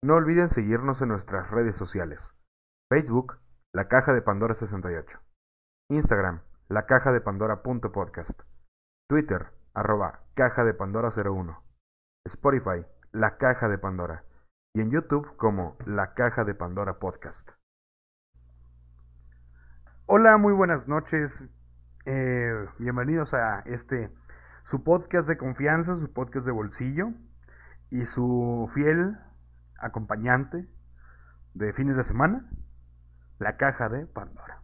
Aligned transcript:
No 0.00 0.14
olviden 0.14 0.48
seguirnos 0.48 1.02
en 1.02 1.08
nuestras 1.08 1.50
redes 1.50 1.76
sociales. 1.76 2.32
Facebook, 2.88 3.40
La 3.74 3.88
Caja 3.88 4.14
de 4.14 4.22
Pandora 4.22 4.54
68. 4.54 5.18
Instagram, 5.90 6.42
La 6.68 6.86
Caja 6.86 7.10
de 7.10 7.20
Pandora.podcast. 7.20 8.42
Twitter, 9.08 9.50
arroba 9.74 10.20
Caja 10.34 10.62
de 10.62 10.72
Pandora 10.72 11.08
01. 11.10 11.64
Spotify, 12.26 12.86
La 13.10 13.38
Caja 13.38 13.68
de 13.68 13.76
Pandora. 13.76 14.24
Y 14.72 14.82
en 14.82 14.92
YouTube 14.92 15.36
como 15.36 15.76
La 15.84 16.14
Caja 16.14 16.44
de 16.44 16.54
Pandora 16.54 17.00
Podcast. 17.00 17.50
Hola, 20.06 20.38
muy 20.38 20.52
buenas 20.52 20.86
noches. 20.86 21.42
Eh, 22.04 22.54
bienvenidos 22.78 23.34
a 23.34 23.64
este, 23.66 24.12
su 24.62 24.84
podcast 24.84 25.26
de 25.26 25.36
confianza, 25.36 25.98
su 25.98 26.12
podcast 26.12 26.46
de 26.46 26.52
bolsillo 26.52 27.08
y 27.90 28.06
su 28.06 28.70
fiel 28.72 29.18
acompañante 29.78 30.66
de 31.54 31.72
fines 31.72 31.96
de 31.96 32.04
semana, 32.04 32.48
la 33.38 33.56
caja 33.56 33.88
de 33.88 34.06
Pandora. 34.06 34.62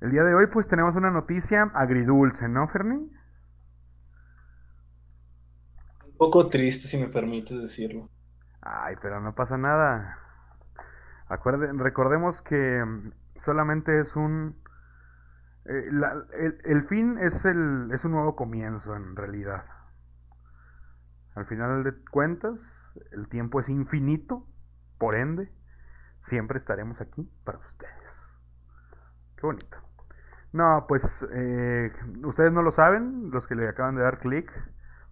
El 0.00 0.10
día 0.10 0.24
de 0.24 0.34
hoy 0.34 0.46
pues 0.48 0.66
tenemos 0.66 0.96
una 0.96 1.10
noticia 1.12 1.70
agridulce, 1.74 2.48
¿no, 2.48 2.66
Ferni? 2.68 3.10
Un 6.04 6.16
poco 6.16 6.48
triste, 6.48 6.88
si 6.88 6.96
me 6.98 7.06
permites 7.06 7.62
decirlo. 7.62 8.10
Ay, 8.60 8.96
pero 9.02 9.20
no 9.20 9.34
pasa 9.34 9.56
nada. 9.58 10.18
Acuerden, 11.28 11.78
recordemos 11.78 12.42
que 12.42 12.84
solamente 13.36 14.00
es 14.00 14.16
un... 14.16 14.56
eh, 15.66 15.88
la- 15.92 16.24
el, 16.38 16.58
el 16.64 16.84
fin 16.84 17.18
es, 17.18 17.44
el, 17.44 17.90
es 17.92 18.04
un 18.04 18.12
nuevo 18.12 18.34
comienzo 18.36 18.94
en 18.96 19.16
realidad. 19.16 19.64
Al 21.34 21.46
final 21.46 21.84
de 21.84 21.94
cuentas, 22.10 22.60
el 23.12 23.28
tiempo 23.28 23.60
es 23.60 23.68
infinito, 23.68 24.46
por 24.98 25.14
ende, 25.14 25.52
siempre 26.20 26.58
estaremos 26.58 27.00
aquí 27.00 27.30
para 27.44 27.58
ustedes. 27.58 28.22
Qué 29.36 29.46
bonito. 29.46 29.76
No, 30.52 30.86
pues 30.88 31.26
eh, 31.32 31.92
ustedes 32.24 32.52
no 32.52 32.62
lo 32.62 32.70
saben, 32.70 33.30
los 33.30 33.46
que 33.46 33.54
le 33.54 33.68
acaban 33.68 33.96
de 33.96 34.02
dar 34.02 34.18
clic, 34.18 34.50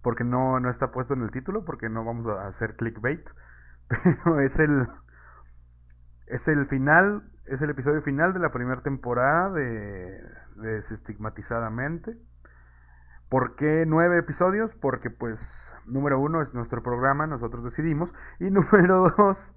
porque 0.01 0.23
no, 0.23 0.59
no 0.59 0.69
está 0.69 0.91
puesto 0.91 1.13
en 1.13 1.21
el 1.21 1.31
título, 1.31 1.63
porque 1.63 1.89
no 1.89 2.03
vamos 2.03 2.27
a 2.27 2.47
hacer 2.47 2.75
clickbait, 2.75 3.27
pero 3.87 4.39
es 4.39 4.57
el, 4.59 4.87
es 6.25 6.47
el 6.47 6.65
final, 6.67 7.29
es 7.45 7.61
el 7.61 7.69
episodio 7.69 8.01
final 8.01 8.33
de 8.33 8.39
la 8.39 8.51
primera 8.51 8.81
temporada 8.81 9.51
de, 9.51 10.21
de 10.55 10.69
Desestigmatizadamente. 10.75 12.17
¿Por 13.29 13.57
qué 13.57 13.85
nueve 13.85 14.17
episodios? 14.19 14.73
Porque 14.73 15.09
pues 15.09 15.73
número 15.85 16.19
uno 16.19 16.41
es 16.41 16.53
nuestro 16.53 16.81
programa, 16.81 17.27
nosotros 17.27 17.63
decidimos. 17.63 18.13
Y 18.39 18.45
número 18.51 19.13
dos, 19.17 19.53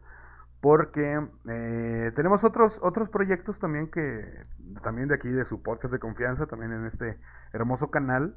porque 0.60 1.26
eh, 1.48 2.12
tenemos 2.16 2.42
otros, 2.42 2.80
otros 2.82 3.08
proyectos 3.08 3.60
también 3.60 3.88
que, 3.90 4.42
también 4.82 5.08
de 5.08 5.14
aquí, 5.14 5.28
de 5.28 5.44
su 5.44 5.62
podcast 5.62 5.92
de 5.92 6.00
confianza, 6.00 6.46
también 6.46 6.72
en 6.72 6.84
este 6.84 7.20
hermoso 7.52 7.90
canal, 7.90 8.36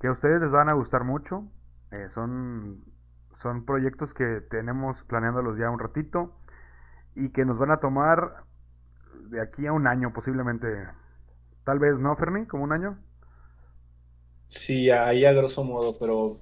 que 0.00 0.06
a 0.06 0.12
ustedes 0.12 0.40
les 0.40 0.52
van 0.52 0.68
a 0.68 0.74
gustar 0.74 1.02
mucho. 1.02 1.50
Eh, 1.90 2.08
son, 2.08 2.84
son 3.34 3.64
proyectos 3.64 4.14
que 4.14 4.40
tenemos 4.40 5.04
planeándolos 5.04 5.58
ya 5.58 5.70
un 5.70 5.80
ratito 5.80 6.38
y 7.16 7.30
que 7.30 7.44
nos 7.44 7.58
van 7.58 7.72
a 7.72 7.78
tomar 7.78 8.44
de 9.30 9.40
aquí 9.40 9.66
a 9.66 9.72
un 9.72 9.88
año 9.88 10.12
posiblemente. 10.12 10.86
Tal 11.64 11.80
vez, 11.80 11.98
¿no, 11.98 12.14
Ferni? 12.14 12.46
¿Como 12.46 12.62
un 12.62 12.72
año? 12.72 12.98
Sí, 14.54 14.88
ahí 14.90 15.24
a 15.24 15.32
grosso 15.32 15.64
modo, 15.64 15.98
pero 15.98 16.36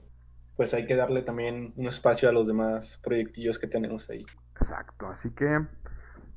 pues 0.57 0.75
hay 0.75 0.87
que 0.87 0.97
darle 0.97 1.23
también 1.23 1.73
un 1.77 1.87
espacio 1.89 2.29
a 2.29 2.33
los 2.33 2.47
demás 2.47 3.01
proyectillos 3.03 3.59
que 3.59 3.67
tenemos 3.67 4.09
ahí. 4.11 4.25
Exacto, 4.57 5.09
así 5.09 5.31
que 5.31 5.67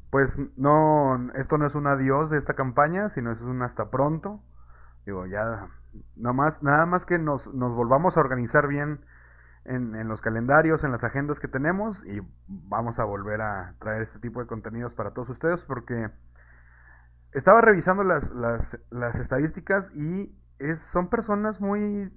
pues 0.09 0.39
no, 0.55 1.31
esto 1.35 1.57
no 1.57 1.67
es 1.67 1.75
un 1.75 1.87
adiós 1.87 2.29
de 2.29 2.37
esta 2.37 2.53
campaña, 2.53 3.09
sino 3.09 3.31
es 3.31 3.41
un 3.41 3.61
hasta 3.61 3.91
pronto. 3.91 4.41
Digo, 5.05 5.25
ya 5.25 5.67
nada 6.15 6.33
más, 6.33 6.63
nada 6.63 6.85
más 6.85 7.05
que 7.05 7.19
nos, 7.19 7.53
nos 7.53 7.75
volvamos 7.75 8.15
a 8.15 8.21
organizar 8.21 8.67
bien 8.67 9.05
en, 9.65 9.95
en 9.95 10.07
los 10.07 10.21
calendarios, 10.21 10.85
en 10.85 10.91
las 10.91 11.03
agendas 11.03 11.41
que 11.41 11.49
tenemos 11.49 12.05
y 12.05 12.21
vamos 12.47 12.99
a 12.99 13.03
volver 13.03 13.41
a 13.41 13.75
traer 13.79 14.01
este 14.01 14.19
tipo 14.19 14.39
de 14.39 14.47
contenidos 14.47 14.95
para 14.95 15.11
todos 15.11 15.29
ustedes 15.29 15.65
porque 15.65 16.09
estaba 17.33 17.59
revisando 17.59 18.05
las, 18.05 18.31
las, 18.31 18.79
las 18.89 19.19
estadísticas 19.19 19.91
y 19.93 20.33
son 20.73 21.09
personas 21.09 21.61
muy 21.61 22.11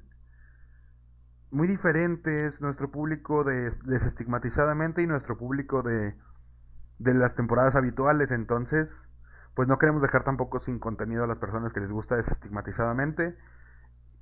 muy 1.51 1.67
diferentes, 1.67 2.61
nuestro 2.61 2.91
público 2.91 3.43
de 3.45 3.71
desestigmatizadamente 3.85 5.03
y 5.03 5.07
nuestro 5.07 5.39
público 5.39 5.83
de, 5.83 6.15
de 6.99 7.15
las 7.15 7.37
temporadas 7.37 7.75
habituales, 7.75 8.33
entonces 8.33 9.09
pues 9.55 9.67
no 9.67 9.79
queremos 9.79 10.03
dejar 10.03 10.23
tampoco 10.23 10.61
sin 10.61 10.79
contenido 10.79 11.25
a 11.25 11.27
las 11.27 11.39
personas 11.39 11.73
que 11.73 11.81
les 11.81 11.91
gusta 11.91 12.17
desestigmatizadamente, 12.17 13.37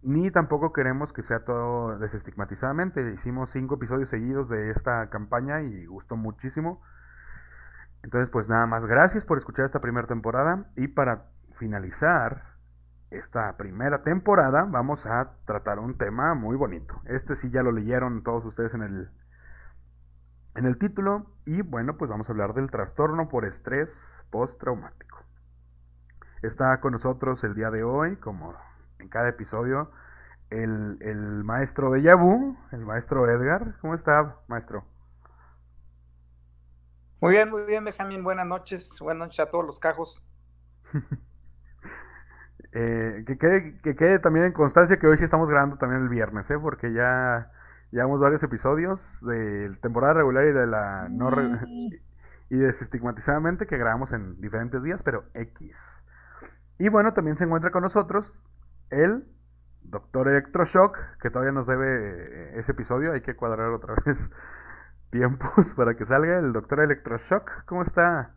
ni 0.02 0.30
tampoco 0.30 0.72
queremos 0.72 1.12
que 1.12 1.20
sea 1.20 1.44
todo 1.44 1.98
desestigmatizadamente. 1.98 3.12
Hicimos 3.12 3.50
cinco 3.50 3.74
episodios 3.74 4.08
seguidos 4.08 4.48
de 4.48 4.70
esta 4.70 5.10
campaña 5.10 5.60
y 5.62 5.84
gustó 5.84 6.16
muchísimo. 6.16 6.80
Entonces 8.02 8.30
pues 8.30 8.48
nada 8.48 8.66
más, 8.66 8.86
gracias 8.86 9.24
por 9.24 9.36
escuchar 9.36 9.64
esta 9.64 9.80
primera 9.80 10.06
temporada 10.06 10.70
y 10.76 10.88
para 10.88 11.26
finalizar 11.58 12.55
esta 13.10 13.56
primera 13.56 14.02
temporada 14.02 14.64
vamos 14.64 15.06
a 15.06 15.36
tratar 15.44 15.78
un 15.78 15.96
tema 15.96 16.34
muy 16.34 16.56
bonito. 16.56 17.00
Este 17.06 17.36
sí 17.36 17.50
ya 17.50 17.62
lo 17.62 17.72
leyeron 17.72 18.22
todos 18.22 18.44
ustedes 18.44 18.74
en 18.74 18.82
el 18.82 19.10
en 20.56 20.64
el 20.64 20.78
título 20.78 21.26
y 21.44 21.60
bueno, 21.62 21.98
pues 21.98 22.10
vamos 22.10 22.28
a 22.28 22.32
hablar 22.32 22.54
del 22.54 22.70
trastorno 22.70 23.28
por 23.28 23.44
estrés 23.44 24.22
postraumático. 24.30 25.18
Está 26.42 26.80
con 26.80 26.92
nosotros 26.92 27.44
el 27.44 27.54
día 27.54 27.70
de 27.70 27.84
hoy, 27.84 28.16
como 28.16 28.54
en 28.98 29.08
cada 29.08 29.28
episodio, 29.28 29.90
el, 30.50 30.96
el 31.00 31.44
maestro 31.44 31.90
de 31.90 32.02
Yabu, 32.02 32.56
el 32.72 32.86
maestro 32.86 33.30
Edgar. 33.30 33.76
¿Cómo 33.80 33.94
está, 33.94 34.36
maestro? 34.46 34.84
Muy 37.20 37.32
bien, 37.32 37.50
muy 37.50 37.66
bien, 37.66 37.84
Benjamín. 37.84 38.24
Buenas 38.24 38.46
noches. 38.46 38.98
Buenas 39.00 39.28
noches 39.28 39.40
a 39.40 39.50
todos 39.50 39.64
los 39.64 39.78
cajos. 39.78 40.22
Eh, 42.72 43.24
que, 43.26 43.38
quede, 43.38 43.78
que 43.82 43.96
quede 43.96 44.18
también 44.18 44.46
en 44.46 44.52
constancia 44.52 44.98
que 44.98 45.06
hoy 45.06 45.16
sí 45.18 45.24
estamos 45.24 45.48
grabando 45.48 45.76
también 45.78 46.02
el 46.02 46.08
viernes, 46.08 46.50
¿eh? 46.50 46.58
porque 46.58 46.92
ya 46.92 47.50
llevamos 47.90 48.20
varios 48.20 48.42
episodios 48.42 49.20
de 49.26 49.70
temporada 49.82 50.14
regular 50.14 50.44
y 50.46 50.52
de 50.52 50.66
la 50.66 51.08
no 51.10 51.30
re- 51.30 51.42
y 52.50 52.56
desestigmatizadamente 52.58 53.66
que 53.66 53.78
grabamos 53.78 54.12
en 54.12 54.40
diferentes 54.40 54.82
días, 54.82 55.02
pero 55.02 55.24
X. 55.34 56.04
Y 56.78 56.88
bueno, 56.90 57.14
también 57.14 57.36
se 57.36 57.44
encuentra 57.44 57.70
con 57.70 57.82
nosotros 57.82 58.34
el 58.90 59.24
Doctor 59.82 60.28
Electroshock, 60.28 60.98
que 61.20 61.30
todavía 61.30 61.52
nos 61.52 61.66
debe 61.66 61.86
eh, 61.88 62.58
ese 62.58 62.72
episodio, 62.72 63.12
hay 63.12 63.22
que 63.22 63.36
cuadrar 63.36 63.70
otra 63.70 63.94
vez 64.06 64.30
tiempos 65.10 65.74
para 65.74 65.96
que 65.96 66.04
salga 66.04 66.38
el 66.38 66.52
Doctor 66.52 66.80
Electroshock. 66.80 67.64
¿Cómo 67.66 67.82
está? 67.82 68.35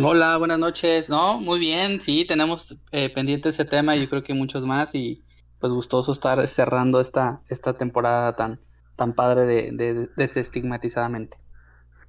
Hola, 0.00 0.38
buenas 0.38 0.58
noches. 0.58 1.10
No, 1.10 1.40
muy 1.40 1.58
bien, 1.60 2.00
sí, 2.00 2.24
tenemos 2.26 2.82
eh, 2.90 3.12
pendiente 3.12 3.50
ese 3.50 3.64
tema 3.66 3.96
y 3.96 4.00
yo 4.02 4.08
creo 4.08 4.22
que 4.22 4.32
muchos 4.32 4.64
más 4.64 4.94
y 4.94 5.22
pues 5.58 5.72
gustoso 5.74 6.12
estar 6.12 6.46
cerrando 6.46 7.00
esta, 7.00 7.42
esta 7.48 7.76
temporada 7.76 8.34
tan, 8.36 8.60
tan 8.96 9.12
padre 9.14 9.44
de, 9.44 9.72
de, 9.72 9.94
de 9.94 10.10
desestigmatizadamente. 10.16 11.36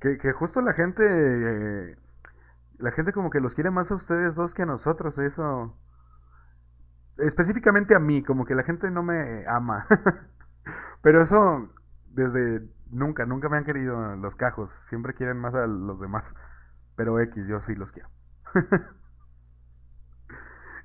Que, 0.01 0.17
que 0.17 0.31
justo 0.33 0.61
la 0.61 0.73
gente, 0.73 1.03
eh, 1.05 1.95
la 2.79 2.91
gente 2.91 3.13
como 3.13 3.29
que 3.31 3.41
los 3.41 3.55
quiere 3.55 3.71
más 3.71 3.91
a 3.91 3.95
ustedes 3.95 4.35
dos 4.35 4.53
que 4.53 4.63
a 4.63 4.65
nosotros, 4.65 5.17
eso. 5.19 5.75
Específicamente 7.17 7.95
a 7.95 7.99
mí, 7.99 8.23
como 8.23 8.45
que 8.45 8.55
la 8.55 8.63
gente 8.63 8.89
no 8.91 9.03
me 9.03 9.45
ama. 9.47 9.85
Pero 11.01 11.21
eso 11.21 11.69
desde 12.07 12.61
nunca, 12.89 13.25
nunca 13.25 13.49
me 13.49 13.57
han 13.57 13.65
querido 13.65 14.15
los 14.17 14.35
cajos, 14.35 14.73
siempre 14.87 15.13
quieren 15.13 15.37
más 15.37 15.53
a 15.55 15.67
los 15.67 15.99
demás. 15.99 16.35
Pero 16.99 17.17
X, 17.21 17.47
yo 17.47 17.61
sí 17.61 17.73
los 17.75 17.93
quiero. 17.93 18.09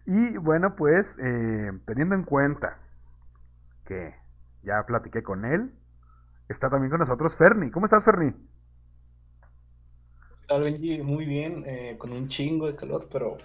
y 0.07 0.37
bueno, 0.37 0.77
pues 0.77 1.19
eh, 1.19 1.73
teniendo 1.87 2.15
en 2.15 2.23
cuenta 2.23 2.79
que 3.85 4.15
ya 4.63 4.87
platiqué 4.87 5.25
con 5.25 5.45
él, 5.45 5.75
está 6.49 6.71
también 6.71 6.91
con 6.91 7.01
nosotros 7.01 7.37
Ferni. 7.37 7.73
¿Cómo 7.73 7.87
estás, 7.87 8.05
Ferni? 8.05 8.31
¿Qué 8.31 8.39
tal, 10.47 10.63
Benji? 10.63 11.03
Muy 11.03 11.25
bien, 11.25 11.65
eh, 11.67 11.97
con 11.99 12.13
un 12.13 12.29
chingo 12.29 12.69
de 12.69 12.77
calor, 12.77 13.09
pero 13.11 13.37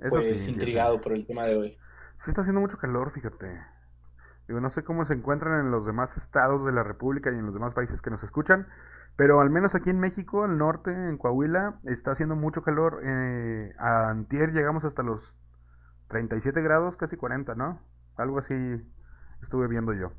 Eso 0.00 0.16
pues 0.16 0.26
sí, 0.26 0.40
sí, 0.40 0.50
intrigado 0.50 0.96
sí. 0.96 1.02
por 1.04 1.12
el 1.12 1.28
tema 1.28 1.46
de 1.46 1.58
hoy. 1.58 1.78
Sí 2.16 2.30
está 2.30 2.40
haciendo 2.40 2.60
mucho 2.60 2.78
calor, 2.78 3.12
fíjate. 3.12 3.56
Digo, 4.48 4.60
no 4.60 4.70
sé 4.70 4.82
cómo 4.82 5.04
se 5.04 5.14
encuentran 5.14 5.60
en 5.60 5.70
los 5.70 5.86
demás 5.86 6.16
estados 6.16 6.64
de 6.64 6.72
la 6.72 6.82
República 6.82 7.30
y 7.30 7.34
en 7.34 7.44
los 7.44 7.54
demás 7.54 7.72
países 7.72 8.02
que 8.02 8.10
nos 8.10 8.24
escuchan, 8.24 8.66
pero 9.18 9.42
al 9.42 9.50
menos 9.50 9.76
aquí 9.76 9.90
en 9.90 10.00
México, 10.00 10.44
al 10.44 10.58
norte, 10.58 10.92
en 10.92 11.18
Coahuila, 11.18 11.80
está 11.84 12.12
haciendo 12.12 12.36
mucho 12.36 12.62
calor. 12.62 13.02
Eh, 13.04 13.74
a 13.78 14.10
antier 14.10 14.52
llegamos 14.54 14.86
hasta 14.86 15.04
los 15.04 15.36
37 16.08 16.62
grados, 16.62 16.96
casi 16.96 17.16
40, 17.18 17.54
¿no? 17.56 17.80
Algo 18.16 18.38
así 18.40 18.54
estuve 19.42 19.68
viendo 19.68 19.94
yo. 19.94 20.12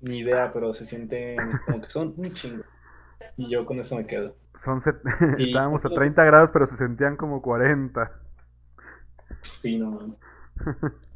ni 0.00 0.18
idea, 0.18 0.52
pero 0.52 0.74
se 0.74 0.86
sienten 0.86 1.58
como 1.66 1.80
que 1.80 1.88
son 1.88 2.14
un 2.16 2.32
chingo. 2.32 2.64
Y 3.36 3.50
yo 3.50 3.66
con 3.66 3.78
eso 3.80 3.96
me 3.96 4.06
quedo. 4.06 4.36
Son 4.54 4.80
set- 4.80 5.02
Estábamos 5.38 5.84
a 5.86 5.90
30 5.90 6.24
grados, 6.24 6.50
pero 6.50 6.66
se 6.66 6.76
sentían 6.76 7.16
como 7.16 7.42
40. 7.42 8.12
Sí, 9.42 9.78
no. 9.78 9.98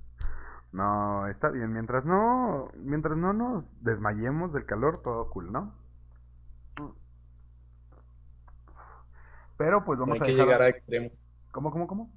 No, 0.72 1.26
está 1.28 1.50
bien. 1.50 1.72
Mientras 1.72 2.04
no, 2.06 2.70
mientras 2.76 3.16
no 3.16 3.32
nos 3.32 3.64
desmayemos 3.82 4.52
del 4.52 4.66
calor, 4.66 4.98
todo 5.02 5.30
cool, 5.30 5.52
¿no? 5.52 5.72
Pero 9.56 9.84
pues 9.84 9.98
No 10.04 10.12
hay 10.14 10.20
vamos 10.20 10.20
a 10.20 10.26
que 10.26 10.32
llegar 10.32 10.62
a 10.62 10.68
extremos. 10.68 11.12
¿Cómo, 11.52 11.70
cómo, 11.70 11.86
cómo? 11.86 12.10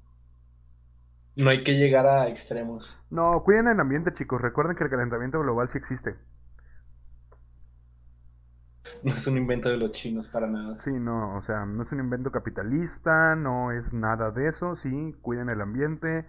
No 1.36 1.48
hay 1.50 1.64
que 1.64 1.72
llegar 1.72 2.06
a 2.06 2.28
extremos. 2.28 3.02
No, 3.10 3.42
cuiden 3.42 3.66
el 3.66 3.80
ambiente, 3.80 4.12
chicos. 4.12 4.40
Recuerden 4.40 4.76
que 4.76 4.84
el 4.84 4.90
calentamiento 4.90 5.40
global 5.40 5.68
sí 5.68 5.76
existe. 5.76 6.16
No 9.02 9.14
es 9.14 9.26
un 9.26 9.38
invento 9.38 9.70
de 9.70 9.78
los 9.78 9.90
chinos 9.92 10.28
para 10.28 10.46
nada. 10.48 10.84
Sí, 10.84 10.90
no, 10.92 11.36
o 11.36 11.40
sea, 11.42 11.64
no 11.66 11.82
es 11.82 11.92
un 11.92 12.00
invento 12.00 12.30
capitalista, 12.30 13.34
no 13.34 13.72
es 13.72 13.92
nada 13.94 14.30
de 14.30 14.48
eso, 14.48 14.76
sí, 14.76 15.14
cuiden 15.22 15.48
el 15.48 15.60
ambiente. 15.62 16.26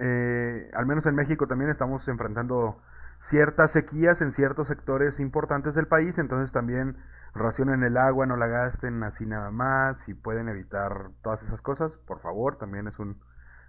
Eh, 0.00 0.70
al 0.72 0.86
menos 0.86 1.04
en 1.06 1.14
México 1.14 1.46
también 1.46 1.70
estamos 1.70 2.08
enfrentando 2.08 2.78
ciertas 3.20 3.72
sequías 3.72 4.22
en 4.22 4.32
ciertos 4.32 4.68
sectores 4.68 5.20
importantes 5.20 5.74
del 5.74 5.86
país, 5.86 6.16
entonces 6.18 6.52
también 6.52 6.96
racionen 7.34 7.82
el 7.82 7.98
agua, 7.98 8.24
no 8.24 8.36
la 8.36 8.46
gasten 8.46 9.02
así 9.02 9.26
nada 9.26 9.50
más, 9.50 10.00
si 10.00 10.14
pueden 10.14 10.48
evitar 10.48 11.10
todas 11.22 11.42
esas 11.42 11.60
cosas, 11.60 11.98
por 11.98 12.20
favor, 12.20 12.56
también 12.56 12.88
es 12.88 12.98
un 12.98 13.20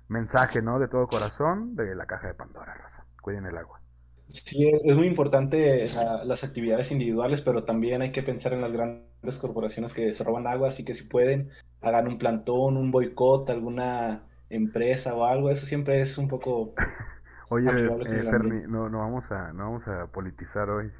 mensaje, 0.07 0.61
¿no? 0.61 0.79
De 0.79 0.87
todo 0.87 1.07
corazón 1.07 1.75
de 1.75 1.95
la 1.95 2.05
caja 2.05 2.27
de 2.27 2.33
Pandora. 2.33 2.75
Cuiden 3.21 3.45
el 3.45 3.57
agua. 3.57 3.81
Sí, 4.27 4.69
es 4.69 4.95
muy 4.95 5.07
importante 5.07 5.89
las 6.23 6.43
actividades 6.45 6.91
individuales, 6.91 7.41
pero 7.41 7.65
también 7.65 8.01
hay 8.01 8.13
que 8.13 8.23
pensar 8.23 8.53
en 8.53 8.61
las 8.61 8.71
grandes 8.71 9.37
corporaciones 9.39 9.91
que 9.91 10.13
se 10.13 10.23
roban 10.23 10.47
agua, 10.47 10.69
así 10.69 10.85
que 10.85 10.93
si 10.93 11.03
pueden, 11.03 11.49
hagan 11.81 12.07
un 12.07 12.17
plantón, 12.17 12.77
un 12.77 12.91
boicot, 12.91 13.49
alguna 13.49 14.23
empresa 14.51 15.13
o 15.15 15.25
algo, 15.25 15.49
eso 15.49 15.65
siempre 15.65 16.01
es 16.01 16.17
un 16.17 16.27
poco... 16.27 16.73
Oye, 17.49 17.69
eh, 17.69 18.23
Ferni, 18.29 18.61
no, 18.67 18.89
no 18.89 18.99
vamos 18.99 19.29
a, 19.31 19.51
no 19.51 19.65
vamos 19.65 19.87
a 19.87 20.07
politizar 20.07 20.69
hoy. 20.69 20.91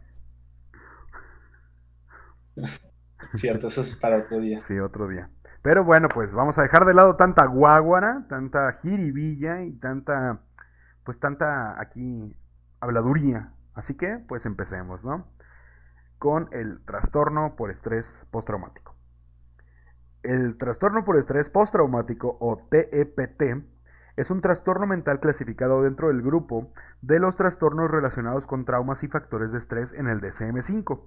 Cierto, 3.36 3.68
eso 3.68 3.81
es 3.81 3.95
para 3.95 4.18
otro 4.18 4.39
día. 4.39 4.59
Sí, 4.59 4.77
otro 4.80 5.07
día. 5.07 5.30
Pero 5.62 5.83
bueno, 5.83 6.09
pues 6.09 6.33
vamos 6.33 6.57
a 6.57 6.63
dejar 6.63 6.86
de 6.86 6.94
lado 6.94 7.15
tanta 7.15 7.45
guáguara, 7.45 8.25
tanta 8.27 8.71
jiribilla 8.74 9.62
y 9.63 9.74
tanta, 9.74 10.42
pues 11.03 11.19
tanta 11.19 11.80
aquí 11.80 12.36
habladuría. 12.80 13.53
Así 13.74 13.95
que, 13.95 14.18
pues 14.27 14.45
empecemos, 14.45 15.06
¿no? 15.06 15.27
Con 16.18 16.50
el 16.51 16.83
trastorno 16.83 17.56
por 17.56 17.71
estrés 17.71 18.25
postraumático. 18.31 18.91
El 20.24 20.58
trastorno 20.58 21.04
por 21.04 21.18
estrés 21.18 21.50
postraumático 21.50 22.38
o 22.40 22.58
TEPT 22.70 23.42
es 24.18 24.30
un 24.30 24.42
trastorno 24.42 24.86
mental 24.86 25.20
clasificado 25.20 25.82
dentro 25.82 26.10
del 26.10 26.22
grupo 26.22 26.72
de 27.02 27.20
los 27.20 27.36
trastornos 27.38 27.90
relacionados 27.90 28.46
con 28.46 28.66
traumas 28.66 29.04
y 29.04 29.08
factores 29.08 29.52
de 29.52 29.58
estrés 29.58 29.94
en 29.94 30.08
el 30.08 30.22
DCM5 30.22 31.02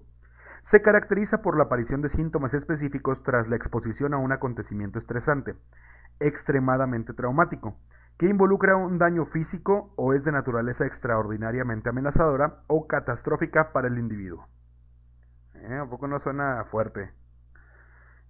se 0.64 0.80
caracteriza 0.80 1.42
por 1.42 1.58
la 1.58 1.64
aparición 1.64 2.00
de 2.00 2.08
síntomas 2.08 2.54
específicos 2.54 3.22
tras 3.22 3.48
la 3.48 3.56
exposición 3.56 4.14
a 4.14 4.16
un 4.16 4.32
acontecimiento 4.32 4.98
estresante, 4.98 5.56
extremadamente 6.20 7.12
traumático, 7.12 7.76
que 8.16 8.30
involucra 8.30 8.74
un 8.74 8.96
daño 8.96 9.26
físico 9.26 9.92
o 9.96 10.14
es 10.14 10.24
de 10.24 10.32
naturaleza 10.32 10.86
extraordinariamente 10.86 11.90
amenazadora 11.90 12.62
o 12.66 12.86
catastrófica 12.86 13.74
para 13.74 13.88
el 13.88 13.98
individuo. 13.98 14.48
¿Eh? 15.52 15.76
¿A 15.76 15.86
poco 15.86 16.08
no 16.08 16.18
suena 16.18 16.64
fuerte? 16.64 17.12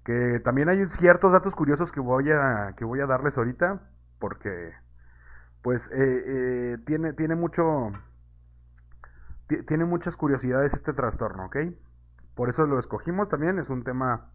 Que 0.04 0.40
también 0.40 0.68
hay 0.68 0.88
ciertos 0.90 1.32
datos 1.32 1.54
curiosos 1.54 1.90
que 1.92 2.00
voy 2.00 2.30
a, 2.30 2.74
que 2.76 2.84
voy 2.84 3.00
a 3.00 3.06
darles 3.06 3.38
ahorita, 3.38 3.80
porque 4.18 4.72
pues 5.62 5.90
eh, 5.92 6.74
eh, 6.74 6.78
tiene, 6.86 7.12
tiene 7.14 7.34
mucho... 7.36 7.90
ti- 9.46 9.62
Tiene 9.62 9.84
muchas 9.84 10.16
curiosidades 10.16 10.74
este 10.74 10.92
trastorno, 10.92 11.46
¿ok? 11.46 11.56
Por 12.34 12.48
eso 12.48 12.66
lo 12.66 12.78
escogimos 12.78 13.28
también, 13.28 13.58
es 13.58 13.70
un 13.70 13.84
tema 13.84 14.30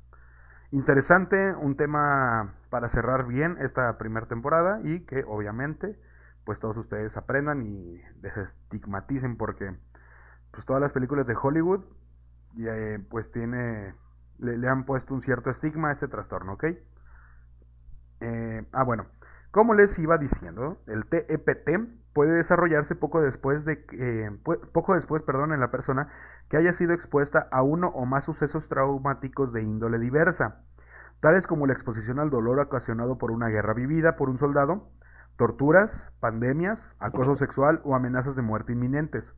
interesante, 0.72 1.54
un 1.56 1.76
tema 1.78 2.56
para 2.70 2.90
cerrar 2.90 3.28
bien 3.28 3.58
esta 3.62 3.98
primera 3.98 4.28
temporada 4.28 4.82
y 4.84 5.02
que 5.06 5.24
obviamente 5.28 6.00
pues 6.46 6.60
todos 6.60 6.78
ustedes 6.78 7.18
aprendan 7.18 7.64
y 7.64 8.02
desestigmaticen 8.22 9.38
porque 9.38 9.76
pues 10.52 10.66
todas 10.66 10.82
las 10.82 10.94
películas 10.94 11.28
de 11.28 11.36
Hollywood 11.42 11.86
eh, 12.60 13.00
pues 13.10 13.32
tiene 13.32 13.96
le, 14.40 14.68
han 14.68 14.86
puesto 14.86 15.14
un 15.14 15.22
cierto 15.22 15.50
estigma 15.50 15.90
a 15.90 15.92
este 15.92 16.08
trastorno, 16.08 16.54
¿ok? 16.54 16.66
Eh, 18.22 18.66
ah, 18.72 18.84
bueno, 18.84 19.08
como 19.52 19.74
les 19.74 19.98
iba 20.00 20.18
diciendo, 20.18 20.82
el 20.88 21.06
TEPT 21.06 21.70
puede 22.14 22.34
desarrollarse 22.34 22.96
poco 22.96 23.22
después 23.22 23.66
de 23.66 23.86
eh, 23.94 24.30
poco 24.44 24.94
después, 24.94 25.24
perdón, 25.24 25.54
en 25.54 25.60
la 25.60 25.72
persona 25.72 26.10
que 26.50 26.58
haya 26.58 26.74
sido 26.74 26.94
expuesta 26.94 27.48
a 27.52 27.62
uno 27.62 27.90
o 27.90 28.06
más 28.06 28.26
sucesos 28.26 28.68
traumáticos 28.68 29.54
de 29.54 29.64
índole 29.64 30.00
diversa, 30.00 30.62
tales 31.20 31.48
como 31.48 31.68
la 31.68 31.74
exposición 31.74 32.20
al 32.20 32.30
dolor 32.30 32.60
ocasionado 32.60 33.18
por 33.18 33.32
una 33.32 33.48
guerra 33.48 33.74
vivida 33.74 34.16
por 34.16 34.30
un 34.30 34.38
soldado, 34.38 34.90
torturas, 35.38 36.12
pandemias, 36.20 36.96
acoso 37.00 37.36
sexual 37.36 37.82
o 37.84 37.96
amenazas 37.96 38.36
de 38.36 38.42
muerte 38.42 38.74
inminentes. 38.74 39.34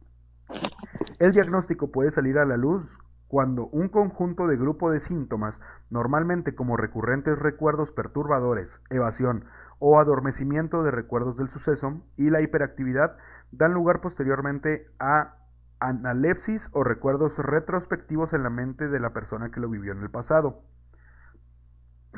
El 1.20 1.32
diagnóstico 1.32 1.92
puede 1.92 2.12
salir 2.12 2.38
a 2.38 2.46
la 2.46 2.58
luz 2.58 2.98
cuando 3.32 3.68
un 3.68 3.88
conjunto 3.88 4.46
de 4.46 4.58
grupo 4.58 4.92
de 4.92 5.00
síntomas, 5.00 5.62
normalmente 5.90 6.54
como 6.54 6.76
recurrentes 6.76 7.40
recuerdos 7.40 7.94
perturbadores, 7.94 8.84
evasión 8.90 9.46
o 9.80 10.02
adormecimiento 10.02 10.84
de 10.84 10.92
recuerdos 10.92 11.38
del 11.38 11.48
suceso 11.48 12.02
y 12.18 12.30
la 12.30 12.42
hiperactividad, 12.42 13.16
dan 13.54 13.74
lugar 13.74 14.02
posteriormente 14.02 14.86
a 15.00 15.38
analepsis 15.80 16.70
o 16.74 16.84
recuerdos 16.84 17.38
retrospectivos 17.38 18.34
en 18.34 18.44
la 18.44 18.50
mente 18.50 18.90
de 18.90 19.00
la 19.00 19.14
persona 19.14 19.50
que 19.50 19.62
lo 19.62 19.70
vivió 19.70 19.94
en 19.94 20.02
el 20.02 20.10
pasado. 20.10 20.66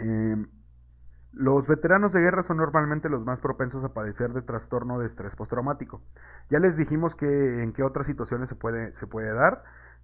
Eh, 0.01 0.47
los 1.31 1.67
veteranos 1.67 2.11
de 2.13 2.21
guerra 2.21 2.41
son 2.41 2.57
normalmente 2.57 3.07
los 3.07 3.23
más 3.23 3.39
propensos 3.39 3.83
a 3.83 3.93
padecer 3.93 4.33
de 4.33 4.41
trastorno 4.41 4.97
de 4.97 5.05
estrés 5.05 5.35
postraumático. 5.35 6.01
Ya 6.49 6.57
les 6.57 6.75
dijimos 6.75 7.15
que 7.15 7.61
en 7.61 7.71
qué 7.71 7.83
otras 7.83 8.07
situaciones 8.07 8.49
se 8.49 8.55
puede, 8.55 8.95
se 8.95 9.05
puede 9.05 9.31
dar. 9.31 9.63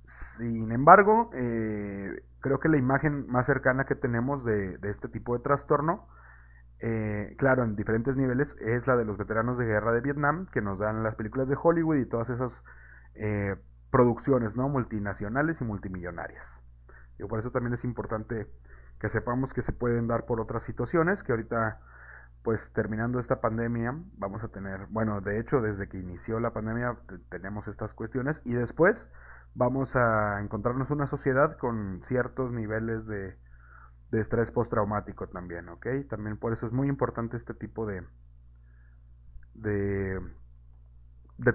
Sin 0.10 0.72
embargo, 0.72 1.30
eh, 1.36 2.24
creo 2.40 2.60
que 2.60 2.68
la 2.68 2.78
imagen 2.78 3.28
más 3.28 3.46
cercana 3.46 3.86
que 3.86 3.94
tenemos 3.94 4.44
de, 4.44 4.80
este 4.82 5.08
tipo 5.08 5.38
de 5.38 5.44
trastorno, 5.44 6.08
eh, 6.80 7.36
claro, 7.38 7.64
en 7.64 7.76
diferentes 7.76 8.18
niveles, 8.18 8.56
es 8.60 8.88
la 8.88 8.96
de 8.98 9.06
los 9.06 9.18
veteranos 9.20 9.60
de 9.60 9.66
guerra 9.66 9.92
de 9.92 10.02
Vietnam, 10.02 10.48
que 10.52 10.62
nos 10.62 10.80
dan 10.80 11.04
las 11.04 11.14
películas 11.14 11.48
de 11.48 11.58
Hollywood 11.62 11.98
y 11.98 12.06
todas 12.08 12.32
esas 12.32 12.64
eh, 13.14 13.56
producciones 13.92 14.58
¿no? 14.58 14.68
multinacionales 14.68 15.62
y 15.62 15.66
multimillonarias. 15.66 16.64
Y 17.20 17.26
por 17.26 17.38
eso 17.38 17.52
también 17.52 17.76
es 17.76 17.84
importante 17.84 18.48
que 19.00 19.10
sepamos 19.10 19.54
que 19.54 19.62
se 19.62 19.74
pueden 19.74 20.08
dar 20.08 20.26
por 20.26 20.42
otras 20.42 20.64
situaciones, 20.64 21.22
que 21.22 21.34
ahorita, 21.34 21.82
pues 22.42 22.74
terminando 22.74 23.20
esta 23.20 23.42
pandemia, 23.42 23.94
vamos 24.18 24.44
a 24.44 24.48
tener, 24.48 24.88
bueno, 24.90 25.22
de 25.22 25.40
hecho, 25.40 25.62
desde 25.62 25.88
que 25.88 26.00
inició 26.00 26.40
la 26.40 26.52
pandemia 26.52 26.98
te- 27.08 27.20
tenemos 27.30 27.68
estas 27.68 27.94
cuestiones 27.94 28.42
y 28.44 28.54
después 28.54 29.08
vamos 29.56 29.96
a 29.96 30.40
encontrarnos 30.42 30.92
una 30.92 31.08
sociedad 31.08 31.58
con 31.58 32.02
ciertos 32.04 32.52
niveles 32.52 33.08
de, 33.08 33.38
de 34.12 34.20
estrés 34.20 34.52
postraumático 34.52 35.28
también, 35.28 35.70
¿ok? 35.70 35.88
También 36.10 36.38
por 36.38 36.54
eso 36.54 36.68
es 36.68 36.74
muy 36.74 36.88
importante 36.88 37.38
este 37.38 37.54
tipo 37.54 37.86
de, 37.86 38.04
de, 39.54 40.20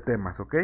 temas, 0.05 0.41
¿ok? 0.41 0.55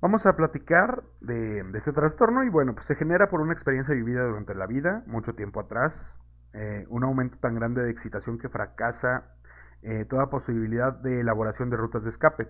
Vamos 0.00 0.24
a 0.24 0.34
platicar 0.34 1.04
de, 1.20 1.62
de 1.62 1.78
este 1.78 1.92
trastorno 1.92 2.42
y 2.44 2.48
bueno, 2.48 2.74
pues 2.74 2.86
se 2.86 2.96
genera 2.96 3.28
por 3.28 3.40
una 3.40 3.52
experiencia 3.52 3.94
vivida 3.94 4.24
durante 4.24 4.54
la 4.54 4.66
vida, 4.66 5.04
mucho 5.06 5.34
tiempo 5.34 5.60
atrás, 5.60 6.16
eh, 6.52 6.86
un 6.88 7.04
aumento 7.04 7.38
tan 7.38 7.54
grande 7.54 7.82
de 7.82 7.90
excitación 7.90 8.38
que 8.38 8.48
fracasa 8.48 9.34
eh, 9.82 10.04
toda 10.04 10.30
posibilidad 10.30 10.92
de 10.92 11.20
elaboración 11.20 11.70
de 11.70 11.76
rutas 11.76 12.02
de 12.04 12.10
escape. 12.10 12.48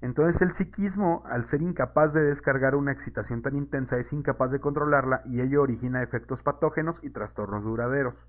Entonces 0.00 0.42
el 0.42 0.52
psiquismo, 0.52 1.22
al 1.26 1.46
ser 1.46 1.62
incapaz 1.62 2.12
de 2.12 2.22
descargar 2.22 2.74
una 2.74 2.92
excitación 2.92 3.42
tan 3.42 3.56
intensa, 3.56 3.98
es 3.98 4.12
incapaz 4.12 4.50
de 4.50 4.60
controlarla 4.60 5.22
y 5.24 5.40
ello 5.40 5.62
origina 5.62 6.02
efectos 6.02 6.42
patógenos 6.42 7.00
y 7.02 7.10
trastornos 7.10 7.64
duraderos. 7.64 8.28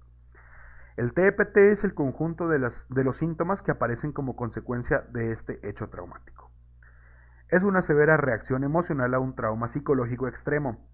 El 0.96 1.14
TEPT 1.14 1.58
es 1.58 1.84
el 1.84 1.94
conjunto 1.94 2.48
de, 2.48 2.60
de 2.60 3.04
los 3.04 3.18
síntomas 3.18 3.62
que 3.62 3.72
aparecen 3.72 4.14
como 4.14 4.38
consecuencia 4.38 5.02
de 5.12 5.32
este 5.32 5.68
hecho 5.68 5.90
traumático. 5.90 6.50
Es 7.50 7.64
una 7.64 7.82
severa 7.82 8.16
reacción 8.16 8.64
emocional 8.64 9.14
a 9.14 9.20
un 9.20 9.36
trauma 9.36 9.68
psicológico 9.68 10.28
extremo. 10.28 10.88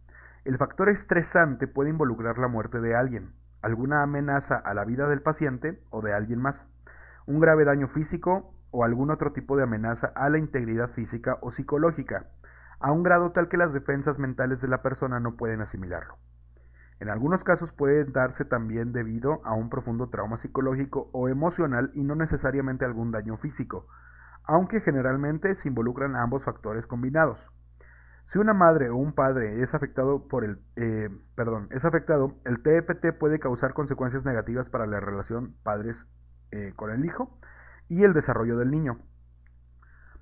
El 0.43 0.57
factor 0.57 0.89
estresante 0.89 1.67
puede 1.67 1.91
involucrar 1.91 2.39
la 2.39 2.47
muerte 2.47 2.81
de 2.81 2.95
alguien, 2.95 3.35
alguna 3.61 4.01
amenaza 4.01 4.57
a 4.57 4.73
la 4.73 4.83
vida 4.83 5.07
del 5.07 5.21
paciente 5.21 5.83
o 5.91 6.01
de 6.01 6.13
alguien 6.13 6.39
más, 6.39 6.67
un 7.27 7.39
grave 7.39 7.63
daño 7.63 7.87
físico 7.87 8.55
o 8.71 8.83
algún 8.83 9.11
otro 9.11 9.33
tipo 9.33 9.57
de 9.57 9.63
amenaza 9.63 10.11
a 10.15 10.29
la 10.29 10.37
integridad 10.37 10.89
física 10.89 11.37
o 11.41 11.51
psicológica, 11.51 12.27
a 12.79 12.91
un 12.91 13.03
grado 13.03 13.31
tal 13.31 13.47
que 13.47 13.57
las 13.57 13.73
defensas 13.73 14.17
mentales 14.17 14.61
de 14.61 14.67
la 14.67 14.81
persona 14.81 15.19
no 15.19 15.35
pueden 15.35 15.61
asimilarlo. 15.61 16.17
En 16.99 17.09
algunos 17.09 17.43
casos 17.43 17.73
puede 17.73 18.05
darse 18.05 18.45
también 18.45 18.93
debido 18.93 19.41
a 19.43 19.53
un 19.53 19.69
profundo 19.69 20.09
trauma 20.09 20.37
psicológico 20.37 21.09
o 21.13 21.29
emocional 21.29 21.91
y 21.93 22.03
no 22.03 22.15
necesariamente 22.15 22.85
algún 22.85 23.11
daño 23.11 23.37
físico, 23.37 23.87
aunque 24.43 24.81
generalmente 24.81 25.53
se 25.55 25.67
involucran 25.67 26.15
ambos 26.15 26.43
factores 26.43 26.87
combinados. 26.87 27.49
Si 28.25 28.37
una 28.37 28.53
madre 28.53 28.89
o 28.89 28.97
un 28.97 29.13
padre 29.13 29.61
es 29.61 29.73
afectado 29.73 30.27
por 30.27 30.43
el, 30.43 30.59
eh, 30.75 31.09
perdón, 31.35 31.67
es 31.71 31.85
afectado, 31.85 32.35
el 32.45 32.59
puede 32.59 33.39
causar 33.39 33.73
consecuencias 33.73 34.23
negativas 34.23 34.69
para 34.69 34.85
la 34.85 34.99
relación 34.99 35.55
padres 35.63 36.07
eh, 36.51 36.73
con 36.75 36.91
el 36.91 37.03
hijo 37.03 37.35
y 37.91 38.05
el 38.05 38.13
desarrollo 38.13 38.57
del 38.57 38.71
niño. 38.71 38.99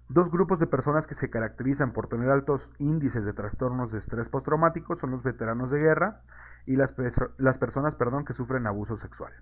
Dos 0.07 0.31
grupos 0.31 0.57
de 0.57 0.65
personas 0.65 1.05
que 1.05 1.13
se 1.13 1.29
caracterizan 1.29 1.93
por 1.93 2.07
tener 2.07 2.31
altos 2.31 2.71
índices 2.79 3.23
de 3.25 3.33
trastornos 3.33 3.91
de 3.91 3.99
estrés 3.99 4.27
postraumático 4.27 4.95
son 4.95 5.11
los 5.11 5.21
veteranos 5.21 5.69
de 5.69 5.77
guerra 5.77 6.23
y 6.65 6.77
las, 6.77 6.95
las 7.37 7.59
personas 7.59 7.93
perdón, 7.93 8.25
que 8.25 8.33
sufren 8.33 8.65
abuso 8.65 8.97
sexual. 8.97 9.33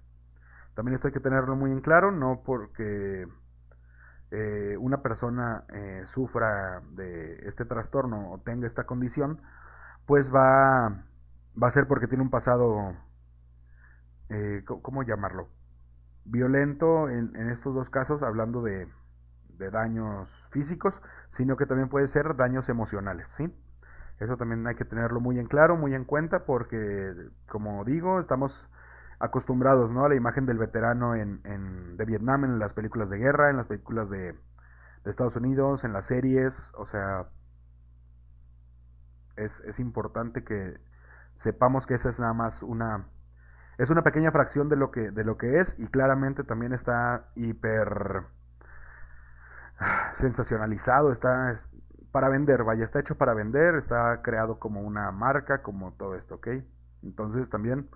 También 0.74 0.96
esto 0.96 1.08
hay 1.08 1.14
que 1.14 1.22
tenerlo 1.22 1.56
muy 1.56 1.72
en 1.72 1.80
claro, 1.80 2.12
no 2.12 2.42
porque 2.46 3.30
eh, 4.32 4.76
una 4.78 5.02
persona 5.02 5.64
eh, 5.70 6.02
sufra 6.06 6.82
de 6.92 7.48
este 7.48 7.64
trastorno 7.64 8.34
o 8.34 8.42
tenga 8.42 8.68
esta 8.68 8.86
condición, 8.86 9.42
pues 10.06 10.36
va, 10.36 11.06
va 11.64 11.68
a 11.70 11.72
ser 11.72 11.88
porque 11.88 12.08
tiene 12.08 12.26
un 12.26 12.30
pasado, 12.30 12.94
eh, 14.28 14.66
¿cómo 14.66 15.04
llamarlo? 15.04 15.48
Violento 16.30 17.10
en, 17.10 17.36
estos 17.50 17.74
dos 17.74 17.90
casos, 17.90 18.22
hablando 18.22 18.62
de, 18.62 18.88
daños 19.72 20.30
físicos, 20.52 21.02
sino 21.30 21.58
que 21.58 21.66
también 21.66 21.90
puede 21.90 22.08
ser 22.08 22.36
daños 22.36 22.70
emocionales, 22.70 23.30
¿sí? 23.30 23.52
Eso 24.20 24.38
también 24.38 24.66
hay 24.68 24.76
que 24.76 24.86
tenerlo 24.86 25.20
muy 25.20 25.40
en 25.40 25.48
claro, 25.48 25.78
muy 25.78 25.96
en 25.96 26.04
cuenta, 26.04 26.46
porque, 26.46 27.14
como 27.48 27.84
digo, 27.86 28.20
estamos 28.20 28.70
acostumbrados 29.20 29.92
¿no? 29.92 30.06
a 30.06 30.10
la 30.10 30.16
imagen 30.16 30.46
del 30.46 30.58
veterano 30.58 31.16
en, 31.16 31.42
de 31.98 32.06
Vietnam 32.06 32.44
en 32.44 32.60
las 32.60 32.74
películas 32.74 33.10
de 33.10 33.18
guerra, 33.18 33.50
en 33.50 33.58
las 33.58 33.68
películas 33.68 34.10
de, 34.10 34.36
Estados 35.06 35.38
Unidos, 35.38 35.86
en 35.86 35.94
las 35.94 36.06
series, 36.06 36.74
o 36.76 36.86
sea, 36.86 37.30
es, 39.38 39.62
es, 39.62 39.80
importante 39.80 40.44
que 40.44 40.82
sepamos 41.38 41.88
que 41.88 41.94
esa 41.94 42.10
es 42.10 42.20
nada 42.20 42.34
más 42.34 42.62
una 42.62 43.08
es 43.78 43.90
una 43.90 44.04
pequeña 44.04 44.32
fracción 44.32 44.70
de 44.70 44.76
lo 44.76 44.92
que 44.92 45.12
de 45.12 45.24
lo 45.24 45.38
que 45.38 45.60
es 45.60 45.76
y 45.80 45.88
claramente 45.88 46.44
también 46.44 46.74
está 46.74 47.30
hiper 47.36 48.24
sensacionalizado, 50.14 51.12
está 51.12 51.56
para 52.12 52.30
vender, 52.30 52.64
vaya, 52.64 52.84
está 52.84 53.00
hecho 53.00 53.16
para 53.18 53.34
vender, 53.34 53.76
está 53.76 54.22
creado 54.24 54.60
como 54.60 54.82
una 54.82 55.12
marca, 55.12 55.62
como 55.62 55.94
todo 55.94 56.16
esto, 56.16 56.36
¿ok? 56.36 56.48
Entonces 57.04 57.50
también 57.50 57.90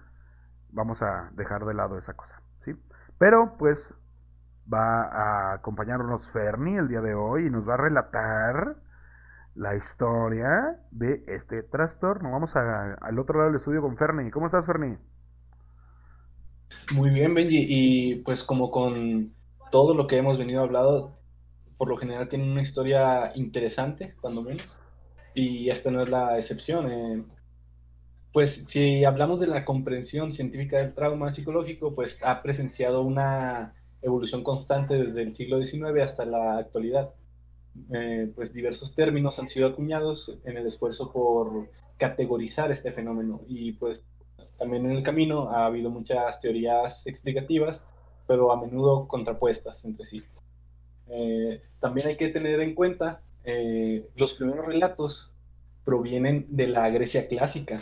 vamos 0.70 1.02
a 1.02 1.32
dejar 1.34 1.66
de 1.66 1.74
lado 1.74 1.98
esa 1.98 2.14
cosa, 2.14 2.42
¿sí? 2.60 2.76
Pero 3.18 3.58
pues 3.58 3.94
va 4.72 5.04
a 5.04 5.54
acompañarnos 5.54 6.32
Fernie 6.32 6.78
el 6.78 6.88
día 6.88 7.02
de 7.02 7.16
hoy 7.16 7.48
y 7.48 7.50
nos 7.50 7.68
va 7.68 7.74
a 7.74 7.78
relatar 7.78 8.78
la 9.56 9.76
historia 9.76 10.80
de 10.92 11.24
este 11.28 11.64
trastorno. 11.64 12.32
Vamos 12.32 12.56
al 12.56 13.20
otro 13.20 13.38
lado 13.40 13.50
del 13.50 13.58
estudio 13.58 13.82
con 13.82 13.98
Fernie. 13.98 14.32
¿Cómo 14.32 14.46
estás, 14.46 14.66
Fernie? 14.66 14.98
Muy 16.94 17.10
bien, 17.10 17.34
Benji. 17.34 17.66
Y 17.70 18.16
pues 18.18 18.44
como 18.44 18.70
con 18.70 19.34
todo 19.72 19.94
lo 19.94 20.08
que 20.08 20.18
hemos 20.18 20.38
venido 20.38 20.62
hablando, 20.62 21.18
por 21.78 21.88
lo 21.88 21.98
general 21.98 22.28
tiene 22.28 22.52
una 22.52 22.62
historia 22.62 23.32
interesante, 23.36 24.16
cuando 24.20 24.42
menos. 24.42 24.80
Y 25.34 25.70
esta 25.70 25.90
no 25.92 26.02
es 26.02 26.10
la 26.10 26.38
excepción. 26.38 26.92
Eh, 26.92 27.24
pues 28.34 28.68
si 28.68 29.06
hablamos 29.06 29.40
de 29.40 29.48
la 29.48 29.66
comprensión 29.66 30.32
científica 30.32 30.78
del 30.80 30.94
trauma 30.94 31.32
psicológico, 31.32 31.96
pues 31.96 32.24
ha 32.24 32.42
presenciado 32.42 33.02
una 33.02 33.74
evolución 34.02 34.44
constante 34.44 34.96
desde 34.96 35.22
el 35.22 35.34
siglo 35.34 35.62
XIX 35.62 36.02
hasta 36.04 36.26
la 36.26 36.58
actualidad. 36.58 37.14
Eh, 37.94 38.32
pues 38.36 38.54
diversos 38.54 38.96
términos 38.96 39.40
han 39.40 39.48
sido 39.48 39.68
acuñados 39.68 40.40
en 40.44 40.58
el 40.58 40.68
esfuerzo 40.68 41.12
por 41.14 41.70
categorizar 41.98 42.70
este 42.72 42.92
fenómeno 42.92 43.42
y 43.48 43.74
pues 43.74 44.04
también 44.62 44.86
en 44.86 44.92
el 44.92 45.02
camino 45.02 45.50
ha 45.50 45.66
habido 45.66 45.90
muchas 45.90 46.40
teorías 46.40 47.08
explicativas, 47.08 47.90
pero 48.28 48.52
a 48.52 48.62
menudo 48.62 49.08
contrapuestas 49.08 49.84
entre 49.86 50.06
sí. 50.06 50.24
Eh, 51.08 51.64
también 51.80 52.10
hay 52.10 52.16
que 52.16 52.28
tener 52.28 52.60
en 52.60 52.76
cuenta 52.76 53.22
eh, 53.44 54.08
los 54.16 54.36
primeros 54.36 54.64
relatos 54.64 55.34
provienen 55.84 56.46
de 56.50 56.68
la 56.68 56.88
Grecia 56.92 57.28
clásica, 57.28 57.80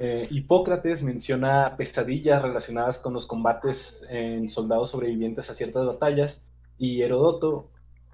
eh, 0.00 0.26
Hipócrates 0.30 1.04
menciona 1.04 1.76
pesadillas 1.76 2.42
relacionadas 2.42 2.98
con 2.98 3.12
los 3.14 3.28
combates 3.28 4.04
en 4.08 4.50
soldados 4.50 4.90
sobrevivientes 4.90 5.48
a 5.48 5.54
ciertas 5.54 5.86
batallas 5.86 6.44
y 6.76 7.02
Herodoto 7.02 7.68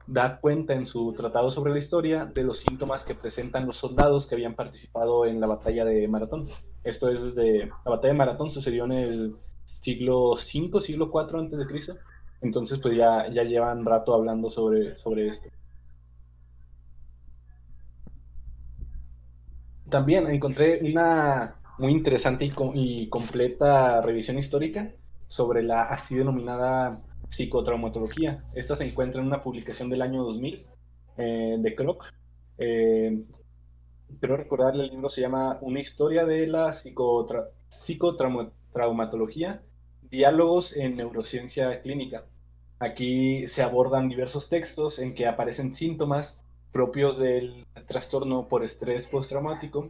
da 0.07 0.39
cuenta 0.39 0.75
en 0.75 0.85
su 0.85 1.15
tratado 1.15 1.51
sobre 1.51 1.73
la 1.73 1.79
historia 1.79 2.27
de 2.27 2.43
los 2.43 2.59
síntomas 2.59 3.07
que 3.07 3.15
presentan 3.15 3.67
los 3.67 3.79
soldados 3.79 4.27
que 4.27 4.35
habían 4.35 4.55
participado 4.55 5.25
en 5.25 5.41
la 5.41 5.47
batalla 5.47 5.87
de 5.87 6.07
Maratón. 6.09 6.47
Esto 6.87 7.11
es 7.11 7.35
desde 7.35 7.67
la 7.67 7.91
batalla 7.91 8.13
de 8.13 8.19
Maratón 8.19 8.53
sucedió 8.53 8.85
en 8.85 8.93
el 8.93 9.37
siglo 9.65 10.35
V, 10.35 10.81
siglo 10.81 11.11
IV 11.13 11.37
antes 11.41 11.59
de 11.59 11.67
Cristo. 11.67 11.97
Entonces 12.41 12.79
pues 12.79 12.97
ya, 12.97 13.29
ya 13.29 13.43
llevan 13.43 13.85
rato 13.85 14.15
hablando 14.15 14.53
sobre, 14.53 14.97
sobre 14.97 15.27
esto. 15.27 15.49
También 19.91 20.29
encontré 20.29 20.81
una 20.89 21.57
muy 21.79 21.91
interesante 21.91 22.49
y, 22.75 23.09
completa 23.09 24.01
revisión 24.01 24.39
histórica 24.39 24.93
sobre 25.27 25.65
la 25.65 25.83
así 25.83 26.15
denominada 26.15 27.03
psicotraumatología. 27.29 28.45
Esta 28.55 28.77
se 28.77 28.87
encuentra 28.87 29.21
en 29.21 29.27
una 29.27 29.43
publicación 29.43 29.91
del 29.91 30.03
año 30.03 30.23
2000 30.23 30.67
eh, 31.19 31.57
de 31.59 31.75
Kroc. 31.75 32.05
Eh, 32.59 33.25
quiero 34.21 34.37
recordarle, 34.37 34.85
el 34.85 34.91
libro 34.91 35.09
se 35.09 35.21
llama 35.21 35.59
Una 35.61 35.81
historia 35.81 36.25
de 36.25 36.47
la 36.47 36.73
psicotraumatología, 37.69 39.63
diálogos 40.03 40.77
en 40.77 40.97
neurociencia 40.97 41.81
clínica. 41.81 42.25
Aquí 42.79 43.49
se 43.49 43.63
abordan 43.63 44.09
diversos 44.09 44.49
textos 44.49 44.99
en 44.99 45.15
que 45.15 45.27
aparecen 45.27 45.75
síntomas 45.75 46.43
propios 46.73 47.19
del 47.19 47.65
trastorno 47.87 48.49
por 48.49 48.63
estrés 48.63 49.07
postraumático 49.07 49.89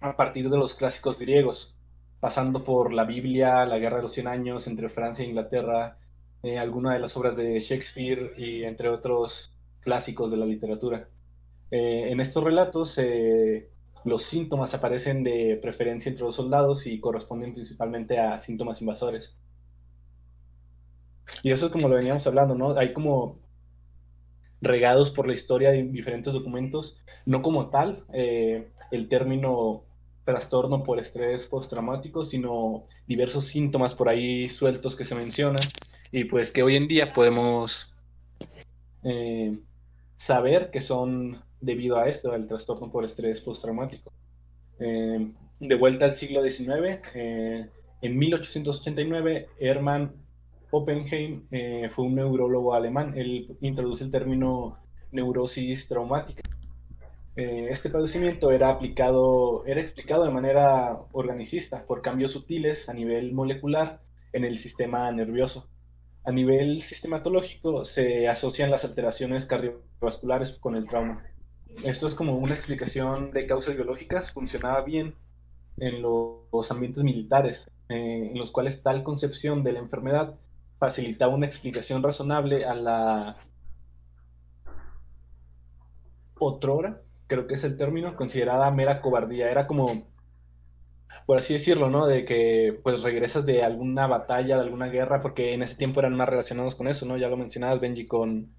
a 0.00 0.16
partir 0.16 0.48
de 0.48 0.56
los 0.56 0.74
clásicos 0.74 1.18
griegos, 1.18 1.76
pasando 2.20 2.62
por 2.62 2.92
la 2.92 3.04
Biblia, 3.04 3.66
la 3.66 3.78
Guerra 3.78 3.96
de 3.96 4.02
los 4.02 4.12
Cien 4.12 4.28
Años 4.28 4.66
entre 4.66 4.88
Francia 4.88 5.24
e 5.24 5.28
Inglaterra, 5.28 5.98
eh, 6.42 6.58
algunas 6.58 6.94
de 6.94 7.00
las 7.00 7.16
obras 7.16 7.36
de 7.36 7.60
Shakespeare 7.60 8.30
y 8.36 8.64
entre 8.64 8.90
otros 8.90 9.56
clásicos 9.80 10.30
de 10.30 10.36
la 10.36 10.46
literatura. 10.46 11.08
Eh, 11.76 12.12
en 12.12 12.20
estos 12.20 12.44
relatos, 12.44 12.96
eh, 12.98 13.68
los 14.04 14.22
síntomas 14.22 14.74
aparecen 14.74 15.24
de 15.24 15.58
preferencia 15.60 16.08
entre 16.08 16.24
los 16.24 16.36
soldados 16.36 16.86
y 16.86 17.00
corresponden 17.00 17.52
principalmente 17.52 18.20
a 18.20 18.38
síntomas 18.38 18.80
invasores. 18.80 19.40
Y 21.42 21.50
eso 21.50 21.66
es 21.66 21.72
como 21.72 21.88
lo 21.88 21.96
veníamos 21.96 22.24
hablando, 22.28 22.54
¿no? 22.54 22.78
Hay 22.78 22.92
como 22.92 23.40
regados 24.60 25.10
por 25.10 25.26
la 25.26 25.34
historia 25.34 25.72
de 25.72 25.82
diferentes 25.82 26.32
documentos, 26.32 26.96
no 27.26 27.42
como 27.42 27.70
tal, 27.70 28.04
el 28.12 29.08
término 29.08 29.82
trastorno 30.24 30.84
por 30.84 31.00
estrés 31.00 31.46
postraumático, 31.46 32.24
sino 32.24 32.86
diversos 33.08 33.46
síntomas 33.46 33.96
por 33.96 34.08
ahí 34.08 34.48
sueltos 34.48 34.94
que 34.94 35.04
se 35.04 35.16
mencionan 35.16 35.66
y 36.12 36.24
pues 36.24 36.52
que 36.52 36.62
hoy 36.62 36.76
en 36.76 36.86
día 36.86 37.12
podemos 37.12 37.94
eh, 39.02 39.58
saber 40.16 40.70
que 40.70 40.80
son 40.80 41.42
debido 41.64 41.98
a 41.98 42.08
esto, 42.08 42.32
al 42.32 42.46
trastorno 42.46 42.90
por 42.90 43.04
estrés 43.04 43.40
postraumático. 43.40 44.12
Eh, 44.78 45.32
de 45.60 45.74
vuelta 45.76 46.04
al 46.04 46.14
siglo 46.14 46.42
XIX, 46.42 47.00
eh, 47.14 47.68
en 48.02 48.18
1889, 48.18 49.46
Hermann 49.58 50.12
Oppenheim 50.70 51.46
fue 51.90 52.04
un 52.04 52.16
neurólogo 52.16 52.74
alemán. 52.74 53.14
Él 53.16 53.56
introduce 53.60 54.04
el 54.04 54.10
término 54.10 54.78
neurosis 55.12 55.86
traumática 55.86 56.42
eh, 57.36 57.66
este 57.70 57.90
padecimiento 57.90 58.52
era 58.52 58.70
aplicado, 58.70 59.66
era 59.66 59.80
explicado 59.80 60.24
de 60.24 60.30
manera 60.30 61.00
organicista 61.12 61.84
por 61.84 62.00
cambios 62.00 62.32
sutiles 62.32 62.88
a 62.88 62.94
nivel 62.94 63.32
molecular 63.32 64.00
en 64.32 64.44
el 64.44 64.56
sistema 64.56 65.10
nervioso. 65.10 65.68
A 66.24 66.30
nivel 66.30 66.80
sistematológico 66.82 67.84
se 67.84 68.28
asocian 68.28 68.70
las 68.70 68.84
alteraciones 68.84 69.46
cardiovasculares 69.46 70.58
con 70.58 70.76
el 70.76 70.86
trauma. 70.88 71.24
Esto 71.82 72.08
es 72.08 72.14
como 72.14 72.36
una 72.36 72.54
explicación 72.54 73.30
de 73.32 73.46
causas 73.46 73.74
biológicas, 73.74 74.32
funcionaba 74.32 74.82
bien 74.82 75.14
en 75.76 76.02
los 76.02 76.70
ambientes 76.70 77.02
militares, 77.02 77.70
eh, 77.88 78.28
en 78.30 78.38
los 78.38 78.50
cuales 78.52 78.82
tal 78.82 79.02
concepción 79.02 79.64
de 79.64 79.72
la 79.72 79.80
enfermedad 79.80 80.34
facilitaba 80.78 81.34
una 81.34 81.46
explicación 81.46 82.02
razonable 82.02 82.64
a 82.64 82.74
la 82.74 83.36
otrora 86.38 87.00
creo 87.26 87.46
que 87.46 87.54
es 87.54 87.64
el 87.64 87.76
término, 87.76 88.16
considerada 88.16 88.70
mera 88.70 89.00
cobardía. 89.00 89.50
Era 89.50 89.66
como, 89.66 90.06
por 91.26 91.38
así 91.38 91.54
decirlo, 91.54 91.90
¿no? 91.90 92.06
De 92.06 92.24
que 92.24 92.78
pues 92.82 93.02
regresas 93.02 93.46
de 93.46 93.62
alguna 93.62 94.06
batalla, 94.06 94.56
de 94.56 94.62
alguna 94.62 94.88
guerra, 94.88 95.20
porque 95.20 95.54
en 95.54 95.62
ese 95.62 95.76
tiempo 95.76 96.00
eran 96.00 96.16
más 96.16 96.28
relacionados 96.28 96.74
con 96.74 96.88
eso, 96.88 97.06
¿no? 97.06 97.16
Ya 97.16 97.28
lo 97.28 97.36
mencionabas, 97.36 97.80
Benji, 97.80 98.06
con, 98.06 98.52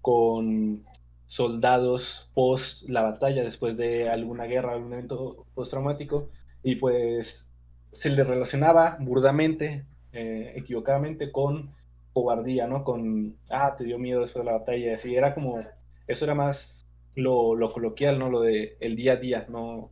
con 0.00 0.84
soldados 1.26 2.30
post 2.34 2.88
la 2.88 3.02
batalla, 3.02 3.42
después 3.42 3.76
de 3.76 4.08
alguna 4.08 4.44
guerra, 4.44 4.72
algún 4.72 4.92
evento 4.92 5.46
postraumático, 5.54 6.30
y 6.62 6.76
pues 6.76 7.50
se 7.92 8.10
le 8.10 8.24
relacionaba 8.24 8.96
burdamente, 9.00 9.86
eh, 10.12 10.52
equivocadamente, 10.56 11.32
con 11.32 11.74
cobardía, 12.12 12.66
¿no? 12.66 12.84
Con, 12.84 13.36
ah, 13.50 13.74
te 13.76 13.84
dio 13.84 13.98
miedo 13.98 14.22
después 14.22 14.44
de 14.44 14.50
la 14.50 14.58
batalla, 14.58 14.94
así, 14.94 15.14
era 15.14 15.34
como, 15.34 15.62
eso 16.06 16.24
era 16.24 16.34
más 16.34 16.88
lo, 17.14 17.54
lo 17.54 17.70
coloquial, 17.70 18.18
¿no? 18.18 18.30
Lo 18.30 18.40
de 18.40 18.76
el 18.80 18.96
día 18.96 19.12
a 19.14 19.16
día, 19.16 19.46
no, 19.48 19.90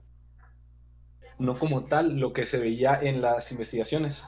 no 1.38 1.54
como 1.54 1.84
tal 1.84 2.18
lo 2.18 2.32
que 2.32 2.46
se 2.46 2.58
veía 2.58 2.98
en 3.00 3.20
las 3.20 3.50
investigaciones. 3.52 4.24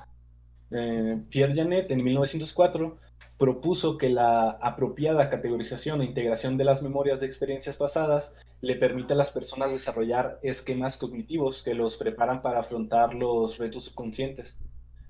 Eh, 0.71 1.23
Pierre 1.31 1.55
Janet 1.55 1.91
en 1.91 2.03
1904 2.03 2.99
propuso 3.39 3.99
que 3.99 4.09
la 4.09 4.51
apropiada 4.51 5.29
categorización 5.29 6.01
e 6.01 6.07
integración 6.07 6.57
de 6.57 6.65
las 6.65 6.83
memorias 6.83 7.21
de 7.21 7.27
experiencias 7.27 7.77
pasadas 7.77 8.35
le 8.63 8.77
permite 8.77 9.13
a 9.13 9.17
las 9.17 9.31
personas 9.31 9.73
desarrollar 9.73 10.39
esquemas 10.43 10.97
cognitivos 10.97 11.63
que 11.63 11.75
los 11.75 11.97
preparan 11.97 12.41
para 12.41 12.61
afrontar 12.61 13.15
los 13.15 13.59
retos 13.59 13.85
subconscientes. 13.85 14.57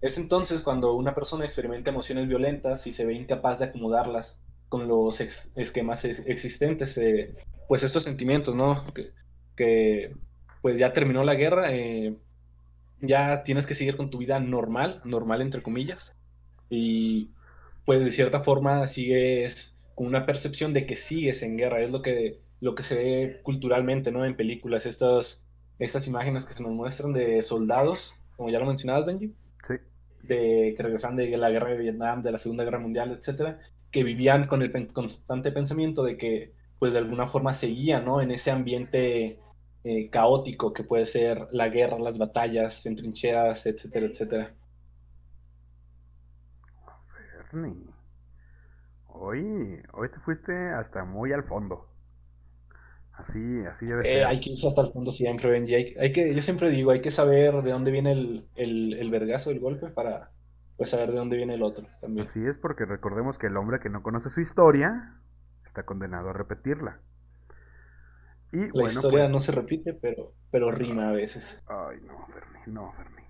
Es 0.00 0.18
entonces 0.18 0.60
cuando 0.60 0.94
una 0.94 1.14
persona 1.14 1.44
experimenta 1.44 1.90
emociones 1.90 2.28
violentas 2.28 2.86
y 2.86 2.92
se 2.92 3.06
ve 3.06 3.14
incapaz 3.14 3.60
de 3.60 3.66
acomodarlas 3.66 4.40
con 4.68 4.88
los 4.88 5.20
esquemas 5.20 6.04
existentes, 6.04 6.98
eh, 6.98 7.34
pues 7.68 7.82
estos 7.82 8.02
sentimientos, 8.02 8.54
¿no? 8.54 8.84
Que, 9.54 10.12
pues 10.60 10.78
ya 10.78 10.92
terminó 10.92 11.22
la 11.22 11.34
guerra, 11.34 11.72
eh, 11.72 12.16
ya 13.00 13.44
tienes 13.44 13.66
que 13.66 13.74
seguir 13.74 13.96
con 13.96 14.10
tu 14.10 14.18
vida 14.18 14.40
normal, 14.40 15.00
normal 15.04 15.40
entre 15.40 15.62
comillas, 15.62 16.18
y 16.68 17.30
pues 17.86 18.04
de 18.04 18.12
cierta 18.12 18.40
forma 18.44 18.86
sigues 18.88 19.78
con 19.96 20.08
una 20.08 20.26
percepción 20.26 20.74
de 20.74 20.86
que 20.86 20.96
sigues 20.96 21.42
en 21.44 21.58
guerra, 21.58 21.82
es 21.82 21.90
lo 21.90 22.02
que, 22.02 22.40
lo 22.60 22.76
que 22.76 22.84
se 22.84 22.96
ve 22.96 23.40
culturalmente, 23.44 24.12
¿no? 24.12 24.26
En 24.26 24.36
películas, 24.36 24.86
estas, 24.86 25.46
estas 25.80 26.08
imágenes 26.08 26.46
que 26.46 26.54
se 26.54 26.62
nos 26.64 26.72
muestran 26.72 27.14
de 27.14 27.42
soldados, 27.44 28.14
como 28.36 28.50
ya 28.50 28.60
lo 28.60 28.66
mencionabas, 28.66 29.06
Benji, 29.06 29.34
Sí. 29.66 29.74
de 30.22 30.74
que 30.76 30.82
regresan 30.82 31.16
de 31.16 31.36
la 31.36 31.50
guerra 31.50 31.70
de 31.70 31.78
Vietnam, 31.78 32.22
de 32.22 32.32
la 32.32 32.38
Segunda 32.38 32.64
Guerra 32.64 32.78
Mundial, 32.80 33.12
etcétera, 33.12 33.60
que 33.92 34.04
vivían 34.04 34.46
con 34.48 34.62
el 34.62 34.72
pen- 34.72 34.88
constante 34.92 35.52
pensamiento 35.52 36.02
de 36.04 36.18
que, 36.18 36.54
pues 36.78 36.92
de 36.94 36.98
alguna 37.00 37.28
forma 37.28 37.54
seguían, 37.54 38.04
¿no? 38.04 38.20
En 38.20 38.30
ese 38.32 38.50
ambiente 38.50 39.44
eh, 39.84 40.10
caótico 40.10 40.72
que 40.74 40.84
puede 40.84 41.06
ser 41.06 41.48
la 41.52 41.68
guerra, 41.70 41.98
las 42.00 42.18
batallas, 42.18 42.86
en 42.86 42.96
trincheras, 42.96 43.66
etcétera, 43.66 44.06
etcétera. 44.06 44.54
Hoy, 49.08 49.82
hoy 49.94 50.08
te 50.10 50.20
fuiste 50.20 50.52
hasta 50.74 51.04
muy 51.04 51.32
al 51.32 51.42
fondo. 51.42 51.88
Así, 53.12 53.64
así 53.66 53.86
debe 53.86 54.02
Eh, 54.02 54.06
ser. 54.06 54.24
hay 54.24 54.40
que 54.40 54.50
irse 54.50 54.68
hasta 54.68 54.82
el 54.82 54.92
fondo 54.92 55.12
siempre, 55.12 55.50
Benji. 55.50 55.74
Hay, 55.74 55.94
hay 55.98 56.12
que, 56.12 56.34
yo 56.34 56.40
siempre 56.42 56.70
digo, 56.70 56.90
hay 56.90 57.00
que 57.00 57.10
saber 57.10 57.62
de 57.62 57.72
dónde 57.72 57.90
viene 57.90 58.12
el, 58.12 58.48
el, 58.54 58.94
el 58.94 59.10
vergazo, 59.10 59.50
el 59.50 59.60
golpe, 59.60 59.88
para 59.90 60.30
pues 60.76 60.90
saber 60.90 61.10
de 61.10 61.16
dónde 61.18 61.36
viene 61.36 61.54
el 61.54 61.62
otro 61.62 61.86
también. 62.00 62.26
Así 62.26 62.44
es, 62.46 62.58
porque 62.58 62.84
recordemos 62.84 63.38
que 63.38 63.46
el 63.46 63.56
hombre 63.56 63.80
que 63.80 63.88
no 63.88 64.02
conoce 64.02 64.28
su 64.28 64.40
historia 64.42 65.18
está 65.64 65.84
condenado 65.84 66.28
a 66.30 66.32
repetirla. 66.34 67.00
Y 68.52 68.72
La 68.72 68.72
bueno, 68.72 68.86
historia 68.86 69.24
pues. 69.24 69.30
no 69.30 69.40
se 69.40 69.52
repite, 69.52 69.94
pero, 69.94 70.34
pero 70.50 70.70
rima 70.72 71.08
a 71.08 71.12
veces. 71.12 71.64
Ay, 71.66 72.00
no, 72.02 72.26
Ferni, 72.28 72.60
no, 72.66 72.92
Ferni. 72.92 73.22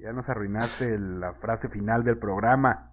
Ya 0.00 0.12
nos 0.12 0.28
arruinaste 0.28 0.98
la 0.98 1.34
frase 1.34 1.68
final 1.68 2.04
del 2.04 2.18
programa. 2.18 2.92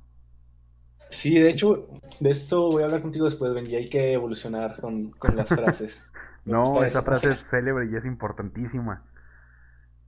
Sí, 1.10 1.40
de 1.40 1.50
hecho, 1.50 1.88
de 2.20 2.30
esto 2.30 2.70
voy 2.72 2.82
a 2.82 2.86
hablar 2.86 3.02
contigo 3.02 3.26
después, 3.26 3.54
Benji. 3.54 3.76
Hay 3.76 3.90
que 3.90 4.14
evolucionar 4.14 4.80
con, 4.80 5.12
con 5.12 5.36
las 5.36 5.50
frases. 5.50 6.04
No, 6.46 6.84
esa 6.84 7.02
frase 7.02 7.32
es 7.32 7.40
célebre 7.40 7.90
y 7.92 7.96
es 7.96 8.06
importantísima. 8.06 9.04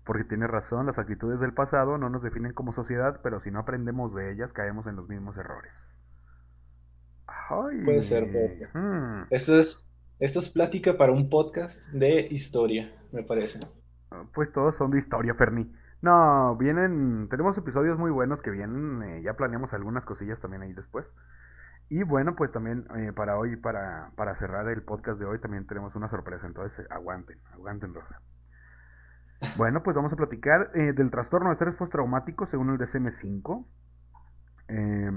Porque 0.04 0.24
tiene 0.24 0.46
razón, 0.46 0.86
las 0.86 1.00
actitudes 1.00 1.40
del 1.40 1.52
pasado 1.52 1.98
no 1.98 2.10
nos 2.10 2.22
definen 2.22 2.54
como 2.54 2.72
sociedad, 2.72 3.22
pero 3.24 3.40
si 3.40 3.50
no 3.50 3.58
aprendemos 3.58 4.14
de 4.14 4.32
ellas, 4.32 4.54
caemos 4.54 4.86
en 4.86 4.96
los 4.96 5.10
mismos 5.10 5.36
errores. 5.36 5.98
Ay. 7.28 7.84
Puede 7.84 8.04
ser, 8.04 8.28
hmm. 8.74 9.26
Esto 9.32 9.60
es, 9.60 9.90
esto 10.20 10.40
es 10.40 10.50
plática 10.50 10.96
para 10.96 11.12
un 11.12 11.28
podcast 11.28 11.88
de 11.90 12.28
historia, 12.30 12.92
me 13.12 13.24
parece. 13.24 13.60
Pues 14.34 14.52
todos 14.52 14.76
son 14.76 14.92
de 14.92 15.00
historia, 15.00 15.34
Ferni. 15.34 15.70
No, 16.02 16.56
vienen, 16.58 17.28
tenemos 17.30 17.58
episodios 17.58 17.98
muy 17.98 18.12
buenos 18.12 18.42
que 18.42 18.52
vienen, 18.52 19.02
eh, 19.04 19.22
ya 19.24 19.34
planeamos 19.34 19.74
algunas 19.74 20.06
cosillas 20.06 20.40
también 20.40 20.62
ahí 20.62 20.74
después. 20.74 21.08
Y 21.90 22.04
bueno, 22.04 22.36
pues 22.36 22.52
también 22.52 22.86
eh, 22.98 23.14
para 23.14 23.38
hoy, 23.38 23.56
para, 23.56 24.12
para 24.16 24.36
cerrar 24.36 24.68
el 24.68 24.84
podcast 24.84 25.20
de 25.20 25.26
hoy, 25.26 25.40
también 25.40 25.66
tenemos 25.66 25.96
una 25.96 26.10
sorpresa, 26.10 26.46
entonces 26.46 26.80
eh, 26.86 26.88
aguanten, 26.90 27.40
aguanten, 27.54 27.94
Rosa. 27.94 28.22
Bueno, 29.56 29.84
pues 29.84 29.96
vamos 29.96 30.12
a 30.12 30.16
platicar 30.16 30.72
del 30.72 31.12
trastorno 31.12 31.50
de 31.50 31.54
estrés 31.54 31.76
postraumático 31.76 32.48
según 32.48 32.72
el 32.72 32.80
DSM-5. 32.80 33.68
Eh, 34.68 35.12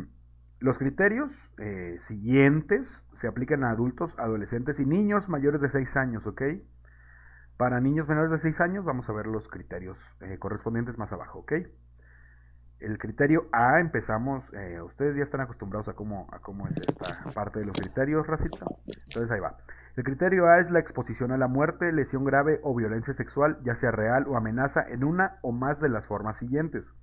los 0.58 0.76
criterios 0.76 1.50
siguientes 1.96 3.02
se 3.14 3.28
aplican 3.28 3.64
a 3.64 3.70
adultos, 3.70 4.18
adolescentes 4.18 4.78
y 4.78 4.84
niños 4.84 5.30
mayores 5.30 5.62
de 5.62 5.70
6 5.70 5.96
años, 5.96 6.26
¿ok? 6.26 6.42
Para 7.60 7.78
niños 7.78 8.08
menores 8.08 8.30
de 8.30 8.38
6 8.38 8.58
años 8.62 8.86
vamos 8.86 9.10
a 9.10 9.12
ver 9.12 9.26
los 9.26 9.46
criterios 9.46 9.98
eh, 10.22 10.38
correspondientes 10.38 10.96
más 10.96 11.12
abajo, 11.12 11.40
¿ok? 11.40 11.52
El 12.78 12.96
criterio 12.96 13.50
A 13.52 13.80
empezamos, 13.80 14.50
eh, 14.54 14.80
ustedes 14.80 15.14
ya 15.14 15.24
están 15.24 15.42
acostumbrados 15.42 15.86
a 15.88 15.92
cómo, 15.92 16.26
es 16.66 16.78
esta 16.78 17.22
parte 17.34 17.58
de 17.58 17.66
los 17.66 17.78
criterios, 17.78 18.26
Racita. 18.26 18.64
Entonces 19.08 19.30
ahí 19.30 19.40
va. 19.40 19.58
El 19.94 20.04
criterio 20.04 20.46
A 20.46 20.56
es 20.56 20.70
la 20.70 20.78
exposición 20.78 21.32
a 21.32 21.36
la 21.36 21.48
muerte, 21.48 21.92
lesión 21.92 22.24
grave 22.24 22.60
o 22.62 22.74
violencia 22.74 23.12
sexual, 23.12 23.58
ya 23.62 23.74
sea 23.74 23.90
real 23.90 24.24
o 24.26 24.38
amenaza, 24.38 24.82
en 24.88 25.04
una 25.04 25.38
o 25.42 25.52
más 25.52 25.80
de 25.80 25.90
las 25.90 26.06
formas 26.06 26.38
siguientes. 26.38 26.94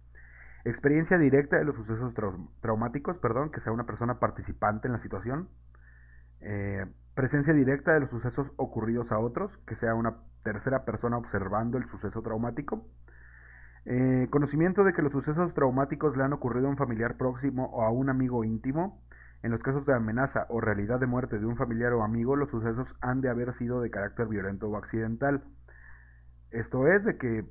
Experiencia 0.65 1.19
directa 1.19 1.57
de 1.59 1.65
los 1.65 1.75
sucesos 1.75 2.15
trau- 2.15 2.49
traumáticos, 2.61 3.19
perdón, 3.19 3.51
que 3.51 3.59
sea 3.59 3.73
una 3.73 3.85
persona 3.85 4.19
participante 4.19 4.87
en 4.87 4.93
la 4.93 4.99
situación. 4.99 5.49
Eh, 6.39 6.87
presencia 7.17 7.51
directa 7.51 7.95
de 7.95 7.99
los 7.99 8.11
sucesos 8.11 8.53
ocurridos 8.57 9.11
a 9.11 9.17
otros, 9.17 9.57
que 9.65 9.75
sea 9.75 9.95
una 9.95 10.17
tercera 10.43 10.85
persona 10.85 11.17
observando 11.17 11.79
el 11.79 11.87
suceso 11.87 12.21
traumático. 12.21 12.85
Eh, 13.85 14.27
conocimiento 14.29 14.83
de 14.83 14.93
que 14.93 15.01
los 15.01 15.13
sucesos 15.13 15.55
traumáticos 15.55 16.15
le 16.15 16.23
han 16.23 16.33
ocurrido 16.33 16.67
a 16.67 16.69
un 16.69 16.77
familiar 16.77 17.17
próximo 17.17 17.71
o 17.73 17.81
a 17.81 17.89
un 17.89 18.11
amigo 18.11 18.43
íntimo. 18.43 19.01
En 19.41 19.49
los 19.49 19.63
casos 19.63 19.83
de 19.87 19.95
amenaza 19.95 20.45
o 20.49 20.61
realidad 20.61 20.99
de 20.99 21.07
muerte 21.07 21.39
de 21.39 21.47
un 21.47 21.57
familiar 21.57 21.91
o 21.93 22.03
amigo, 22.03 22.35
los 22.35 22.51
sucesos 22.51 22.95
han 23.01 23.21
de 23.21 23.29
haber 23.29 23.51
sido 23.51 23.81
de 23.81 23.89
carácter 23.89 24.27
violento 24.27 24.67
o 24.69 24.77
accidental. 24.77 25.43
Esto 26.51 26.87
es 26.87 27.03
de 27.03 27.17
que 27.17 27.45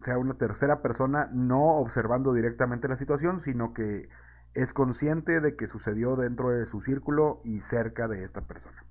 sea 0.00 0.16
una 0.16 0.34
tercera 0.34 0.80
persona 0.80 1.28
no 1.32 1.78
observando 1.78 2.34
directamente 2.34 2.86
la 2.86 2.94
situación, 2.94 3.40
sino 3.40 3.74
que 3.74 4.10
es 4.54 4.72
consciente 4.72 5.40
de 5.40 5.56
que 5.56 5.66
sucedió 5.66 6.14
dentro 6.14 6.50
de 6.50 6.66
su 6.66 6.80
círculo 6.80 7.40
y 7.42 7.62
cerca 7.62 8.06
de 8.06 8.22
esta 8.22 8.42
persona. 8.42 8.84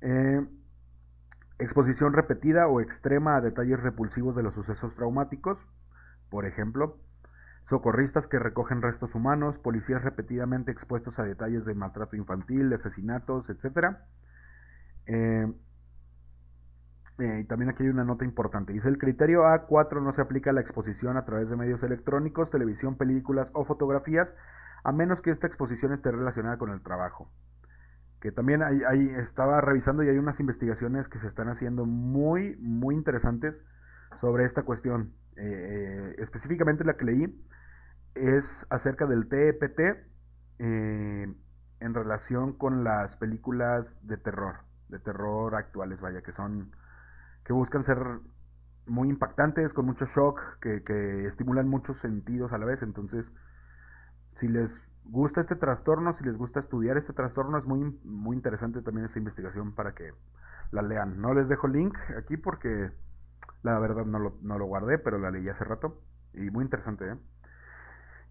Eh, 0.00 0.46
exposición 1.58 2.12
repetida 2.12 2.68
o 2.68 2.80
extrema 2.80 3.36
a 3.36 3.40
detalles 3.40 3.80
repulsivos 3.80 4.34
de 4.36 4.42
los 4.42 4.54
sucesos 4.54 4.94
traumáticos, 4.94 5.66
por 6.28 6.44
ejemplo, 6.44 6.98
socorristas 7.64 8.26
que 8.26 8.38
recogen 8.38 8.82
restos 8.82 9.14
humanos, 9.14 9.58
policías 9.58 10.02
repetidamente 10.02 10.70
expuestos 10.70 11.18
a 11.18 11.24
detalles 11.24 11.64
de 11.64 11.74
maltrato 11.74 12.16
infantil, 12.16 12.68
de 12.68 12.76
asesinatos, 12.76 13.50
etc. 13.50 13.96
Eh, 15.06 15.52
eh, 17.18 17.40
y 17.42 17.44
también 17.44 17.70
aquí 17.70 17.82
hay 17.82 17.88
una 17.88 18.04
nota 18.04 18.24
importante. 18.24 18.72
Dice, 18.72 18.88
el 18.88 18.98
criterio 18.98 19.44
A4 19.44 20.02
no 20.02 20.12
se 20.12 20.20
aplica 20.20 20.50
a 20.50 20.52
la 20.52 20.60
exposición 20.60 21.16
a 21.16 21.24
través 21.24 21.48
de 21.48 21.56
medios 21.56 21.82
electrónicos, 21.82 22.50
televisión, 22.50 22.96
películas 22.96 23.50
o 23.54 23.64
fotografías, 23.64 24.36
a 24.84 24.92
menos 24.92 25.20
que 25.22 25.30
esta 25.30 25.46
exposición 25.46 25.92
esté 25.92 26.12
relacionada 26.12 26.58
con 26.58 26.70
el 26.70 26.82
trabajo. 26.82 27.30
Que 28.26 28.32
también 28.32 28.60
hay, 28.60 29.08
estaba 29.18 29.60
revisando 29.60 30.02
y 30.02 30.08
hay 30.08 30.18
unas 30.18 30.40
investigaciones 30.40 31.08
que 31.08 31.20
se 31.20 31.28
están 31.28 31.48
haciendo 31.48 31.86
muy, 31.86 32.56
muy 32.56 32.96
interesantes 32.96 33.62
sobre 34.20 34.44
esta 34.44 34.64
cuestión. 34.64 35.12
Eh, 35.36 35.42
eh, 35.44 36.14
específicamente 36.18 36.82
la 36.82 36.96
que 36.96 37.04
leí 37.04 37.46
es 38.16 38.66
acerca 38.68 39.06
del 39.06 39.28
TEPT 39.28 39.78
eh, 40.58 41.32
en 41.78 41.94
relación 41.94 42.52
con 42.54 42.82
las 42.82 43.16
películas 43.16 44.04
de 44.04 44.16
terror, 44.16 44.56
de 44.88 44.98
terror 44.98 45.54
actuales, 45.54 46.00
vaya, 46.00 46.22
que 46.22 46.32
son, 46.32 46.74
que 47.44 47.52
buscan 47.52 47.84
ser 47.84 48.00
muy 48.86 49.08
impactantes, 49.08 49.72
con 49.72 49.86
mucho 49.86 50.04
shock, 50.04 50.58
que, 50.60 50.82
que 50.82 51.26
estimulan 51.26 51.68
muchos 51.68 51.98
sentidos 51.98 52.52
a 52.52 52.58
la 52.58 52.66
vez. 52.66 52.82
Entonces, 52.82 53.32
si 54.34 54.48
les 54.48 54.82
gusta 55.10 55.40
este 55.40 55.56
trastorno, 55.56 56.12
si 56.12 56.24
les 56.24 56.36
gusta 56.36 56.60
estudiar 56.60 56.96
este 56.96 57.12
trastorno, 57.12 57.58
es 57.58 57.66
muy, 57.66 57.98
muy 58.04 58.36
interesante 58.36 58.82
también 58.82 59.06
esta 59.06 59.18
investigación 59.18 59.72
para 59.72 59.94
que 59.94 60.12
la 60.70 60.82
lean. 60.82 61.20
No 61.20 61.34
les 61.34 61.48
dejo 61.48 61.68
link 61.68 61.96
aquí 62.16 62.36
porque 62.36 62.90
la 63.62 63.78
verdad 63.78 64.04
no 64.04 64.18
lo, 64.18 64.38
no 64.42 64.58
lo 64.58 64.66
guardé, 64.66 64.98
pero 64.98 65.18
la 65.18 65.30
leí 65.30 65.48
hace 65.48 65.64
rato. 65.64 66.00
Y 66.34 66.50
muy 66.50 66.64
interesante, 66.64 67.10
¿eh? 67.12 67.16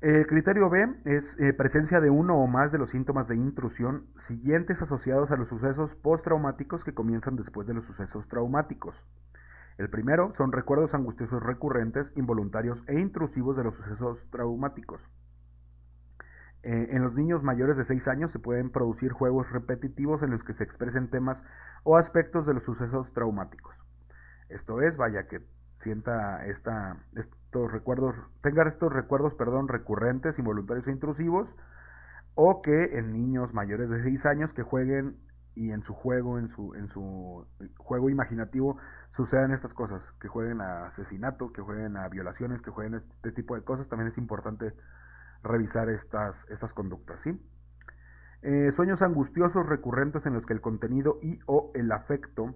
El 0.01 0.27
criterio 0.27 0.69
B 0.69 0.87
es 1.05 1.39
eh, 1.39 1.53
presencia 1.53 2.01
de 2.01 2.09
uno 2.09 2.35
o 2.35 2.47
más 2.47 2.71
de 2.71 2.77
los 2.77 2.89
síntomas 2.89 3.27
de 3.27 3.37
intrusión 3.37 4.05
siguientes 4.17 4.81
asociados 4.81 5.31
a 5.31 5.37
los 5.37 5.47
sucesos 5.47 5.95
postraumáticos 5.95 6.83
que 6.83 6.93
comienzan 6.93 7.37
después 7.37 7.65
de 7.65 7.73
los 7.73 7.85
sucesos 7.85 8.27
traumáticos. 8.27 9.03
El 9.77 9.89
primero 9.89 10.33
son 10.33 10.51
recuerdos 10.51 10.93
angustiosos 10.93 11.41
recurrentes, 11.41 12.13
involuntarios 12.15 12.83
e 12.87 12.99
intrusivos 12.99 13.57
de 13.57 13.63
los 13.63 13.75
sucesos 13.75 14.27
traumáticos. 14.29 15.09
Eh, 16.65 16.95
en 16.95 17.03
los 17.03 17.13
niños 17.13 17.43
mayores 17.43 17.77
de 17.77 17.83
6 17.83 18.07
años 18.07 18.31
se 18.31 18.39
pueden 18.39 18.71
producir 18.71 19.11
juegos 19.11 19.51
repetitivos 19.51 20.23
en 20.23 20.31
los 20.31 20.43
que 20.43 20.53
se 20.53 20.63
expresen 20.63 21.11
temas 21.11 21.43
o 21.83 21.95
aspectos 21.95 22.47
de 22.47 22.55
los 22.55 22.63
sucesos 22.63 23.13
traumáticos. 23.13 23.75
Esto 24.49 24.81
es, 24.81 24.97
vaya 24.97 25.27
que 25.27 25.45
sienta 25.77 26.43
esta, 26.47 26.97
estos 27.15 27.71
recuerdos, 27.71 28.15
tenga 28.41 28.67
estos 28.67 28.91
recuerdos, 28.91 29.35
perdón, 29.35 29.67
recurrentes, 29.67 30.39
involuntarios 30.39 30.87
e 30.87 30.91
intrusivos, 30.91 31.55
o 32.33 32.63
que 32.63 32.97
en 32.97 33.13
niños 33.13 33.53
mayores 33.53 33.91
de 33.91 34.01
6 34.01 34.25
años 34.25 34.51
que 34.51 34.63
jueguen 34.63 35.19
y 35.53 35.69
en 35.69 35.83
su 35.83 35.93
juego, 35.93 36.39
en 36.39 36.49
su, 36.49 36.73
en 36.73 36.87
su 36.87 37.45
juego 37.77 38.09
imaginativo, 38.09 38.79
sucedan 39.11 39.51
estas 39.51 39.75
cosas, 39.75 40.11
que 40.19 40.29
jueguen 40.29 40.61
a 40.61 40.87
asesinatos, 40.87 41.51
que 41.51 41.61
jueguen 41.61 41.95
a 41.95 42.09
violaciones, 42.09 42.63
que 42.63 42.71
jueguen 42.71 42.95
este 42.95 43.31
tipo 43.31 43.53
de 43.53 43.61
cosas, 43.61 43.87
también 43.87 44.07
es 44.07 44.17
importante 44.17 44.73
revisar 45.45 45.89
estas, 45.89 46.45
estas 46.49 46.73
conductas, 46.73 47.21
¿sí? 47.21 47.39
Eh, 48.41 48.71
sueños 48.71 49.01
angustiosos 49.01 49.65
recurrentes 49.65 50.25
en 50.27 50.33
los 50.33 50.45
que 50.45 50.53
el 50.53 50.61
contenido 50.61 51.17
y 51.21 51.39
o 51.47 51.71
el 51.73 51.91
afecto 51.91 52.53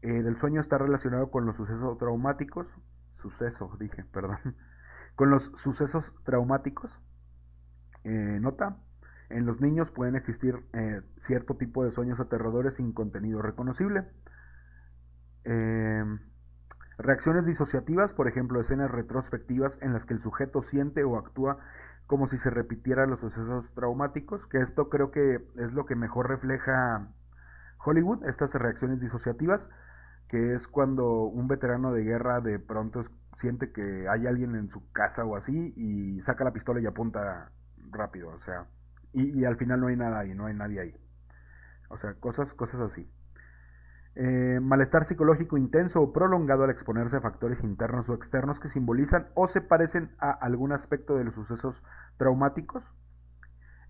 eh, 0.00 0.22
del 0.22 0.38
sueño 0.38 0.62
está 0.62 0.78
relacionado 0.78 1.30
con 1.30 1.44
los 1.44 1.56
sucesos 1.56 1.98
traumáticos, 1.98 2.74
suceso, 3.16 3.70
dije, 3.78 4.04
perdón, 4.12 4.56
con 5.14 5.30
los 5.30 5.52
sucesos 5.56 6.14
traumáticos. 6.24 7.02
Eh, 8.04 8.38
nota, 8.40 8.78
en 9.28 9.44
los 9.44 9.60
niños 9.60 9.90
pueden 9.90 10.14
existir 10.14 10.64
cierto 11.18 11.56
tipo 11.56 11.84
de 11.84 11.90
sueños 11.90 12.20
aterradores 12.20 12.74
sin 12.74 12.92
contenido 12.92 13.42
reconocible. 13.42 14.04
Em, 15.44 16.20
reacciones 16.96 17.44
disociativas, 17.44 18.12
por 18.14 18.26
ejemplo, 18.26 18.60
escenas 18.60 18.90
retrospectivas 18.90 19.78
en 19.82 19.92
las 19.92 20.06
que 20.06 20.14
el 20.14 20.20
sujeto 20.20 20.62
siente 20.62 21.04
o 21.04 21.18
actúa 21.18 21.58
como 22.06 22.26
si 22.26 22.38
se 22.38 22.50
repitieran 22.50 23.10
los 23.10 23.20
sucesos 23.20 23.72
traumáticos, 23.74 24.46
que 24.46 24.58
esto 24.58 24.88
creo 24.88 25.10
que 25.10 25.46
es 25.56 25.74
lo 25.74 25.86
que 25.86 25.96
mejor 25.96 26.28
refleja 26.28 27.08
Hollywood, 27.84 28.24
estas 28.26 28.54
reacciones 28.54 29.00
disociativas, 29.00 29.68
que 30.28 30.54
es 30.54 30.68
cuando 30.68 31.22
un 31.22 31.48
veterano 31.48 31.92
de 31.92 32.04
guerra 32.04 32.40
de 32.40 32.58
pronto 32.58 33.02
siente 33.36 33.72
que 33.72 34.08
hay 34.08 34.26
alguien 34.26 34.54
en 34.56 34.70
su 34.70 34.90
casa 34.92 35.24
o 35.24 35.36
así 35.36 35.72
y 35.76 36.20
saca 36.22 36.44
la 36.44 36.52
pistola 36.52 36.80
y 36.80 36.86
apunta 36.86 37.52
rápido, 37.90 38.30
o 38.30 38.38
sea, 38.38 38.66
y, 39.12 39.44
al 39.44 39.56
final 39.56 39.80
no 39.80 39.86
hay 39.86 39.96
nada 39.96 40.18
ahí, 40.18 40.34
no 40.34 40.46
hay 40.46 40.54
nadie 40.54 40.80
ahí. 40.80 40.94
O 41.88 41.96
sea, 41.96 42.14
cosas, 42.14 42.52
cosas 42.52 42.80
así. 42.80 43.10
Eh, 44.16 44.60
malestar 44.62 45.04
psicológico 45.04 45.58
intenso 45.58 46.00
o 46.00 46.12
prolongado 46.12 46.64
al 46.64 46.70
exponerse 46.70 47.18
a 47.18 47.20
factores 47.20 47.62
internos 47.62 48.08
o 48.08 48.14
externos 48.14 48.60
que 48.60 48.68
simbolizan 48.68 49.28
o 49.34 49.46
se 49.46 49.60
parecen 49.60 50.10
a 50.18 50.30
algún 50.30 50.72
aspecto 50.72 51.16
de 51.16 51.24
los 51.24 51.34
sucesos 51.34 51.82
traumáticos 52.16 52.94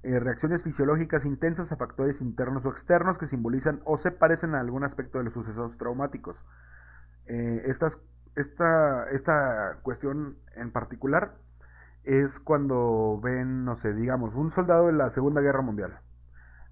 eh, 0.07 0.21
reacciones 0.21 0.63
fisiológicas 0.63 1.25
intensas 1.25 1.73
a 1.73 1.77
factores 1.77 2.21
internos 2.21 2.65
o 2.65 2.71
externos 2.71 3.19
que 3.19 3.27
simbolizan 3.27 3.81
o 3.85 3.97
se 3.97 4.13
parecen 4.13 4.55
a 4.55 4.61
algún 4.61 4.85
aspecto 4.85 5.19
de 5.19 5.25
los 5.25 5.33
sucesos 5.33 5.79
traumáticos. 5.79 6.45
Eh, 7.27 7.65
esta, 7.67 7.89
esta 9.11 9.79
cuestión 9.83 10.39
en 10.55 10.71
particular 10.71 11.35
es 12.05 12.39
cuando 12.39 13.19
ven, 13.21 13.65
no 13.65 13.75
sé, 13.75 13.95
digamos, 13.95 14.37
un 14.37 14.53
soldado 14.53 14.87
de 14.87 14.93
la 14.93 15.11
Segunda 15.11 15.41
Guerra 15.41 15.63
Mundial. 15.63 15.99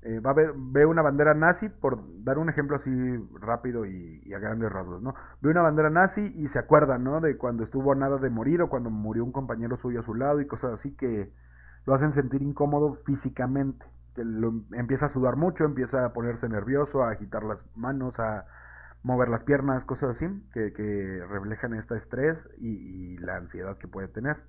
Eh, 0.05 0.21
va 0.21 0.31
a 0.31 0.35
ver, 0.35 0.53
ve 0.55 0.85
una 0.87 1.03
bandera 1.03 1.35
nazi, 1.35 1.69
por 1.71 1.99
dar 2.23 2.39
un 2.39 2.51
ejemplo 2.51 2.77
así 2.77 2.91
rápido 3.41 3.87
y, 3.87 4.33
a 4.35 4.39
grandes 4.39 4.71
rasgos, 4.71 5.03
¿no? 5.03 5.15
Ve 5.41 5.51
una 5.51 5.63
bandera 5.63 5.91
nazi 5.91 6.33
y 6.37 6.49
se 6.49 6.59
acuerda, 6.59 6.99
¿no? 6.99 7.21
De 7.21 7.39
cuando 7.39 7.65
estuvo 7.65 7.93
a 7.93 7.95
nada 7.95 8.19
de 8.19 8.31
morir 8.31 8.61
o 8.63 8.69
cuando 8.69 8.91
murió 8.91 9.25
un 9.25 9.33
compañero 9.33 9.77
suyo 9.77 10.01
a 10.01 10.03
su 10.03 10.15
lado 10.15 10.41
y 10.41 10.47
cosas 10.47 10.73
así 10.75 10.95
que, 10.95 11.33
lo 11.87 11.95
hacen 11.95 12.13
sentir 12.13 12.43
incómodo 12.43 12.95
físicamente. 13.05 13.87
Que 14.15 14.25
lo, 14.25 14.53
empieza 14.73 15.07
a 15.07 15.09
sudar 15.09 15.37
mucho, 15.37 15.65
empieza 15.65 16.05
a 16.05 16.13
ponerse 16.13 16.49
nervioso, 16.49 17.03
a 17.03 17.11
agitar 17.11 17.43
las 17.43 17.65
manos, 17.77 18.21
a 18.21 18.47
mover 19.03 19.29
las 19.29 19.43
piernas, 19.43 19.85
cosas 19.85 20.11
así, 20.11 20.27
que, 20.53 20.73
que 20.73 21.25
reflejan 21.29 21.75
este 21.75 21.97
estrés 21.97 22.49
y, 22.59 22.69
y, 23.15 23.19
la 23.19 23.37
ansiedad 23.37 23.77
que 23.77 23.89
puede 23.89 24.09
tener. 24.09 24.43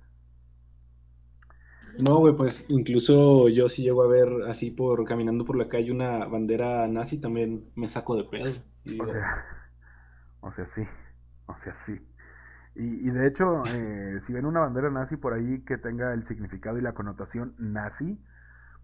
No, 2.04 2.16
güey, 2.18 2.34
pues 2.34 2.66
incluso 2.68 3.48
yo 3.48 3.68
si 3.68 3.82
llego 3.82 4.02
a 4.02 4.08
ver 4.08 4.28
así 4.48 4.70
por 4.70 5.04
caminando 5.04 5.44
por 5.44 5.56
la 5.56 5.68
calle 5.68 5.90
una 5.92 6.26
bandera 6.26 6.86
nazi, 6.88 7.20
también 7.20 7.70
me 7.74 7.88
saco 7.88 8.16
de 8.16 8.24
pedo. 8.24 8.52
O 9.00 9.08
sea, 9.08 9.44
o 10.40 10.52
sea, 10.52 10.66
sí, 10.66 10.82
o 11.46 11.58
sea, 11.58 11.74
sí. 11.74 11.98
Y, 12.78 13.08
de 13.10 13.26
hecho, 13.26 13.62
eh, 13.66 14.18
si 14.20 14.34
ven 14.34 14.44
una 14.44 14.60
bandera 14.60 14.90
nazi 14.90 15.16
por 15.16 15.32
ahí 15.32 15.64
que 15.64 15.78
tenga 15.78 16.12
el 16.12 16.26
significado 16.26 16.76
y 16.76 16.82
la 16.82 16.92
connotación 16.92 17.54
nazi, 17.58 18.20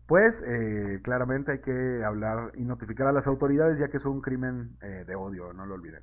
pues 0.06 0.42
eh, 0.46 1.00
claramente 1.02 1.52
hay 1.52 1.60
que 1.60 2.02
hablar 2.02 2.52
y 2.54 2.64
notificar 2.64 3.06
a 3.06 3.12
las 3.12 3.26
autoridades 3.26 3.78
ya 3.78 3.88
que 3.88 3.98
es 3.98 4.04
un 4.06 4.22
crimen 4.22 4.78
eh, 4.80 5.04
de 5.06 5.14
odio, 5.14 5.52
no 5.52 5.66
lo 5.66 5.74
olviden. 5.74 6.02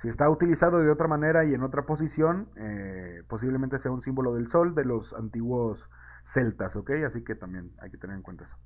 Si 0.00 0.08
está 0.08 0.30
utilizado 0.30 0.78
de 0.78 0.90
otra 0.90 1.08
manera 1.08 1.44
y 1.44 1.52
en 1.52 1.62
otra 1.62 1.84
posición, 1.84 2.48
posiblemente 3.28 3.78
sea 3.78 3.90
un 3.90 4.00
símbolo 4.00 4.34
del 4.34 4.48
sol 4.48 4.74
de 4.74 4.86
los 4.86 5.12
antiguos 5.12 5.90
celtas, 6.24 6.74
¿ok? 6.74 6.90
Así 7.06 7.22
que 7.22 7.34
también 7.34 7.72
hay 7.80 7.90
que 7.90 7.98
tener 7.98 8.16
en 8.16 8.22
cuenta 8.22 8.44
eso. 8.44 8.56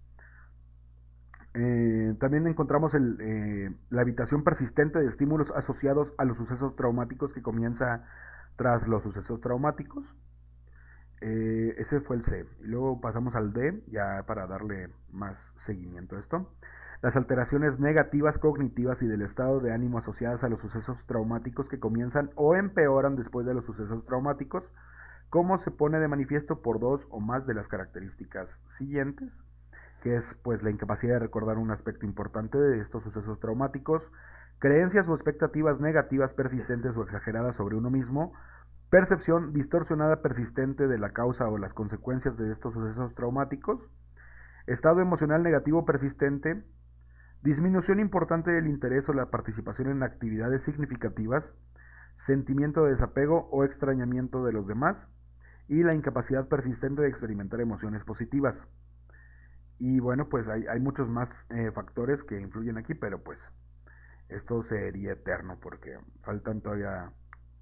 Eh, 1.55 2.15
también 2.19 2.47
encontramos 2.49 2.95
eh, 2.97 3.73
la 3.91 4.01
habitación 4.01 4.43
persistente 4.43 4.99
de 4.99 5.07
estímulos 5.07 5.53
asociados 5.53 6.13
a 6.19 6.25
los 6.25 6.37
sucesos 6.37 6.75
traumáticos 6.75 7.33
que 7.33 7.43
comienza 7.43 8.05
tras 8.57 8.89
los 8.89 9.05
sucesos 9.05 9.41
traumáticos. 9.41 10.17
Eh, 11.21 11.75
ese 11.79 12.01
fue 12.01 12.17
el 12.17 12.25
C. 12.25 12.45
Y 12.61 12.67
luego 12.67 13.01
pasamos 13.01 13.37
al 13.37 13.53
D, 13.53 13.83
ya 13.87 14.25
para 14.27 14.47
darle 14.47 14.91
más 15.11 15.53
seguimiento 15.57 16.17
a 16.17 16.21
esto. 16.21 16.53
Las 17.05 17.19
alteraciones 17.19 17.81
negativas 17.81 18.39
cognitivas 18.39 19.03
y 19.03 19.07
del 19.07 19.21
estado 19.21 19.61
de 19.61 19.75
ánimo 19.75 19.99
asociadas 19.99 20.43
a 20.43 20.49
los 20.49 20.63
sucesos 20.63 21.05
traumáticos 21.05 21.69
que 21.69 21.79
comienzan 21.79 22.31
o 22.35 22.55
empeoran 22.55 23.15
después 23.15 23.45
de 23.45 23.53
los 23.53 23.67
sucesos 23.67 24.07
traumáticos, 24.07 24.71
como 25.29 25.59
se 25.59 25.71
pone 25.71 25.99
de 25.99 26.09
manifiesto 26.09 26.63
por 26.63 26.81
dos 26.81 27.07
o 27.11 27.21
más 27.21 27.47
de 27.47 27.53
las 27.53 27.69
características 27.69 28.63
siguientes 28.69 29.43
que 30.01 30.17
es 30.17 30.33
pues 30.43 30.63
la 30.63 30.71
incapacidad 30.71 31.13
de 31.13 31.19
recordar 31.19 31.59
un 31.59 31.71
aspecto 31.71 32.07
importante 32.07 32.57
de 32.57 32.81
estos 32.81 33.03
sucesos 33.03 33.39
traumáticos, 33.39 34.11
creencias 34.59 35.07
o 35.07 35.13
expectativas 35.13 35.81
negativas 35.83 36.33
persistentes 36.33 36.97
o 36.97 37.03
exageradas 37.03 37.57
sobre 37.57 37.77
uno 37.77 37.91
mismo, 37.91 38.33
percepción 38.89 39.53
distorsionada 39.53 40.23
persistente 40.23 40.89
de 40.89 40.99
la 40.99 41.11
causa 41.11 41.51
o 41.51 41.59
las 41.59 41.75
consecuencias 41.75 42.39
de 42.39 42.51
estos 42.51 42.73
sucesos 42.73 43.15
traumáticos, 43.15 43.91
estado 44.67 45.01
emocional 45.01 45.43
negativo 45.43 45.85
persistente, 45.85 46.65
disminución 47.45 48.01
importante 48.01 48.51
del 48.51 48.67
interés 48.67 49.09
o 49.11 49.13
la 49.13 49.31
participación 49.31 49.89
en 49.89 50.03
actividades 50.03 50.63
significativas, 50.63 51.53
sentimiento 52.17 52.85
de 52.85 52.93
desapego 52.93 53.49
o 53.53 53.65
extrañamiento 53.65 54.45
de 54.45 54.53
los 54.53 54.67
demás, 54.67 55.09
y 55.69 55.83
la 55.83 55.95
incapacidad 55.95 56.49
persistente 56.49 57.03
de 57.03 57.09
experimentar 57.09 57.61
emociones 57.61 58.03
positivas. 58.03 58.67
Y 59.79 60.01
bueno, 60.01 60.29
pues 60.31 60.49
hay, 60.49 60.67
hay 60.67 60.81
muchos 60.81 61.09
más 61.11 61.31
eh, 61.51 61.71
factores 61.71 62.25
que 62.25 62.41
influyen 62.41 62.79
aquí, 62.79 62.95
pero 62.95 63.23
pues 63.23 63.53
esto 64.31 64.63
sería 64.63 65.13
eterno 65.13 65.59
porque 65.61 65.99
faltan 66.23 66.63
todavía 66.63 67.13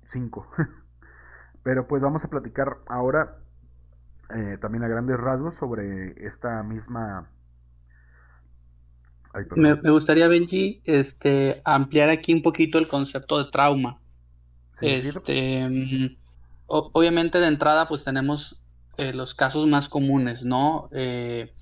cinco. 0.05 0.49
pero 1.65 1.89
pues 1.89 2.01
vamos 2.03 2.25
a 2.25 2.29
platicar 2.29 2.79
ahora 2.87 3.39
eh, 4.31 4.59
también 4.61 4.85
a 4.85 4.89
grandes 4.89 5.19
rasgos 5.19 5.57
sobre 5.57 6.25
esta 6.25 6.63
misma... 6.63 7.31
Ay, 9.35 9.45
me, 9.57 9.75
me, 9.77 9.91
gustaría, 9.91 10.29
Benji, 10.29 10.83
este, 10.85 11.63
ampliar 11.65 12.11
aquí 12.11 12.35
un 12.35 12.43
poquito 12.43 12.79
el 12.79 12.89
concepto 12.89 13.43
de 13.43 13.51
trauma. 13.51 14.01
Sí, 14.79 14.87
este, 14.89 15.69
mm, 15.69 16.17
obviamente 16.67 17.39
de 17.39 17.47
entrada 17.47 17.89
pues 17.89 18.05
tenemos 18.05 18.63
eh, 18.99 19.13
los 19.13 19.35
casos 19.35 19.67
más 19.67 19.89
comunes, 19.89 20.45
¿no? 20.45 20.89
Eh, 20.93 21.53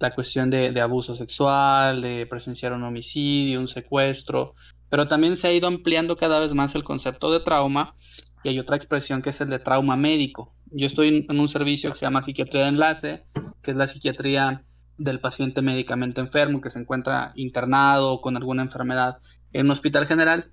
la 0.00 0.14
cuestión 0.14 0.50
de, 0.50 0.80
abuso 0.80 1.14
sexual, 1.14 2.00
de 2.00 2.26
presenciar 2.26 2.72
un 2.72 2.82
homicidio, 2.82 3.60
un 3.60 3.68
secuestro, 3.68 4.54
pero 4.88 5.06
también 5.06 5.36
se 5.36 5.48
ha 5.48 5.52
ido 5.52 5.68
ampliando 5.68 6.16
cada 6.16 6.40
vez 6.40 6.54
más 6.54 6.74
el 6.74 6.84
concepto 6.84 7.30
de 7.30 7.40
trauma 7.40 7.94
y 8.42 8.48
hay 8.48 8.58
otra 8.58 8.76
expresión 8.76 9.20
que 9.20 9.30
es 9.30 9.40
el 9.40 9.50
de 9.50 9.58
trauma 9.58 9.96
médico. 9.96 10.54
Yo 10.72 10.86
estoy 10.86 11.26
en 11.28 11.38
un 11.38 11.48
servicio 11.48 11.90
que 11.90 11.98
se 11.98 12.06
llama 12.06 12.22
psiquiatría 12.22 12.62
de 12.62 12.68
enlace, 12.68 13.24
que 13.62 13.72
es 13.72 13.76
la 13.76 13.86
psiquiatría 13.86 14.64
del 15.00 15.18
paciente 15.18 15.62
médicamente 15.62 16.20
enfermo 16.20 16.60
que 16.60 16.68
se 16.68 16.78
encuentra 16.78 17.32
internado 17.34 18.20
con 18.20 18.36
alguna 18.36 18.62
enfermedad 18.62 19.18
en 19.52 19.66
un 19.66 19.72
hospital 19.72 20.06
general. 20.06 20.52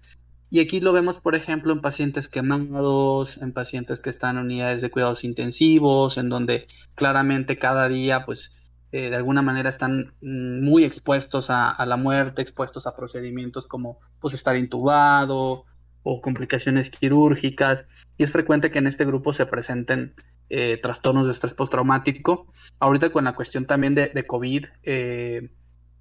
Y 0.50 0.62
aquí 0.62 0.80
lo 0.80 0.94
vemos, 0.94 1.20
por 1.20 1.36
ejemplo, 1.36 1.74
en 1.74 1.82
pacientes 1.82 2.30
quemados, 2.30 3.38
en 3.42 3.52
pacientes 3.52 4.00
que 4.00 4.10
están 4.10 4.38
en 4.38 4.46
unidades 4.46 4.82
de 4.82 4.90
cuidados 4.90 5.26
intensivos, 5.26 6.18
en 6.18 6.30
donde 6.30 6.68
claramente 6.96 7.58
cada 7.58 7.90
día, 7.90 8.24
pues, 8.26 8.56
eh, 8.94 9.10
de 9.10 9.16
alguna 9.18 9.42
manera 9.42 9.68
están 9.68 10.14
mm, 10.22 10.64
muy 10.64 10.86
expuestos 10.86 11.48
a, 11.50 11.86
la 11.86 11.98
muerte, 11.98 12.42
expuestos 12.42 12.88
a 12.88 12.96
procedimientos 12.96 13.68
como, 13.68 14.00
pues, 14.22 14.34
estar 14.34 14.56
intubado 14.56 15.66
o 16.04 16.22
complicaciones 16.22 16.90
quirúrgicas. 16.90 17.84
Y 18.18 18.24
es 18.24 18.32
frecuente 18.32 18.72
que 18.72 18.80
en 18.80 18.88
este 18.88 19.04
grupo 19.04 19.34
se 19.34 19.46
presenten 19.46 20.16
eh, 20.50 20.80
trastornos 20.82 21.28
de 21.28 21.34
estrés 21.34 21.54
postraumático. 21.54 22.48
Ahorita 22.80 23.10
con 23.10 23.26
la 23.26 23.36
cuestión 23.36 23.66
también 23.66 23.96
de, 23.96 24.26
COVID, 24.26 24.66
eh, 24.84 25.52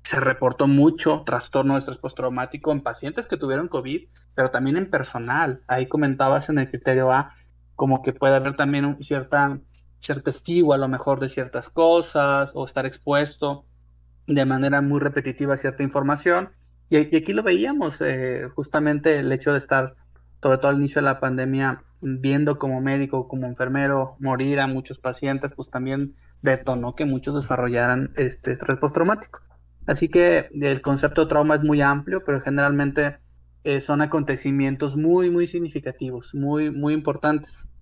se 0.02 0.20
reportó 0.20 0.68
mucho 0.68 1.22
trastorno 1.24 1.74
de 1.74 1.80
estrés 1.80 1.98
postraumático 1.98 2.70
en 2.72 2.82
pacientes 2.82 3.26
que 3.26 3.36
tuvieron 3.36 3.68
COVID, 3.68 4.08
pero 4.34 4.50
también 4.50 4.76
en 4.76 4.90
personal. 4.90 5.62
Ahí 5.66 5.86
comentabas 5.86 6.48
en 6.48 6.58
el 6.58 6.70
criterio 6.70 7.10
A 7.10 7.34
como 7.74 8.02
que 8.02 8.12
puede 8.12 8.36
haber 8.36 8.56
también 8.56 8.96
cierta, 9.02 9.60
ser 10.00 10.22
testigo 10.22 10.72
a 10.72 10.78
lo 10.78 10.88
mejor 10.88 11.20
de 11.20 11.28
ciertas 11.28 11.68
cosas 11.68 12.52
o 12.54 12.64
estar 12.64 12.86
expuesto 12.86 13.66
de 14.26 14.44
manera 14.44 14.80
muy 14.80 15.00
repetitiva 15.00 15.54
a 15.54 15.56
cierta 15.56 15.82
información. 15.82 16.50
Y, 16.88 16.96
aquí 16.96 17.32
lo 17.32 17.42
veíamos, 17.42 18.00
eh, 18.00 18.48
justamente 18.54 19.18
el 19.18 19.30
hecho 19.32 19.52
de 19.52 19.58
estar, 19.58 19.96
sobre 20.42 20.58
todo 20.58 20.70
al 20.70 20.78
inicio 20.78 21.00
de 21.00 21.06
la 21.06 21.20
pandemia, 21.20 21.82
viendo 22.00 22.58
como 22.58 22.80
médico, 22.80 23.28
como 23.28 23.46
enfermero, 23.46 24.16
morir 24.20 24.60
a 24.60 24.66
muchos 24.66 24.98
pacientes, 24.98 25.52
pues 25.54 25.70
también 25.70 26.14
detonó 26.42 26.92
que 26.92 27.04
muchos 27.06 27.34
desarrollaran 27.34 28.12
este 28.16 28.52
estrés 28.52 28.78
postraumático. 28.78 29.40
Así 29.86 30.08
que 30.08 30.48
el 30.60 30.82
concepto 30.82 31.22
de 31.22 31.28
trauma 31.28 31.54
es 31.54 31.62
muy 31.62 31.80
amplio, 31.80 32.22
pero 32.24 32.40
generalmente 32.40 33.18
eh, 33.64 33.80
son 33.80 34.02
acontecimientos 34.02 34.96
muy, 34.96 35.30
muy 35.30 35.46
significativos, 35.46 36.34
muy, 36.34 36.70
muy 36.70 36.94
importantes. 36.94 37.74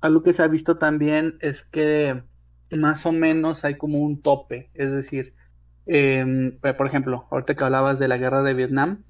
Algo 0.00 0.22
que 0.22 0.32
se 0.32 0.42
ha 0.42 0.48
visto 0.48 0.78
también 0.78 1.38
es 1.40 1.62
que 1.62 2.22
más 2.70 3.06
o 3.06 3.12
menos 3.12 3.64
hay 3.64 3.76
como 3.76 3.98
un 3.98 4.22
tope, 4.22 4.70
es 4.74 4.92
decir, 4.92 5.34
em, 5.86 6.58
por 6.58 6.86
ejemplo, 6.86 7.26
ahorita 7.30 7.54
que 7.54 7.64
hablabas 7.64 7.98
de 7.98 8.08
la 8.08 8.18
guerra 8.18 8.42
de 8.42 8.54
Vietnam, 8.54 9.04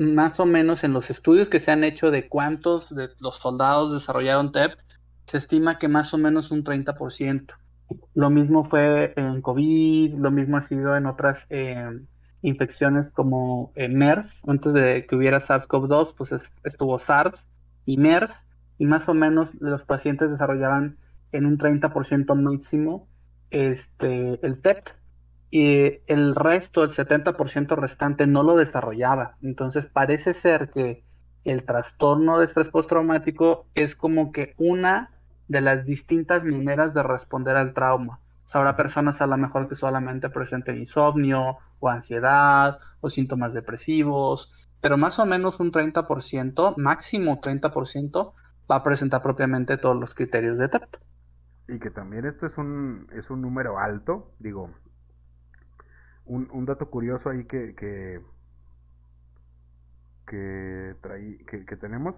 más 0.00 0.40
o 0.40 0.46
menos 0.46 0.82
en 0.82 0.94
los 0.94 1.10
estudios 1.10 1.50
que 1.50 1.60
se 1.60 1.70
han 1.70 1.84
hecho 1.84 2.10
de 2.10 2.26
cuántos 2.26 2.94
de 2.94 3.10
los 3.20 3.36
soldados 3.36 3.92
desarrollaron 3.92 4.50
TEP, 4.50 4.72
se 5.26 5.36
estima 5.36 5.78
que 5.78 5.88
más 5.88 6.14
o 6.14 6.18
menos 6.18 6.50
un 6.50 6.64
30%. 6.64 7.54
Lo 8.14 8.30
mismo 8.30 8.64
fue 8.64 9.12
en 9.16 9.42
COVID, 9.42 10.14
lo 10.14 10.30
mismo 10.30 10.56
ha 10.56 10.62
sido 10.62 10.96
en 10.96 11.04
otras 11.04 11.46
eh, 11.50 12.00
infecciones 12.40 13.10
como 13.10 13.72
eh, 13.74 13.88
MERS. 13.88 14.40
Antes 14.48 14.72
de 14.72 15.06
que 15.06 15.16
hubiera 15.16 15.36
SARS-CoV-2, 15.36 16.14
pues 16.16 16.32
estuvo 16.64 16.98
SARS 16.98 17.50
y 17.84 17.98
MERS, 17.98 18.34
y 18.78 18.86
más 18.86 19.06
o 19.10 19.14
menos 19.14 19.54
los 19.60 19.84
pacientes 19.84 20.30
desarrollaban 20.30 20.96
en 21.32 21.44
un 21.44 21.58
30% 21.58 22.34
máximo 22.40 23.06
este, 23.50 24.40
el 24.46 24.62
TEP 24.62 24.88
y 25.50 26.00
el 26.06 26.34
resto, 26.36 26.84
el 26.84 26.90
70% 26.90 27.76
restante, 27.76 28.26
no 28.26 28.42
lo 28.42 28.56
desarrollaba. 28.56 29.36
Entonces 29.42 29.86
parece 29.86 30.32
ser 30.32 30.70
que 30.70 31.04
el 31.44 31.64
trastorno 31.64 32.38
de 32.38 32.44
estrés 32.44 32.68
postraumático 32.68 33.66
es 33.74 33.96
como 33.96 34.30
que 34.30 34.54
una 34.58 35.10
de 35.48 35.60
las 35.60 35.84
distintas 35.84 36.44
maneras 36.44 36.94
de 36.94 37.02
responder 37.02 37.56
al 37.56 37.74
trauma. 37.74 38.20
habrá 38.52 38.76
personas 38.76 39.20
a 39.20 39.26
lo 39.26 39.36
mejor 39.36 39.68
que 39.68 39.74
solamente 39.74 40.28
presenten 40.30 40.78
insomnio 40.78 41.58
o 41.78 41.88
ansiedad 41.88 42.78
o 43.00 43.08
síntomas 43.08 43.52
depresivos, 43.52 44.68
pero 44.80 44.96
más 44.96 45.18
o 45.18 45.26
menos 45.26 45.60
un 45.60 45.72
30%, 45.72 46.74
máximo 46.76 47.40
30%, 47.40 48.32
va 48.70 48.76
a 48.76 48.82
presentar 48.82 49.22
propiamente 49.22 49.76
todos 49.76 49.96
los 49.96 50.14
criterios 50.14 50.58
de 50.58 50.68
TEP. 50.68 50.96
Y 51.68 51.78
que 51.78 51.90
también 51.90 52.24
esto 52.24 52.46
es 52.46 52.58
un, 52.58 53.08
es 53.12 53.30
un 53.30 53.40
número 53.42 53.78
alto, 53.78 54.32
digo, 54.38 54.70
un, 56.30 56.64
dato 56.64 56.90
curioso 56.90 57.30
ahí 57.30 57.44
que, 57.44 57.74
que, 57.74 58.20
que, 60.26 61.66
que 61.66 61.76
tenemos 61.76 62.14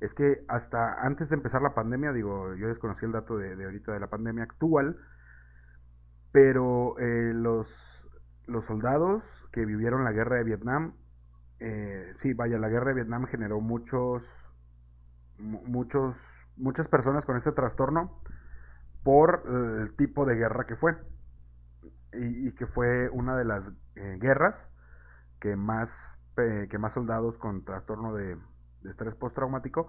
es 0.00 0.14
que 0.14 0.44
hasta 0.48 1.02
antes 1.02 1.28
de 1.28 1.36
empezar 1.36 1.60
la 1.60 1.74
pandemia, 1.74 2.12
digo, 2.12 2.54
yo 2.54 2.68
desconocí 2.68 3.04
el 3.04 3.12
dato 3.12 3.36
de, 3.36 3.62
ahorita 3.62 3.92
de 3.92 4.00
la 4.00 4.06
pandemia 4.08 4.44
actual, 4.44 4.96
pero 6.32 6.98
eh, 6.98 7.32
los, 7.34 8.08
los 8.46 8.64
soldados 8.64 9.46
que 9.52 9.66
vivieron 9.66 10.04
la 10.04 10.12
guerra 10.12 10.36
de 10.36 10.44
Vietnam, 10.44 10.94
eh, 11.58 12.14
sí, 12.18 12.32
vaya, 12.32 12.58
la 12.58 12.70
guerra 12.70 12.88
de 12.88 12.94
Vietnam 12.94 13.26
generó 13.26 13.60
muchos, 13.60 14.26
muchos, 15.36 16.18
muchas 16.56 16.88
personas 16.88 17.26
con 17.26 17.36
este 17.36 17.52
trastorno 17.52 18.22
por 19.02 19.42
el 19.46 19.94
tipo 19.96 20.24
de 20.24 20.36
guerra 20.36 20.66
que 20.66 20.76
fue. 20.76 20.96
Y, 22.12 22.52
que 22.52 22.66
fue 22.66 23.08
una 23.10 23.36
de 23.36 23.44
las 23.44 23.72
eh, 23.94 24.18
guerras 24.20 24.68
que 25.38 25.56
más, 25.56 26.20
que 26.34 26.78
más 26.78 26.92
soldados 26.92 27.38
con 27.38 27.64
trastorno 27.64 28.14
de, 28.14 28.36
estrés 28.84 29.14
postraumático 29.14 29.88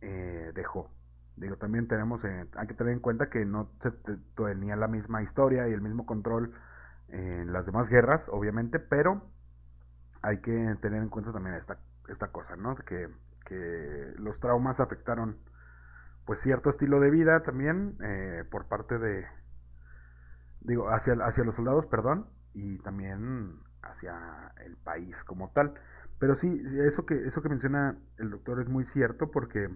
eh, 0.00 0.52
dejó. 0.54 0.90
Digo, 1.36 1.56
también 1.56 1.86
tenemos, 1.86 2.24
eh, 2.24 2.46
hay 2.56 2.66
que 2.66 2.74
tener 2.74 2.92
en 2.92 3.00
cuenta 3.00 3.30
que 3.30 3.44
no 3.44 3.70
se 3.80 3.92
tenía 4.36 4.76
la 4.76 4.88
misma 4.88 5.22
historia 5.22 5.68
y 5.68 5.72
el 5.72 5.80
mismo 5.80 6.06
control 6.06 6.52
en 7.08 7.52
las 7.52 7.66
demás 7.66 7.88
guerras, 7.88 8.28
obviamente, 8.28 8.78
pero 8.78 9.22
hay 10.22 10.38
que 10.38 10.76
tener 10.80 11.02
en 11.02 11.08
cuenta 11.08 11.32
también 11.32 11.54
esta, 11.54 11.78
esta 12.08 12.28
cosa, 12.28 12.56
¿no? 12.56 12.74
Que, 12.74 13.08
que 13.44 14.14
los 14.18 14.40
traumas 14.40 14.80
afectaron 14.80 15.38
pues 16.24 16.40
cierto 16.40 16.68
estilo 16.68 17.00
de 17.00 17.10
vida 17.10 17.42
también 17.42 17.96
eh, 18.02 18.44
por 18.50 18.66
parte 18.66 18.98
de, 18.98 19.26
digo, 20.60 20.88
hacia, 20.90 21.14
hacia 21.24 21.44
los 21.44 21.54
soldados, 21.54 21.86
perdón, 21.86 22.26
y 22.54 22.78
también 22.78 23.60
hacia 23.82 24.52
el 24.64 24.76
país 24.76 25.24
como 25.24 25.50
tal. 25.50 25.74
Pero 26.18 26.34
sí, 26.34 26.62
eso 26.84 27.06
que, 27.06 27.26
eso 27.26 27.42
que 27.42 27.48
menciona 27.48 27.96
el 28.18 28.30
doctor 28.30 28.60
es 28.60 28.68
muy 28.68 28.84
cierto 28.84 29.30
porque 29.30 29.70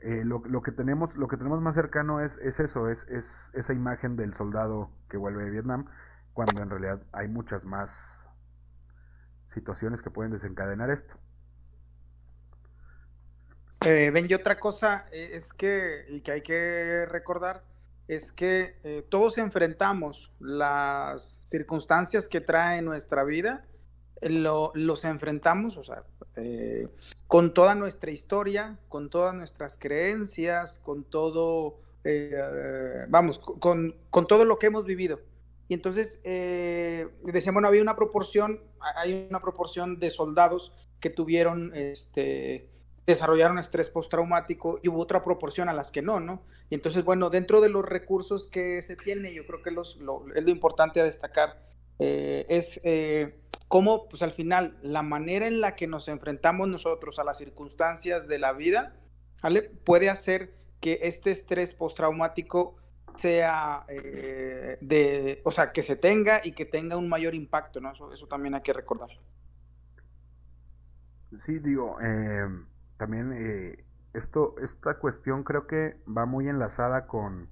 eh, 0.00 0.24
lo, 0.24 0.62
que 0.62 0.72
tenemos, 0.72 1.16
lo 1.16 1.26
que 1.26 1.36
tenemos 1.36 1.60
más 1.60 1.74
cercano 1.74 2.20
es, 2.20 2.38
es 2.38 2.60
eso, 2.60 2.88
es, 2.88 3.06
es 3.08 3.50
esa 3.54 3.72
imagen 3.72 4.16
del 4.16 4.34
soldado 4.34 4.90
que 5.08 5.16
vuelve 5.16 5.44
de 5.44 5.50
Vietnam, 5.50 5.86
cuando 6.32 6.62
en 6.62 6.70
realidad 6.70 7.02
hay 7.12 7.26
muchas 7.26 7.64
más 7.64 8.20
situaciones 9.48 10.02
que 10.02 10.10
pueden 10.10 10.30
desencadenar 10.30 10.90
esto. 10.90 11.18
Eh, 13.84 14.10
ven, 14.12 14.26
y 14.28 14.34
otra 14.34 14.58
cosa 14.58 15.06
eh, 15.12 15.30
es 15.32 15.52
que, 15.52 16.04
y 16.08 16.20
que 16.20 16.32
hay 16.32 16.42
que 16.42 17.06
recordar, 17.06 17.64
es 18.08 18.32
que 18.32 19.04
todos 19.10 19.38
enfrentamos 19.38 20.32
las 20.40 21.42
circunstancias 21.44 22.26
que 22.26 22.40
trae 22.40 22.82
nuestra 22.82 23.22
vida 23.22 23.68
los 24.22 25.04
enfrentamos, 25.04 25.76
o 25.76 25.84
sea, 25.84 26.04
eh, 26.36 26.88
con 27.26 27.54
toda 27.54 27.74
nuestra 27.74 28.10
historia, 28.10 28.78
con 28.88 29.10
todas 29.10 29.34
nuestras 29.34 29.78
creencias, 29.78 30.78
con 30.78 31.04
todo, 31.04 31.80
eh, 32.04 33.06
vamos, 33.08 33.38
con, 33.38 33.94
todo 34.26 34.44
lo 34.44 34.58
que 34.58 34.66
hemos 34.66 34.84
vivido. 34.84 35.20
Y 35.68 35.74
entonces, 35.74 36.20
eh, 36.24 37.08
decían, 37.24 37.54
bueno, 37.54 37.68
había 37.68 37.82
una 37.82 37.96
proporción, 37.96 38.62
hay 38.80 39.26
una 39.28 39.40
proporción 39.40 39.98
de 39.98 40.10
soldados 40.10 40.72
que 41.00 41.10
tuvieron, 41.10 41.72
este, 41.74 42.70
desarrollaron 43.12 43.58
estrés 43.58 43.88
postraumático 43.88 44.80
y 44.82 44.88
hubo 44.88 45.00
otra 45.00 45.22
proporción 45.22 45.68
a 45.68 45.72
las 45.72 45.90
que 45.90 46.02
no, 46.02 46.20
¿no? 46.20 46.42
Y 46.70 46.74
entonces, 46.74 47.04
bueno, 47.04 47.30
dentro 47.30 47.60
de 47.60 47.68
los 47.68 47.84
recursos 47.84 48.48
que 48.48 48.80
se 48.82 48.96
tiene, 48.96 49.34
yo 49.34 49.46
creo 49.46 49.62
que 49.62 49.70
es 49.70 49.96
lo 50.00 50.50
importante 50.50 51.00
a 51.00 51.04
destacar, 51.04 51.62
es 51.98 52.80
cómo, 53.68 54.08
pues 54.08 54.22
al 54.22 54.32
final, 54.32 54.76
la 54.82 55.02
manera 55.02 55.46
en 55.46 55.60
la 55.60 55.76
que 55.76 55.86
nos 55.86 56.08
enfrentamos 56.08 56.68
nosotros 56.68 57.18
a 57.18 57.24
las 57.24 57.38
circunstancias 57.38 58.26
de 58.26 58.38
la 58.38 58.52
vida, 58.52 58.96
¿vale? 59.42 59.62
Puede 59.62 60.08
hacer 60.10 60.54
que 60.80 61.00
este 61.02 61.30
estrés 61.30 61.74
postraumático 61.74 62.76
sea 63.14 63.84
eh, 63.88 64.78
de, 64.80 65.40
o 65.44 65.50
sea, 65.50 65.72
que 65.72 65.82
se 65.82 65.96
tenga 65.96 66.40
y 66.44 66.52
que 66.52 66.64
tenga 66.64 66.96
un 66.96 67.08
mayor 67.08 67.34
impacto, 67.34 67.80
¿no? 67.80 67.92
Eso, 67.92 68.26
también 68.26 68.54
hay 68.54 68.62
que 68.62 68.72
recordarlo. 68.72 69.20
Sí, 71.44 71.58
digo, 71.58 71.98
eh, 72.00 72.46
también 72.98 73.32
eh, 73.32 73.84
esto, 74.12 74.56
esta 74.60 74.98
cuestión 74.98 75.44
creo 75.44 75.66
que 75.66 76.00
va 76.06 76.26
muy 76.26 76.48
enlazada 76.48 77.06
con 77.06 77.48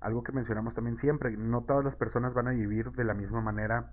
algo 0.00 0.22
que 0.22 0.32
mencionamos 0.32 0.74
también 0.74 0.96
siempre. 0.96 1.36
No 1.36 1.64
todas 1.64 1.84
las 1.84 1.96
personas 1.96 2.32
van 2.32 2.48
a 2.48 2.52
vivir 2.52 2.92
de 2.92 3.04
la 3.04 3.14
misma 3.14 3.40
manera 3.40 3.92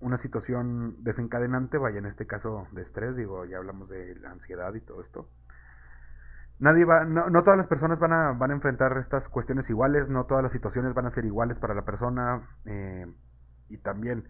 una 0.00 0.16
situación 0.16 1.02
desencadenante, 1.02 1.76
vaya 1.76 1.98
en 1.98 2.06
este 2.06 2.26
caso 2.26 2.68
de 2.72 2.82
estrés, 2.82 3.16
digo, 3.16 3.44
ya 3.44 3.58
hablamos 3.58 3.88
de 3.88 4.14
la 4.16 4.30
ansiedad 4.30 4.72
y 4.74 4.80
todo 4.80 5.02
esto. 5.02 5.28
nadie 6.60 6.84
va, 6.84 7.04
no, 7.04 7.30
todas 7.42 7.56
las 7.56 7.66
personas 7.66 7.98
van 7.98 8.12
a, 8.12 8.32
van 8.32 8.52
a 8.52 8.54
enfrentar 8.54 8.96
estas 8.96 9.28
cuestiones 9.28 9.68
iguales, 9.70 10.08
no 10.08 10.26
todas 10.26 10.42
las 10.42 10.52
situaciones 10.52 10.94
van 10.94 11.06
a 11.06 11.10
ser 11.10 11.24
iguales 11.24 11.58
para 11.58 11.74
la 11.74 11.84
persona 11.84 12.48
eh, 12.64 13.12
y 13.68 13.78
también 13.78 14.28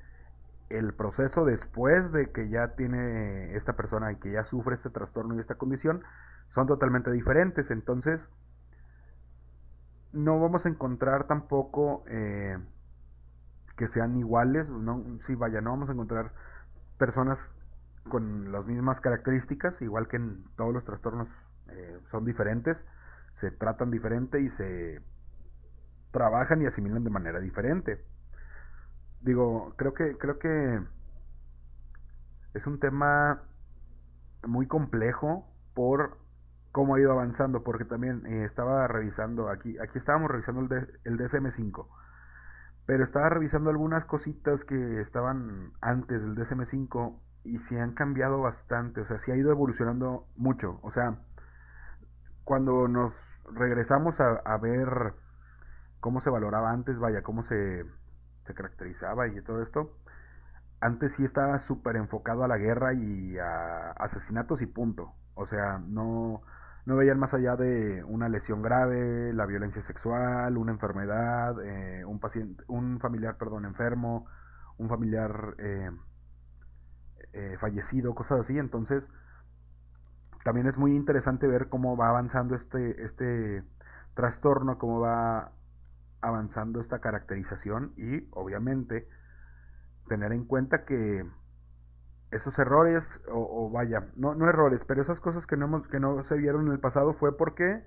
el 0.71 0.93
proceso 0.95 1.45
después 1.45 2.13
de 2.13 2.31
que 2.31 2.49
ya 2.49 2.75
tiene 2.75 3.57
esta 3.57 3.75
persona 3.75 4.13
y 4.13 4.17
que 4.17 4.33
ya 4.33 4.45
sufre 4.45 4.75
este 4.75 4.91
trastorno 4.91 5.35
y 5.35 5.41
esta 5.41 5.57
condición 5.57 6.03
son 6.49 6.67
totalmente 6.67 7.11
diferentes. 7.11 7.71
Entonces, 7.71 8.29
no 10.13 10.41
vamos 10.41 10.67
a 10.67 10.69
encontrar 10.69 11.27
tampoco 11.27 12.05
eh, 12.09 12.59
que 13.77 13.89
sean 13.89 14.17
iguales. 14.17 14.69
No, 14.69 15.19
sí, 15.21 15.35
vaya, 15.35 15.61
no 15.61 15.71
vamos 15.71 15.89
a 15.89 15.93
encontrar 15.93 16.33
personas 16.99 17.57
con 18.09 18.53
las 18.53 18.67
mismas 18.67 19.01
características, 19.01 19.83
igual 19.83 20.09
que 20.09 20.17
en 20.17 20.45
todos 20.57 20.73
los 20.73 20.85
trastornos 20.85 21.29
eh, 21.69 21.99
son 22.07 22.25
diferentes, 22.25 22.85
se 23.35 23.51
tratan 23.51 23.91
diferente 23.91 24.41
y 24.41 24.49
se 24.49 25.03
trabajan 26.11 26.63
y 26.63 26.67
asimilan 26.67 27.05
de 27.05 27.11
manera 27.11 27.39
diferente 27.39 28.03
digo, 29.21 29.75
creo 29.77 29.95
que, 29.95 30.17
creo 30.17 30.39
que 30.39 30.81
es 32.55 32.67
un 32.67 32.79
tema 32.79 33.43
muy 34.47 34.67
complejo 34.67 35.47
por 35.75 36.19
cómo 36.73 36.95
ha 36.95 37.01
ido 37.01 37.13
avanzando, 37.13 37.63
porque 37.65 37.85
también 37.85 38.25
eh, 38.27 38.45
estaba 38.45 38.87
revisando, 38.87 39.49
aquí, 39.49 39.79
aquí 39.79 39.99
estábamos 39.99 40.31
revisando 40.31 40.75
el, 40.75 41.01
el 41.05 41.19
DSM5, 41.19 41.87
pero 42.87 43.05
estaba 43.05 43.29
revisando 43.29 43.71
algunas 43.71 44.05
cositas 44.05 44.65
que 44.65 45.01
estaban 45.01 45.73
antes 45.81 46.23
del 46.23 46.35
DSM5 46.37 47.19
y 47.45 47.59
se 47.59 47.81
han 47.81 47.93
cambiado 47.95 48.41
bastante, 48.41 49.01
o 49.01 49.07
sea, 49.07 49.19
sí 49.19 49.31
ha 49.31 49.37
ido 49.37 49.51
evolucionando 49.51 50.27
mucho, 50.37 50.79
o 50.83 50.91
sea, 50.91 51.19
cuando 52.45 52.89
nos 52.89 53.13
regresamos 53.53 54.21
a 54.21 54.57
ver 54.59 55.15
cómo 56.01 56.21
se 56.21 56.31
valoraba 56.31 56.71
antes, 56.71 56.99
vaya, 56.99 57.23
cómo 57.23 57.43
se 57.43 57.85
se 58.49 58.55
caracterizaba 58.55 59.29
y 59.29 59.41
todo 59.43 59.63
esto, 59.63 59.93
antes 60.81 61.13
sí 61.15 61.25
estaba 61.25 61.59
súper 61.59 61.97
enfocado 61.97 62.45
a 62.45 62.49
la 62.49 62.59
guerra 62.59 62.95
y 62.95 63.39
a 63.39 63.93
asesinatos 63.93 64.63
y 64.63 64.67
punto. 64.67 65.13
O 65.35 65.47
sea, 65.47 65.79
no, 65.79 66.43
no 66.87 66.97
veían 66.97 67.19
más 67.19 67.35
allá 67.35 67.57
de 67.57 68.03
una 68.05 68.29
lesión 68.29 68.63
grave, 68.63 69.33
la 69.33 69.47
violencia 69.47 69.83
sexual, 69.83 70.57
una 70.57 70.73
enfermedad, 70.73 71.57
eh, 71.65 72.05
un 72.05 72.21
paciente, 72.21 72.65
un 72.69 73.01
familiar, 73.01 73.37
perdón, 73.37 73.65
enfermo, 73.65 74.27
un 74.79 74.89
familiar 74.89 75.55
eh, 75.59 75.91
eh, 77.33 77.57
fallecido, 77.61 78.15
cosas 78.15 78.41
así. 78.41 78.59
Entonces, 78.59 79.11
también 80.45 80.67
es 80.67 80.79
muy 80.79 80.95
interesante 80.95 81.47
ver 81.47 81.69
cómo 81.69 81.97
va 81.97 82.09
avanzando 82.09 82.55
este, 82.55 83.05
este 83.05 83.65
trastorno, 84.15 84.79
cómo 84.79 85.01
va 85.01 85.53
avanzando 86.21 86.81
esta 86.81 87.01
caracterización 87.01 87.93
y 87.97 88.29
obviamente 88.33 89.09
tener 90.09 90.33
en 90.33 90.45
cuenta 90.45 90.85
que 90.85 91.25
esos 92.31 92.59
errores 92.59 93.23
o, 93.31 93.71
vaya 93.71 94.09
no, 94.17 94.35
no 94.35 94.49
errores 94.49 94.85
pero 94.85 95.01
esas 95.01 95.21
cosas 95.21 95.47
que 95.47 95.57
no 95.57 95.67
hemos, 95.67 95.89
que 95.89 96.01
no 96.01 96.23
se 96.25 96.37
vieron 96.37 96.67
en 96.67 96.73
el 96.73 96.81
pasado 96.81 97.15
fue 97.15 97.37
porque 97.37 97.85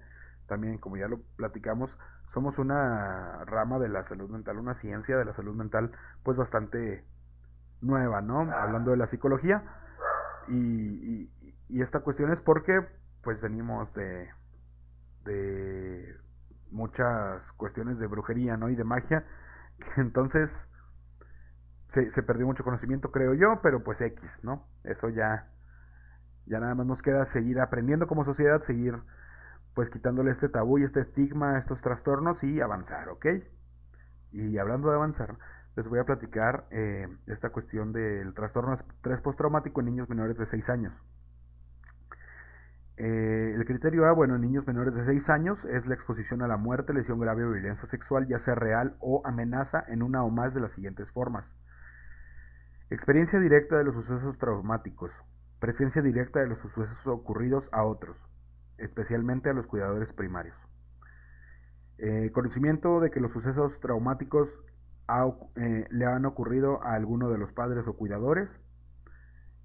también 0.48 0.78
como 0.78 0.98
ya 0.98 1.08
lo 1.08 1.22
platicamos 1.36 1.98
somos 2.30 2.58
una 2.58 3.44
rama 3.46 3.80
de 3.80 3.90
la 3.90 4.04
salud 4.04 4.30
mental 4.30 4.58
una 4.58 4.74
ciencia 4.74 5.18
de 5.18 5.26
la 5.26 5.34
salud 5.34 5.56
mental 5.56 5.92
pues 6.24 6.38
bastante 6.38 7.06
nueva 7.82 8.22
no 8.22 8.52
hablando 8.52 8.92
de 8.92 8.98
la 8.98 9.08
psicología. 9.08 9.64
Y, 10.48 11.30
y 11.70 11.82
esta 11.82 12.02
cuestión 12.02 12.32
es 12.32 12.42
porque 12.42 12.86
pues 13.22 13.42
venimos 13.42 13.94
de 13.94 14.30
de 15.26 16.16
muchas 16.72 17.52
cuestiones 17.54 18.00
de 18.00 18.08
brujería, 18.08 18.58
¿no? 18.58 18.70
Y 18.70 18.76
de 18.76 18.84
magia. 18.84 19.26
Entonces, 19.98 20.70
se, 21.88 22.24
perdió 22.24 22.46
mucho 22.46 22.64
conocimiento, 22.64 23.12
creo 23.12 23.34
yo, 23.34 23.60
pero 23.62 23.84
pues 23.84 24.00
X, 24.00 24.44
¿no? 24.44 24.66
Eso 24.84 25.10
ya, 25.10 25.52
ya 26.46 26.60
nada 26.60 26.74
más 26.74 26.86
nos 26.86 27.02
queda 27.02 27.26
seguir 27.26 27.60
aprendiendo 27.60 28.08
como 28.08 28.24
sociedad, 28.24 28.62
seguir 28.62 29.02
pues 29.74 29.90
quitándole 29.90 30.32
este 30.32 30.50
tabú 30.50 30.80
y 30.80 30.84
este 30.84 31.02
estigma, 31.02 31.58
estos 31.58 31.82
trastornos 31.82 32.44
y 32.44 32.62
avanzar, 32.62 33.10
¿ok? 33.10 33.26
Y 34.32 34.58
hablando 34.58 34.90
de 34.90 34.96
avanzar, 34.96 35.38
les 35.76 35.88
voy 35.88 36.00
a 36.00 36.06
platicar 36.06 36.66
eh, 36.72 37.08
esta 37.28 37.50
cuestión 37.50 37.92
del 37.92 38.34
trastorno 38.34 38.74
estrés 38.74 39.22
postraumático 39.22 39.82
en 39.82 39.88
niños 39.88 40.10
menores 40.10 40.38
de 40.38 40.46
6 40.46 40.70
años. 40.70 40.94
Eh, 43.04 43.56
el 43.56 43.66
criterio 43.66 44.06
A, 44.06 44.12
bueno, 44.12 44.36
en 44.36 44.42
niños 44.42 44.68
menores 44.68 44.94
de 44.94 45.04
6 45.04 45.32
años 45.32 45.66
es 45.66 45.88
la 45.88 45.96
exposición 45.96 46.44
a 46.44 46.48
la 46.48 46.58
muerte, 46.58 46.94
lesión 46.94 47.20
grave 47.20 47.44
o 47.44 47.50
violencia 47.50 47.88
sexual, 47.88 48.28
ya 48.28 48.38
sea 48.38 48.54
real 48.54 48.96
o 49.00 49.24
amenaza 49.26 49.84
en 49.88 50.04
una 50.04 50.24
o 50.24 50.30
más 50.30 50.54
de 50.54 50.62
las 50.62 50.74
siguientes 50.74 51.10
formas. 51.10 51.56
Experiencia 52.92 53.40
directa 53.40 53.76
de 53.76 53.86
los 53.86 53.96
sucesos 53.96 54.38
traumáticos. 54.38 55.20
Presencia 55.58 56.04
directa 56.04 56.42
de 56.42 56.48
los 56.48 56.60
sucesos 56.60 57.08
ocurridos 57.08 57.70
a 57.72 57.86
otros, 57.86 58.18
especialmente 58.78 59.50
a 59.50 59.54
los 59.54 59.66
cuidadores 59.66 60.14
primarios. 60.14 60.56
Eh, 61.98 62.30
conocimiento 62.32 63.00
de 63.00 63.10
que 63.10 63.20
los 63.20 63.32
sucesos 63.32 63.80
traumáticos 63.80 64.60
eh, 65.56 65.88
le 65.90 66.06
han 66.06 66.26
ocurrido 66.26 66.84
a 66.84 66.94
alguno 66.94 67.32
de 67.32 67.40
los 67.40 67.52
padres 67.52 67.88
o 67.88 67.98
cuidadores 67.98 68.60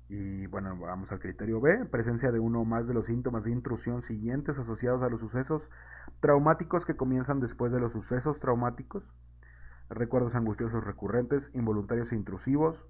y 0.09 0.47
bueno, 0.47 0.77
vamos 0.79 1.11
al 1.11 1.19
criterio 1.19 1.61
B, 1.61 1.85
presencia 1.87 2.31
de 2.31 2.39
uno 2.39 2.61
o 2.61 2.65
más 2.65 2.87
de 2.87 2.95
los 2.95 3.07
síntomas 3.07 3.45
de 3.45 3.51
intrusión 3.51 4.03
siguientes 4.03 4.59
asociados 4.59 5.03
a 5.03 5.09
los 5.09 5.21
sucesos 5.21 5.69
traumáticos 6.21 6.87
que 6.87 6.97
comienzan 6.97 7.41
después 7.41 7.73
de 7.73 7.81
los 7.81 7.93
sucesos 7.93 8.39
traumáticos, 8.39 9.05
recuerdos 9.91 10.37
angustiosos 10.37 10.85
recurrentes, 10.85 11.51
involuntarios 11.55 12.13
e 12.13 12.17
intrusivos, 12.17 12.87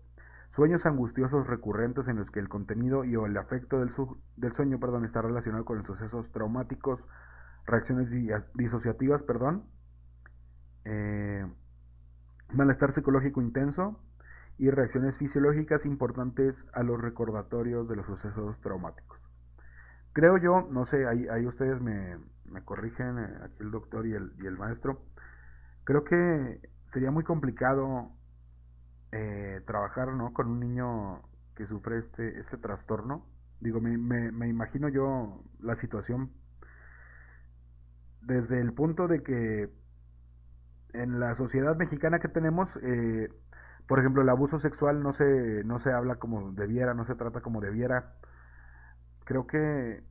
sueños 0.51 0.85
angustiosos 0.85 1.47
recurrentes 1.47 2.07
en 2.09 2.17
los 2.17 2.31
que 2.31 2.41
el 2.41 2.51
contenido 2.51 3.05
y 3.05 3.17
o 3.17 3.25
el 3.27 3.37
afecto 3.39 3.79
del, 3.79 4.53
sueño 4.53 4.79
perdón, 4.79 5.05
está 5.05 5.23
relacionado 5.23 5.65
con 5.65 5.79
los 5.79 5.87
sucesos 5.87 6.33
traumáticos, 6.33 7.03
reacciones 7.65 8.15
disociativas, 8.55 9.23
perdón, 9.23 9.65
eh, 10.85 11.47
malestar 12.53 12.93
psicológico 12.93 13.41
intenso, 13.41 13.99
y 14.59 14.71
reacciones 14.71 15.19
fisiológicas 15.19 15.85
importantes 15.85 16.67
a 16.73 16.83
los 16.83 17.01
recordatorios 17.01 17.89
de 17.89 17.97
los 17.97 18.07
sucesos 18.07 18.61
traumáticos. 18.61 19.21
Creo 20.13 20.39
yo, 20.39 20.67
no 20.71 20.87
sé, 20.87 21.07
ahí, 21.07 21.47
ustedes 21.47 21.81
me, 21.83 22.17
corrigen, 22.65 23.19
eh, 23.19 23.39
aquí 23.43 23.57
el 23.61 23.71
doctor 23.71 24.07
y 24.07 24.15
el, 24.15 24.57
maestro, 24.59 25.05
creo 25.85 26.05
que 26.05 26.61
sería 26.87 27.11
muy 27.11 27.23
complicado 27.23 28.11
eh, 29.13 29.61
trabajar 29.67 30.15
¿no? 30.15 30.33
con 30.33 30.49
un 30.49 30.61
niño 30.61 31.23
que 31.55 31.67
sufre 31.67 31.99
este, 31.99 32.39
este 32.39 32.57
trastorno. 32.57 33.27
Digo, 33.61 33.81
me, 33.81 33.99
me, 33.99 34.49
imagino 34.49 34.89
yo 34.89 35.43
la 35.61 35.75
situación 35.75 36.31
desde 38.23 38.61
el 38.61 38.73
punto 38.73 39.09
de 39.09 39.23
que 39.23 39.71
en 40.93 41.21
la 41.21 41.35
sociedad 41.35 41.77
mexicana 41.77 42.19
que 42.19 42.29
tenemos, 42.29 42.79
eh, 42.83 43.29
por 43.87 44.01
ejemplo, 44.01 44.23
el 44.23 44.29
abuso 44.29 44.59
sexual 44.59 45.03
no 45.03 45.13
se, 45.13 45.63
no 45.65 45.79
se 45.79 45.93
habla 45.93 46.17
como 46.17 46.53
debiera, 46.53 46.95
no 46.95 47.05
se 47.05 47.15
trata 47.15 47.41
como 47.41 47.61
debiera. 47.61 48.15
Creo 49.25 49.47
que 49.47 50.03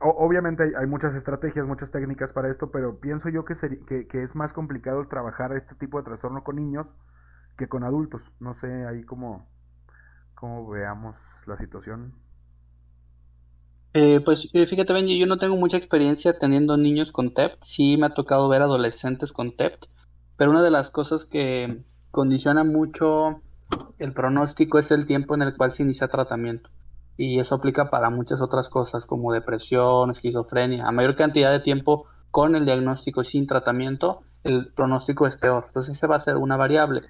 obviamente 0.00 0.72
hay, 0.76 0.86
muchas 0.86 1.14
estrategias, 1.14 1.66
muchas 1.66 1.90
técnicas 1.90 2.32
para 2.32 2.50
esto, 2.50 2.70
pero 2.70 3.00
pienso 3.00 3.28
yo 3.28 3.44
que, 3.44 3.54
que, 4.08 4.22
es 4.22 4.34
más 4.34 4.52
complicado 4.52 5.06
trabajar 5.08 5.56
este 5.56 5.74
tipo 5.74 5.98
de 5.98 6.04
trastorno 6.04 6.44
con 6.44 6.56
niños 6.56 6.86
que 7.56 7.68
con 7.68 7.84
adultos. 7.84 8.30
No 8.40 8.54
sé 8.54 8.86
ahí 8.86 9.04
cómo, 9.04 9.48
cómo 10.34 10.68
veamos 10.68 11.16
la 11.46 11.56
situación. 11.56 12.14
Eh, 13.94 14.20
pues 14.24 14.50
eh, 14.52 14.66
fíjate, 14.66 14.92
Benji, 14.92 15.18
yo 15.18 15.26
no 15.26 15.38
tengo 15.38 15.56
mucha 15.56 15.78
experiencia 15.78 16.36
teniendo 16.38 16.76
niños 16.76 17.12
con 17.12 17.32
TEPT. 17.32 17.62
Sí 17.62 17.96
me 17.96 18.06
ha 18.06 18.14
tocado 18.14 18.48
ver 18.48 18.62
adolescentes 18.62 19.32
con 19.32 19.56
TEPT, 19.56 19.86
pero 20.36 20.50
una 20.50 20.62
de 20.62 20.70
las 20.70 20.90
cosas 20.90 21.24
que, 21.24 21.82
condiciona 22.16 22.64
mucho 22.64 23.42
el 23.98 24.14
pronóstico 24.14 24.78
es 24.78 24.90
el 24.90 25.04
tiempo 25.04 25.34
en 25.34 25.42
el 25.42 25.54
cual 25.54 25.70
se 25.70 25.82
inicia 25.82 26.08
tratamiento. 26.08 26.70
Y 27.18 27.38
eso 27.40 27.56
aplica 27.56 27.90
para 27.90 28.08
muchas 28.08 28.40
otras 28.40 28.70
cosas 28.70 29.04
como 29.04 29.34
depresión, 29.34 30.10
esquizofrenia. 30.10 30.86
A 30.86 30.92
mayor 30.92 31.14
cantidad 31.14 31.52
de 31.52 31.60
tiempo 31.60 32.06
con 32.30 32.56
el 32.56 32.64
diagnóstico 32.64 33.22
sin 33.22 33.46
tratamiento, 33.46 34.22
el 34.44 34.72
pronóstico 34.72 35.26
es 35.26 35.36
peor. 35.36 35.64
Entonces, 35.66 35.94
esa 35.94 36.06
va 36.06 36.16
a 36.16 36.20
ser 36.20 36.38
una 36.38 36.56
variable. 36.56 37.02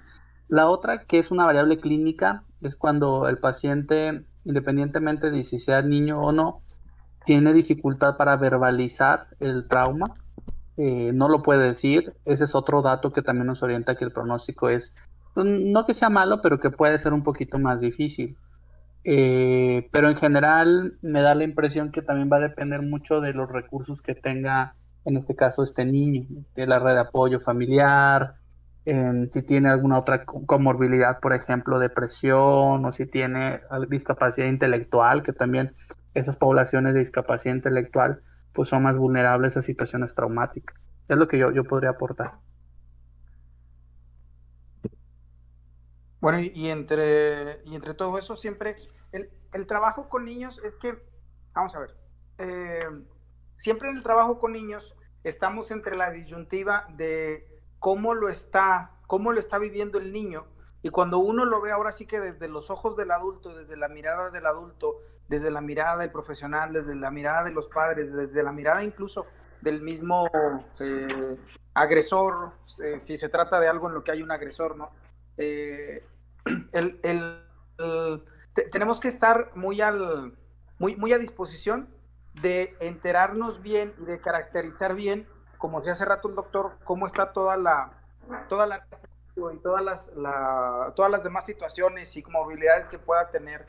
La 0.49 0.69
otra, 0.69 1.05
que 1.05 1.19
es 1.19 1.31
una 1.31 1.45
variable 1.45 1.79
clínica, 1.79 2.43
es 2.59 2.75
cuando 2.75 3.29
el 3.29 3.37
paciente, 3.37 4.25
independientemente 4.43 5.31
de 5.31 5.41
si 5.43 5.57
sea 5.57 5.81
niño 5.83 6.19
o 6.19 6.33
no, 6.33 6.63
tiene 7.25 7.53
dificultad 7.53 8.17
para 8.17 8.35
verbalizar 8.35 9.27
el 9.39 9.69
trauma 9.69 10.07
eh, 10.77 11.11
no 11.13 11.27
lo 11.27 11.41
puede 11.41 11.65
decir. 11.65 12.13
Ese 12.25 12.43
es 12.43 12.55
otro 12.55 12.81
dato 12.81 13.11
que 13.11 13.21
también 13.21 13.47
nos 13.47 13.63
orienta 13.63 13.95
que 13.95 14.05
el 14.05 14.11
pronóstico 14.11 14.69
es, 14.69 14.95
pues, 15.33 15.45
no 15.45 15.85
que 15.85 15.93
sea 15.93 16.09
malo, 16.09 16.41
pero 16.41 16.59
que 16.59 16.69
puede 16.69 16.97
ser 16.97 17.13
un 17.13 17.23
poquito 17.23 17.59
más 17.59 17.81
difícil. 17.81 18.37
Eh, 19.03 19.89
pero 19.91 20.09
en 20.09 20.17
general 20.17 20.97
me 21.01 21.21
da 21.21 21.33
la 21.33 21.43
impresión 21.43 21.91
que 21.91 22.01
también 22.01 22.29
va 22.31 22.37
a 22.37 22.41
depender 22.41 22.81
mucho 22.81 23.21
de 23.21 23.33
los 23.33 23.51
recursos 23.51 24.01
que 24.01 24.15
tenga, 24.15 24.75
en 25.05 25.17
este 25.17 25.35
caso, 25.35 25.63
este 25.63 25.85
niño, 25.85 26.27
de 26.55 26.67
la 26.67 26.79
red 26.79 26.93
de 26.93 27.01
apoyo 27.01 27.39
familiar, 27.39 28.35
si 29.31 29.41
tiene 29.43 29.69
alguna 29.69 29.99
otra 29.99 30.23
comorbilidad, 30.23 31.19
por 31.19 31.33
ejemplo, 31.33 31.77
depresión, 31.77 32.85
o 32.85 32.91
si 32.93 33.05
tiene 33.05 33.59
discapacidad 33.89 34.47
intelectual, 34.47 35.23
que 35.23 35.33
también 35.33 35.73
esas 36.13 36.37
poblaciones 36.37 36.93
de 36.93 36.99
discapacidad 36.99 37.53
intelectual 37.53 38.21
pues 38.57 38.69
son 38.69 38.81
más 38.81 38.97
vulnerables 38.97 39.55
a 39.55 39.61
situaciones 39.61 40.15
traumáticas. 40.15 40.89
Es 41.07 41.15
lo 41.15 41.27
que 41.27 41.37
yo, 41.37 41.51
yo 41.51 41.63
podría 41.63 41.91
aportar. 41.91 42.39
Bueno, 46.19 46.39
y, 46.39 46.69
entre, 46.69 47.61
y 47.65 47.75
entre 47.75 47.93
todo 47.93 48.17
eso 48.17 48.35
siempre, 48.35 48.75
el, 49.11 49.67
trabajo 49.67 50.09
con 50.09 50.25
niños 50.25 50.59
es 50.65 50.75
que, 50.75 50.97
vamos 51.53 51.75
a 51.75 51.79
ver, 51.81 51.95
eh, 52.39 52.89
siempre 53.57 53.91
en 53.91 53.97
el 53.97 54.01
trabajo 54.01 54.39
con 54.39 54.53
niños 54.53 54.95
estamos 55.23 55.69
entre 55.69 55.95
la 55.95 56.09
disyuntiva 56.09 56.87
de 56.95 57.61
cómo 57.77 58.15
lo 58.15 58.27
está, 58.27 58.97
cómo 59.05 59.33
lo 59.33 59.39
está 59.39 59.59
viviendo 59.59 59.99
el 59.99 60.11
niño, 60.11 60.47
y 60.81 60.89
cuando 60.89 61.19
uno 61.19 61.45
lo 61.45 61.61
ve 61.61 61.71
ahora 61.71 61.91
sí 61.91 62.07
que 62.07 62.19
desde 62.19 62.47
los 62.47 62.71
ojos 62.71 62.97
del 62.97 63.11
adulto, 63.11 63.55
desde 63.55 63.77
la 63.77 63.87
mirada 63.87 64.31
del 64.31 64.47
adulto, 64.47 64.95
desde 65.27 65.51
la 65.51 65.61
mirada 65.61 65.97
del 65.97 66.11
profesional, 66.11 66.73
desde 66.73 66.95
la 66.95 67.11
mirada 67.11 67.43
de 67.43 67.51
los 67.51 67.67
padres, 67.67 68.13
desde 68.13 68.43
la 68.43 68.51
mirada 68.51 68.83
incluso 68.83 69.25
del 69.61 69.81
mismo 69.81 70.29
eh, 70.79 71.37
agresor, 71.73 72.53
eh, 72.83 72.99
si 72.99 73.17
se 73.17 73.29
trata 73.29 73.59
de 73.59 73.67
algo 73.67 73.87
en 73.87 73.95
lo 73.95 74.03
que 74.03 74.11
hay 74.11 74.21
un 74.21 74.31
agresor, 74.31 74.75
¿no? 74.75 74.91
Eh, 75.37 76.05
tenemos 78.71 78.99
que 78.99 79.07
estar 79.07 79.51
muy, 79.55 79.81
al, 79.81 80.33
muy, 80.79 80.95
muy 80.95 81.13
a 81.13 81.17
disposición 81.17 81.89
de 82.41 82.75
enterarnos 82.79 83.61
bien 83.61 83.93
y 83.99 84.05
de 84.05 84.21
caracterizar 84.21 84.93
bien, 84.93 85.27
como 85.57 85.79
decía 85.79 85.93
hace 85.93 86.05
rato 86.05 86.29
el 86.29 86.35
doctor, 86.35 86.77
cómo 86.83 87.07
está 87.07 87.33
toda 87.33 87.57
la, 87.57 87.93
toda 88.47 88.67
la 88.67 88.85
y 89.35 89.59
todas 89.59 89.83
las, 89.83 90.11
todas 90.95 91.11
las 91.11 91.23
demás 91.23 91.45
situaciones 91.45 92.15
y 92.15 92.23
comorbilidades 92.23 92.89
que 92.89 92.97
pueda 92.97 93.29
tener 93.29 93.67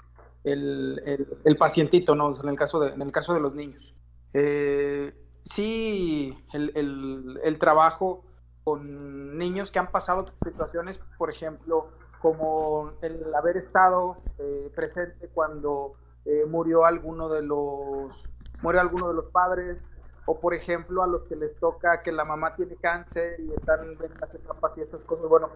el, 0.52 1.56
pacientito, 1.58 2.14
¿no? 2.14 2.34
En 2.40 2.48
el 2.48 2.56
caso 2.56 2.80
de, 2.80 2.90
en 2.90 3.02
el 3.02 3.12
caso 3.12 3.34
de 3.34 3.40
los 3.40 3.54
niños. 3.54 3.94
Eh, 4.34 5.14
sí, 5.44 6.36
el, 6.52 7.56
trabajo 7.58 8.24
con 8.64 9.38
niños 9.38 9.70
que 9.70 9.78
han 9.78 9.90
pasado 9.90 10.26
situaciones, 10.44 11.00
por 11.16 11.30
ejemplo, 11.30 11.88
como 12.20 12.92
el 13.02 13.34
haber 13.34 13.56
estado 13.56 14.18
eh, 14.38 14.70
presente 14.74 15.28
cuando 15.28 15.94
eh, 16.24 16.44
murió 16.46 16.84
alguno 16.84 17.28
de 17.28 17.42
los 17.42 18.12
murió 18.60 18.80
alguno 18.80 19.08
de 19.08 19.14
los 19.14 19.26
padres 19.26 19.78
o 20.26 20.40
por 20.40 20.52
ejemplo 20.52 21.04
a 21.04 21.06
los 21.06 21.24
que 21.26 21.36
les 21.36 21.56
toca 21.60 22.02
que 22.02 22.10
la 22.10 22.24
mamá 22.24 22.56
tiene 22.56 22.74
cáncer 22.74 23.38
y 23.38 23.52
están 23.54 23.84
en 23.84 23.96
las 24.20 24.34
etapas 24.34 24.72
y 24.76 24.80
esas 24.80 25.00
cosas 25.02 25.28
bueno 25.28 25.48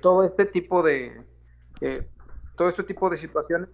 todo 0.00 0.22
este 0.22 0.46
tipo 0.46 0.84
de 0.84 1.26
todo 2.62 2.70
este 2.70 2.84
tipo 2.84 3.10
de 3.10 3.16
situaciones 3.16 3.68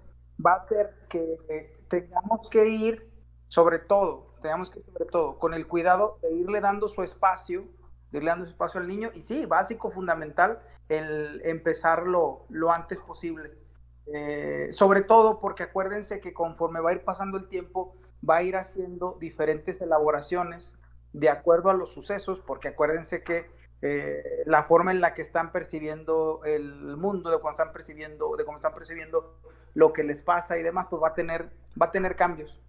va 0.44 0.54
a 0.54 0.60
ser 0.62 0.94
que 1.10 1.76
tengamos 1.88 2.48
que 2.48 2.66
ir, 2.66 3.12
sobre 3.46 3.78
todo, 3.80 4.34
tengamos 4.40 4.70
que 4.70 4.78
ir 4.78 4.86
sobre 4.86 5.04
todo, 5.04 5.38
con 5.38 5.52
el 5.52 5.66
cuidado 5.66 6.18
de 6.22 6.32
irle 6.32 6.62
dando 6.62 6.88
su 6.88 7.02
espacio, 7.02 7.66
de 8.10 8.16
irle 8.16 8.30
dando 8.30 8.46
su 8.46 8.52
espacio 8.52 8.80
al 8.80 8.88
niño, 8.88 9.10
y 9.14 9.20
sí, 9.20 9.44
básico, 9.44 9.90
fundamental, 9.90 10.62
el 10.88 11.42
empezarlo 11.44 12.46
lo 12.48 12.72
antes 12.72 12.98
posible. 13.00 13.58
Eh, 14.06 14.68
sobre 14.70 15.02
todo 15.02 15.38
porque 15.38 15.64
acuérdense 15.64 16.20
que 16.20 16.32
conforme 16.32 16.80
va 16.80 16.88
a 16.88 16.94
ir 16.94 17.04
pasando 17.04 17.36
el 17.36 17.46
tiempo, 17.50 17.94
va 18.26 18.36
a 18.36 18.42
ir 18.42 18.56
haciendo 18.56 19.18
diferentes 19.20 19.82
elaboraciones 19.82 20.80
de 21.12 21.28
acuerdo 21.28 21.68
a 21.68 21.74
los 21.74 21.92
sucesos, 21.92 22.40
porque 22.40 22.68
acuérdense 22.68 23.22
que 23.22 23.50
eh, 23.82 24.42
la 24.46 24.64
forma 24.64 24.90
en 24.90 25.00
la 25.00 25.14
que 25.14 25.22
están 25.22 25.52
percibiendo 25.52 26.40
el 26.44 26.96
mundo, 26.96 27.30
de 27.30 27.38
cómo 27.38 27.50
están 27.50 27.72
percibiendo, 27.72 28.36
de 28.36 28.44
cómo 28.44 28.56
están 28.56 28.74
percibiendo 28.74 29.38
lo 29.74 29.92
que 29.92 30.02
les 30.02 30.22
pasa 30.22 30.58
y 30.58 30.62
demás, 30.62 30.86
pues 30.90 31.02
va 31.02 31.08
a 31.08 31.14
tener, 31.14 31.50
va 31.80 31.86
a 31.86 31.90
tener 31.90 32.16
cambios. 32.16 32.60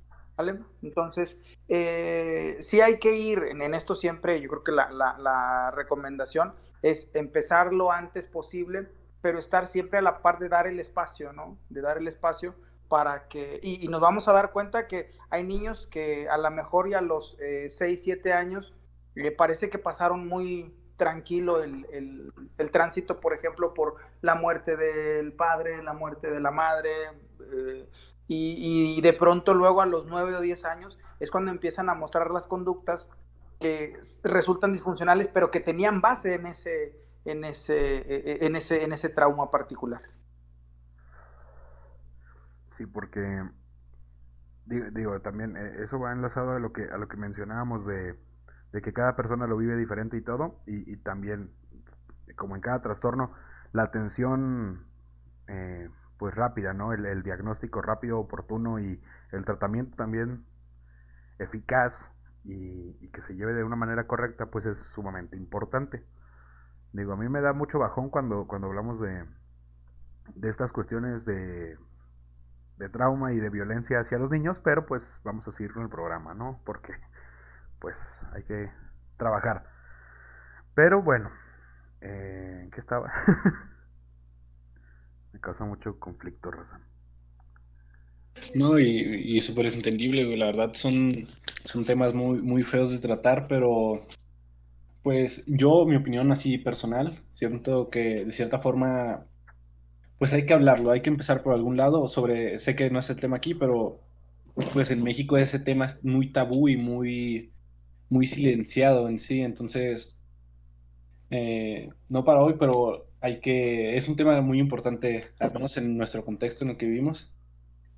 Entonces, 0.81 1.43
eh, 1.67 2.57
sí 2.61 2.79
hay 2.81 2.99
que 2.99 3.13
ir 3.13 3.43
en, 3.43 3.73
esto 3.73 3.93
siempre, 3.95 4.39
yo 4.39 4.49
creo 4.49 4.63
que 4.63 4.71
la, 4.71 5.71
recomendación 5.75 6.53
es 6.81 7.13
empezar 7.13 7.73
lo 7.73 7.91
antes 7.91 8.25
posible, 8.25 8.87
pero 9.21 9.37
estar 9.37 9.67
siempre 9.67 9.99
a 9.99 10.01
la 10.01 10.21
par 10.21 10.39
de 10.39 10.47
dar 10.47 10.65
el 10.65 10.79
espacio, 10.79 11.33
¿no? 11.33 11.57
De 11.69 11.81
dar 11.81 11.97
el 11.97 12.07
espacio 12.07 12.55
para 12.87 13.27
que, 13.27 13.59
y, 13.61 13.87
nos 13.89 13.99
vamos 13.99 14.27
a 14.27 14.33
dar 14.33 14.51
cuenta 14.51 14.87
que 14.87 15.11
hay 15.29 15.43
niños 15.43 15.87
que 15.87 16.29
a 16.29 16.37
lo 16.37 16.49
mejor 16.51 16.89
ya 16.89 16.99
a 16.99 17.01
los 17.01 17.37
6, 17.37 17.81
eh, 17.81 17.97
7 17.97 18.33
años 18.33 18.77
le 19.15 19.31
parece 19.31 19.69
que 19.69 19.77
pasaron 19.77 20.25
muy, 20.25 20.73
tranquilo 20.99 21.63
el, 21.63 22.31
tránsito, 22.71 23.19
por 23.19 23.33
ejemplo, 23.33 23.73
por 23.73 23.95
la 24.21 24.35
muerte 24.35 24.77
del 24.77 25.33
padre, 25.33 25.81
la 25.81 25.93
muerte 25.93 26.29
de 26.29 26.39
la 26.39 26.51
madre, 26.51 26.91
eh, 27.51 27.89
y, 28.27 29.01
de 29.01 29.13
pronto 29.13 29.55
luego 29.55 29.81
a 29.81 29.87
los 29.87 30.05
nueve 30.05 30.35
o 30.35 30.41
diez 30.41 30.63
años 30.63 30.99
es 31.19 31.31
cuando 31.31 31.49
empiezan 31.49 31.89
a 31.89 31.95
mostrar 31.95 32.29
las 32.29 32.45
conductas 32.45 33.09
que 33.59 33.99
resultan 34.23 34.71
disfuncionales, 34.71 35.27
pero 35.27 35.49
que 35.49 35.59
tenían 35.59 35.99
base 35.99 36.35
en 36.35 36.45
ese, 36.45 36.95
en 37.25 37.43
ese, 37.43 37.97
e, 37.97 38.43
e, 38.43 38.45
en 38.45 38.55
ese, 38.55 38.83
en 38.83 38.93
ese 38.93 39.09
trauma 39.09 39.49
particular. 39.49 40.03
Sí, 42.77 42.85
porque 42.85 43.43
digo, 44.67 45.19
también 45.21 45.57
eh, 45.57 45.83
eso 45.83 45.99
va 45.99 46.11
enlazado 46.11 46.51
a 46.51 46.59
lo 46.59 46.71
que 46.71 46.83
a 46.83 46.97
lo 46.97 47.07
que 47.07 47.17
mencionábamos 47.17 47.87
de 47.87 48.15
de 48.71 48.81
que 48.81 48.93
cada 48.93 49.15
persona 49.15 49.47
lo 49.47 49.57
vive 49.57 49.75
diferente 49.75 50.17
y 50.17 50.21
todo, 50.21 50.59
y, 50.65 50.97
también, 50.97 51.51
como 52.35 52.55
en 52.55 52.61
cada 52.61 52.81
trastorno, 52.81 53.31
la 53.71 53.83
atención 53.83 54.85
eh, 55.47 55.89
pues 56.17 56.35
rápida, 56.35 56.73
¿no? 56.73 56.93
El, 56.93 57.23
diagnóstico 57.23 57.81
rápido, 57.81 58.19
oportuno 58.19 58.79
y 58.79 59.01
el 59.31 59.45
tratamiento 59.45 59.95
también 59.95 60.45
eficaz 61.39 62.11
y, 62.43 63.07
que 63.09 63.21
se 63.21 63.35
lleve 63.35 63.53
de 63.53 63.63
una 63.63 63.75
manera 63.75 64.05
correcta, 64.05 64.47
pues 64.47 64.65
es 64.65 64.77
sumamente 64.77 65.35
importante. 65.37 66.03
Digo, 66.93 67.13
a 67.13 67.17
mí 67.17 67.29
me 67.29 67.41
da 67.41 67.53
mucho 67.53 67.79
bajón 67.79 68.09
cuando, 68.09 68.47
cuando 68.47 68.67
hablamos 68.67 68.99
de, 68.99 69.25
de 70.35 70.49
estas 70.49 70.71
cuestiones 70.71 71.25
de, 71.25 71.77
de 72.77 72.89
trauma 72.89 73.33
y 73.33 73.39
de 73.39 73.49
violencia 73.49 73.99
hacia 73.99 74.17
los 74.17 74.31
niños, 74.31 74.59
pero 74.59 74.85
pues 74.85 75.21
vamos 75.23 75.47
a 75.47 75.51
seguir 75.51 75.73
con 75.73 75.83
el 75.83 75.89
programa, 75.89 76.33
¿no? 76.33 76.61
Porque 76.65 76.93
pues 77.79 78.05
hay 78.33 78.43
que 78.43 78.69
trabajar. 79.17 79.63
Pero 80.75 81.01
bueno, 81.01 81.31
eh, 82.01 82.69
¿qué 82.73 82.79
estaba? 82.79 83.11
Me 85.33 85.39
causa 85.39 85.65
mucho 85.65 85.99
conflicto, 85.99 86.51
Raza. 86.51 86.79
No, 88.55 88.79
y, 88.79 88.85
y 88.85 89.41
súper 89.41 89.67
entendible, 89.67 90.35
la 90.37 90.47
verdad 90.47 90.73
son, 90.73 91.11
son 91.65 91.85
temas 91.85 92.13
muy, 92.13 92.41
muy 92.41 92.63
feos 92.63 92.91
de 92.91 92.99
tratar, 92.99 93.47
pero 93.47 93.99
pues 95.03 95.43
yo, 95.47 95.85
mi 95.85 95.95
opinión 95.95 96.31
así 96.31 96.57
personal, 96.57 97.17
siento 97.33 97.89
que 97.89 98.25
de 98.25 98.31
cierta 98.31 98.59
forma, 98.59 99.25
pues 100.19 100.33
hay 100.33 100.45
que 100.45 100.53
hablarlo, 100.53 100.91
hay 100.91 101.01
que 101.01 101.09
empezar 101.09 101.41
por 101.43 101.53
algún 101.53 101.77
lado, 101.77 102.07
sobre, 102.07 102.59
sé 102.59 102.75
que 102.75 102.89
no 102.89 102.99
es 102.99 103.09
el 103.09 103.19
tema 103.19 103.37
aquí, 103.37 103.55
pero 103.55 103.99
pues 104.73 104.91
en 104.91 105.03
México 105.03 105.37
ese 105.37 105.59
tema 105.59 105.85
es 105.85 106.03
muy 106.05 106.31
tabú 106.33 106.69
y 106.69 106.77
muy, 106.77 107.51
muy 108.09 108.25
silenciado 108.25 109.09
en 109.09 109.17
sí, 109.17 109.41
entonces, 109.41 110.21
eh, 111.29 111.89
no 112.09 112.23
para 112.25 112.41
hoy, 112.41 112.55
pero 112.59 113.07
hay 113.21 113.39
que, 113.41 113.97
es 113.97 114.07
un 114.09 114.15
tema 114.15 114.39
muy 114.41 114.59
importante, 114.59 115.25
al 115.39 115.53
menos 115.53 115.77
en 115.77 115.97
nuestro 115.97 116.23
contexto 116.25 116.63
en 116.65 116.71
el 116.71 116.77
que 116.77 116.87
vivimos, 116.87 117.33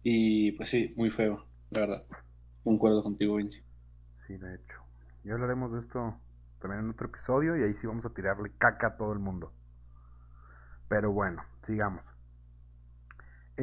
y 0.03 0.53
pues 0.53 0.69
sí, 0.69 0.93
muy 0.97 1.09
feo, 1.09 1.45
la 1.69 1.81
verdad. 1.81 2.03
Concuerdo 2.63 3.03
contigo, 3.03 3.35
Benji. 3.35 3.61
Sí, 4.27 4.37
de 4.37 4.55
hecho. 4.55 4.77
Ya 5.23 5.33
hablaremos 5.33 5.71
de 5.73 5.79
esto 5.79 6.19
también 6.59 6.85
en 6.85 6.91
otro 6.91 7.07
episodio 7.07 7.57
y 7.57 7.63
ahí 7.63 7.73
sí 7.73 7.87
vamos 7.87 8.05
a 8.05 8.13
tirarle 8.13 8.51
caca 8.57 8.87
a 8.87 8.97
todo 8.97 9.13
el 9.13 9.19
mundo. 9.19 9.53
Pero 10.87 11.11
bueno, 11.11 11.43
sigamos. 11.63 12.05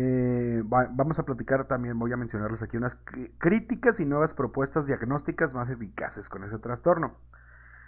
Eh, 0.00 0.62
vamos 0.64 1.18
a 1.18 1.24
platicar 1.24 1.66
también, 1.66 1.98
voy 1.98 2.12
a 2.12 2.16
mencionarles 2.16 2.62
aquí 2.62 2.76
unas 2.76 2.96
críticas 3.38 3.98
y 3.98 4.06
nuevas 4.06 4.32
propuestas 4.32 4.86
diagnósticas 4.86 5.54
más 5.54 5.68
eficaces 5.70 6.28
con 6.28 6.44
ese 6.44 6.56
trastorno. 6.60 7.18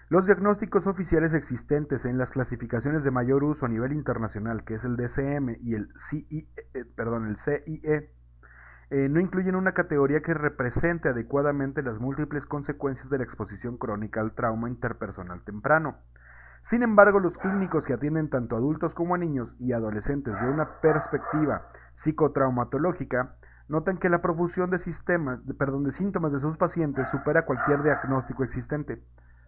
Los 0.08 0.26
diagnósticos 0.26 0.88
oficiales 0.88 1.34
existentes 1.34 2.04
en 2.06 2.18
las 2.18 2.32
clasificaciones 2.32 3.04
de 3.04 3.12
mayor 3.12 3.44
uso 3.44 3.66
a 3.66 3.68
nivel 3.68 3.92
internacional, 3.92 4.64
que 4.64 4.74
es 4.74 4.84
el 4.84 4.96
DCM 4.96 5.58
y 5.62 5.74
el 5.74 5.92
CIE, 5.96 6.48
eh, 6.74 6.84
perdón, 6.96 7.28
el 7.28 7.36
CIE, 7.36 8.10
eh, 8.90 9.08
no 9.08 9.20
incluyen 9.20 9.54
una 9.54 9.72
categoría 9.72 10.20
que 10.20 10.34
represente 10.34 11.10
adecuadamente 11.10 11.80
las 11.80 12.00
múltiples 12.00 12.44
consecuencias 12.44 13.08
de 13.08 13.18
la 13.18 13.24
exposición 13.24 13.76
crónica 13.76 14.20
al 14.20 14.34
trauma 14.34 14.68
interpersonal 14.68 15.44
temprano. 15.44 15.98
Sin 16.62 16.82
embargo, 16.82 17.20
los 17.20 17.38
clínicos 17.38 17.86
que 17.86 17.94
atienden 17.94 18.28
tanto 18.28 18.54
a 18.54 18.58
adultos 18.58 18.94
como 18.94 19.14
a 19.14 19.18
niños 19.18 19.56
y 19.58 19.72
adolescentes 19.72 20.40
de 20.40 20.48
una 20.48 20.80
perspectiva 20.80 21.68
psicotraumatológica 21.94 23.36
notan 23.68 23.98
que 23.98 24.10
la 24.10 24.20
profusión 24.20 24.70
de 24.70 24.78
sistemas, 24.78 25.46
de 25.46 25.92
síntomas 25.92 26.32
de 26.32 26.38
sus 26.38 26.56
pacientes 26.56 27.08
supera 27.08 27.46
cualquier 27.46 27.82
diagnóstico 27.82 28.44
existente. 28.44 29.02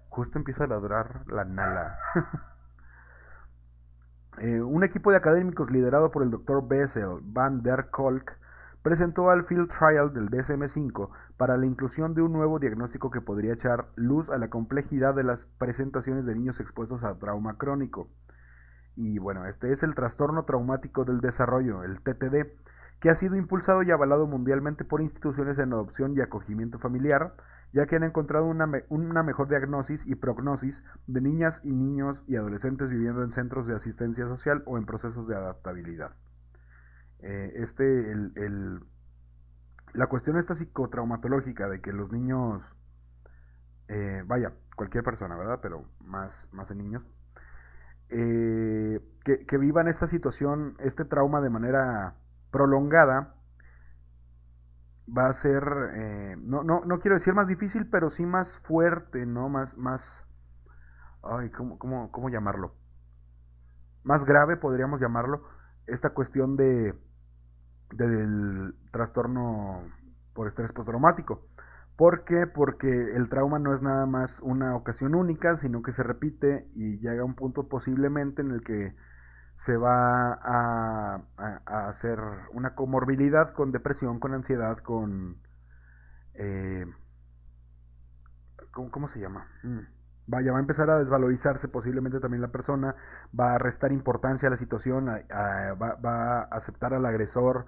Justo 0.08 0.38
empieza 0.38 0.64
a 0.64 0.68
ladrar 0.68 1.24
la 1.26 1.44
nala. 1.44 1.98
Eh, 4.38 4.62
un 4.62 4.82
equipo 4.82 5.10
de 5.10 5.18
académicos 5.18 5.70
liderado 5.70 6.10
por 6.10 6.22
el 6.22 6.30
Dr. 6.30 6.66
Bessel 6.66 7.18
van 7.22 7.62
der 7.62 7.90
Kolk 7.90 8.38
presentó 8.82 9.30
al 9.30 9.44
Field 9.44 9.68
Trial 9.68 10.12
del 10.12 10.28
DSM-5 10.28 11.10
para 11.36 11.56
la 11.56 11.66
inclusión 11.66 12.14
de 12.14 12.22
un 12.22 12.32
nuevo 12.32 12.58
diagnóstico 12.58 13.10
que 13.10 13.20
podría 13.20 13.54
echar 13.54 13.86
luz 13.94 14.28
a 14.28 14.38
la 14.38 14.50
complejidad 14.50 15.14
de 15.14 15.24
las 15.24 15.46
presentaciones 15.46 16.26
de 16.26 16.34
niños 16.34 16.60
expuestos 16.60 17.04
a 17.04 17.18
trauma 17.18 17.56
crónico. 17.58 18.08
Y 18.96 19.18
bueno, 19.18 19.46
este 19.46 19.72
es 19.72 19.82
el 19.82 19.94
trastorno 19.94 20.44
traumático 20.44 21.04
del 21.04 21.20
desarrollo, 21.20 21.82
el 21.84 22.00
TTD, 22.00 22.52
que 23.00 23.10
ha 23.10 23.14
sido 23.14 23.36
impulsado 23.36 23.82
y 23.82 23.90
avalado 23.90 24.26
mundialmente 24.26 24.84
por 24.84 25.00
instituciones 25.00 25.58
en 25.58 25.72
adopción 25.72 26.14
y 26.14 26.20
acogimiento 26.20 26.78
familiar, 26.78 27.34
ya 27.72 27.86
que 27.86 27.96
han 27.96 28.04
encontrado 28.04 28.46
una, 28.46 28.70
una, 28.90 29.22
mejor 29.22 29.48
diagnosis 29.48 30.06
y 30.06 30.14
prognosis 30.14 30.84
de 31.06 31.20
niñas 31.20 31.60
y 31.64 31.72
niños 31.72 32.22
y 32.28 32.36
adolescentes 32.36 32.90
viviendo 32.90 33.24
en 33.24 33.32
centros 33.32 33.66
de 33.66 33.74
asistencia 33.74 34.26
social 34.28 34.62
o 34.66 34.76
en 34.76 34.86
procesos 34.86 35.26
de 35.26 35.34
adaptabilidad. 35.34 36.12
Eh, 37.22 37.52
este, 37.56 37.84
el, 38.10 38.84
la 39.92 40.06
cuestión 40.08 40.36
esta 40.36 40.54
psicotraumatológica 40.54 41.68
de 41.68 41.80
que 41.80 41.92
los 41.92 42.10
niños, 42.10 42.74
eh, 43.88 44.24
vaya, 44.26 44.52
cualquier 44.74 45.04
persona, 45.04 45.36
¿verdad? 45.36 45.60
Pero 45.62 45.88
más, 46.00 46.48
más 46.52 46.70
en 46.72 46.78
niños, 46.78 47.04
eh, 48.08 49.00
que, 49.24 49.46
que, 49.46 49.56
vivan 49.56 49.86
esta 49.86 50.06
situación, 50.06 50.74
este 50.80 51.04
trauma 51.04 51.40
de 51.40 51.50
manera 51.50 52.16
prolongada, 52.50 53.36
va 55.06 55.28
a 55.28 55.32
ser, 55.32 55.64
no, 56.38 56.64
no, 56.64 56.84
no, 56.84 56.98
quiero 56.98 57.14
decir 57.14 57.34
más 57.34 57.46
difícil, 57.46 57.88
pero 57.88 58.10
sí 58.10 58.26
más 58.26 58.58
fuerte, 58.58 59.26
¿no? 59.26 59.48
Más, 59.48 59.76
más, 59.76 60.26
ay, 61.22 61.50
¿cómo, 61.50 61.78
cómo, 61.78 62.10
cómo 62.10 62.30
llamarlo? 62.30 62.74
Más 64.04 64.24
grave 64.24 64.56
podríamos 64.56 65.00
llamarlo, 65.00 65.44
esta 65.86 66.10
cuestión 66.10 66.56
de 66.56 66.94
del 67.94 68.74
trastorno 68.90 69.82
por 70.34 70.48
estrés 70.48 70.72
postraumático. 70.72 71.46
¿Por 71.96 72.24
qué? 72.24 72.46
Porque 72.46 72.88
el 73.14 73.28
trauma 73.28 73.58
no 73.58 73.74
es 73.74 73.82
nada 73.82 74.06
más 74.06 74.40
una 74.40 74.74
ocasión 74.74 75.14
única, 75.14 75.56
sino 75.56 75.82
que 75.82 75.92
se 75.92 76.02
repite 76.02 76.68
y 76.74 76.98
llega 76.98 77.22
a 77.22 77.24
un 77.24 77.34
punto 77.34 77.68
posiblemente 77.68 78.42
en 78.42 78.50
el 78.50 78.62
que 78.62 78.94
se 79.56 79.76
va 79.76 80.32
a, 80.32 81.22
hacer 81.88 82.18
una 82.52 82.74
comorbilidad 82.74 83.52
con 83.52 83.72
depresión, 83.72 84.18
con 84.18 84.34
ansiedad, 84.34 84.78
con... 84.78 85.36
Eh, 86.34 86.86
¿cómo, 88.72 89.06
se 89.06 89.20
llama? 89.20 89.46
Mm. 89.62 89.80
Vaya, 90.26 90.52
va 90.52 90.58
a 90.58 90.60
empezar 90.60 90.88
a 90.88 90.98
desvalorizarse 90.98 91.68
posiblemente 91.68 92.20
también 92.20 92.40
la 92.40 92.52
persona, 92.52 92.94
va 93.38 93.54
a 93.54 93.58
restar 93.58 93.92
importancia 93.92 94.48
a 94.48 94.50
la 94.50 94.56
situación, 94.56 95.06
va, 95.06 96.40
a 96.40 96.42
aceptar 96.44 96.94
al 96.94 97.04
agresor, 97.04 97.66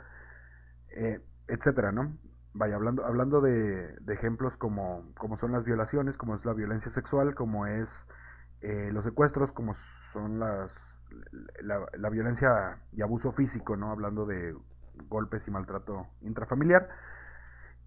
eh, 0.94 1.20
etcétera, 1.48 1.92
¿no? 1.92 2.16
Vaya, 2.54 2.76
hablando, 2.76 3.04
hablando 3.04 3.40
de, 3.40 3.98
ejemplos 4.08 4.56
como, 4.56 5.12
como, 5.18 5.36
son 5.36 5.52
las 5.52 5.64
violaciones, 5.64 6.16
como 6.16 6.36
es 6.36 6.44
la 6.44 6.52
violencia 6.52 6.90
sexual, 6.90 7.34
como 7.34 7.66
es 7.66 8.06
eh, 8.60 8.90
los 8.92 9.04
secuestros, 9.04 9.52
como 9.52 9.74
son 9.74 10.38
las 10.38 10.94
la, 11.62 12.10
violencia 12.10 12.78
y 12.92 13.02
abuso 13.02 13.32
físico, 13.32 13.76
¿no? 13.76 13.90
Hablando 13.90 14.24
de 14.26 14.56
golpes 15.08 15.46
y 15.48 15.50
maltrato 15.50 16.06
intrafamiliar. 16.22 16.88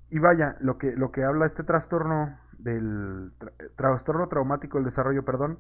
Y 0.10 0.20
vaya, 0.20 0.58
lo 0.60 0.78
que, 0.78 0.94
lo 0.96 1.12
que 1.12 1.24
habla 1.24 1.46
este 1.46 1.64
trastorno 1.64 2.38
del 2.58 3.34
trastorno 3.76 4.28
traumático 4.28 4.78
del 4.78 4.86
desarrollo, 4.86 5.24
perdón, 5.24 5.60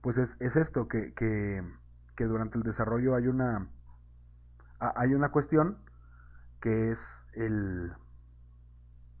pues 0.00 0.18
es, 0.18 0.36
es 0.40 0.56
esto, 0.56 0.88
que, 0.88 1.12
que, 1.14 1.62
que, 2.16 2.24
durante 2.24 2.58
el 2.58 2.62
desarrollo 2.62 3.14
hay 3.14 3.26
una, 3.28 3.68
hay 4.78 5.14
una 5.14 5.30
cuestión 5.30 5.78
que 6.60 6.90
es 6.90 7.24
el... 7.34 7.92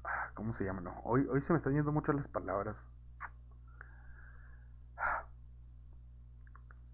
Ah, 0.04 0.30
¿Cómo 0.34 0.52
se 0.52 0.64
llama? 0.64 0.80
No, 0.80 1.00
hoy, 1.04 1.26
hoy 1.30 1.40
se 1.42 1.52
me 1.52 1.56
están 1.56 1.74
yendo 1.74 1.92
mucho 1.92 2.12
las 2.12 2.28
palabras. 2.28 2.76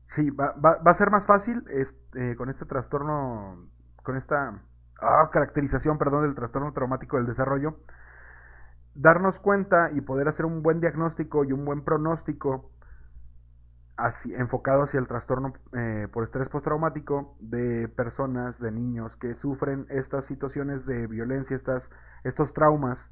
Sí, 0.06 0.30
va, 0.30 0.52
va, 0.52 0.76
va 0.76 0.90
a 0.90 0.94
ser 0.94 1.10
más 1.10 1.26
fácil 1.26 1.64
este, 1.68 2.36
con 2.36 2.48
este 2.48 2.64
trastorno, 2.64 3.68
con 4.02 4.16
esta 4.16 4.62
ah, 5.00 5.28
caracterización, 5.32 5.98
perdón, 5.98 6.22
del 6.22 6.34
trastorno 6.34 6.72
traumático 6.72 7.16
del 7.16 7.26
desarrollo, 7.26 7.80
darnos 8.94 9.40
cuenta 9.40 9.90
y 9.92 10.00
poder 10.00 10.28
hacer 10.28 10.46
un 10.46 10.62
buen 10.62 10.80
diagnóstico 10.80 11.44
y 11.44 11.52
un 11.52 11.64
buen 11.64 11.84
pronóstico 11.84 12.70
enfocado 14.36 14.82
hacia 14.82 15.00
el 15.00 15.06
trastorno 15.06 15.54
eh, 15.72 16.08
por 16.12 16.24
estrés 16.24 16.48
postraumático 16.48 17.36
de 17.40 17.88
personas, 17.88 18.60
de 18.60 18.70
niños 18.70 19.16
que 19.16 19.34
sufren 19.34 19.86
estas 19.88 20.26
situaciones 20.26 20.84
de 20.86 21.06
violencia, 21.06 21.56
estas, 21.56 21.90
estos 22.22 22.52
traumas 22.52 23.10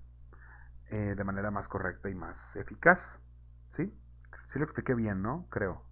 eh, 0.91 1.15
de 1.17 1.25
manera 1.25 1.51
más 1.51 1.69
correcta 1.69 2.11
y 2.11 2.15
más 2.15 2.57
eficaz. 2.57 3.19
¿Sí? 3.71 3.99
Sí 4.49 4.59
lo 4.59 4.65
expliqué 4.65 4.95
bien, 4.95 5.23
¿no? 5.23 5.49
Creo. 5.51 5.83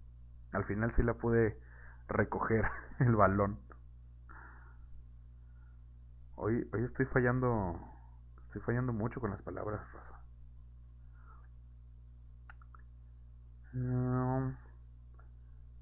Al 0.51 0.63
final 0.65 0.91
sí 0.91 1.01
la 1.01 1.15
pude 1.15 1.59
recoger 2.07 2.65
el 2.99 3.15
balón. 3.15 3.59
Hoy, 6.35 6.69
hoy 6.71 6.83
estoy 6.83 7.05
fallando. 7.07 7.79
Estoy 8.45 8.61
fallando 8.61 8.93
mucho 8.93 9.19
con 9.19 9.31
las 9.31 9.41
palabras, 9.41 9.81
Rosa. 9.91 10.19
Um, 13.73 14.55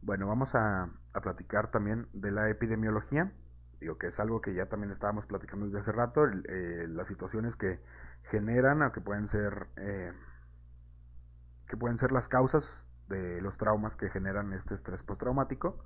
bueno, 0.02 0.28
vamos 0.28 0.56
a, 0.56 0.89
platicar 1.22 1.70
también 1.72 2.08
de 2.14 2.32
la 2.32 2.49
epidemiología. 2.49 3.32
Digo 3.80 3.97
que 3.97 4.08
es 4.08 4.20
algo 4.20 4.41
que 4.41 4.54
ya 4.54 4.68
también 4.68 4.91
estábamos 4.91 5.28
platicando 5.28 5.66
desde 5.66 5.80
hace 5.80 5.91
rato. 5.91 6.26
Eh, 6.26 6.88
las 6.89 7.08
situaciones 7.08 7.56
que 7.56 7.80
generan 8.30 8.82
o 8.82 8.91
que 8.91 9.02
pueden 9.02 9.28
ser. 9.28 9.68
Eh, 9.78 10.14
que 11.68 11.78
pueden 11.78 11.97
ser 11.97 12.12
las 12.12 12.28
causas 12.28 12.86
de 13.08 13.41
los 13.41 13.58
traumas 13.58 13.95
que 13.95 14.10
generan 14.10 14.54
este 14.54 14.76
estrés 14.76 15.04
postraumático. 15.04 15.84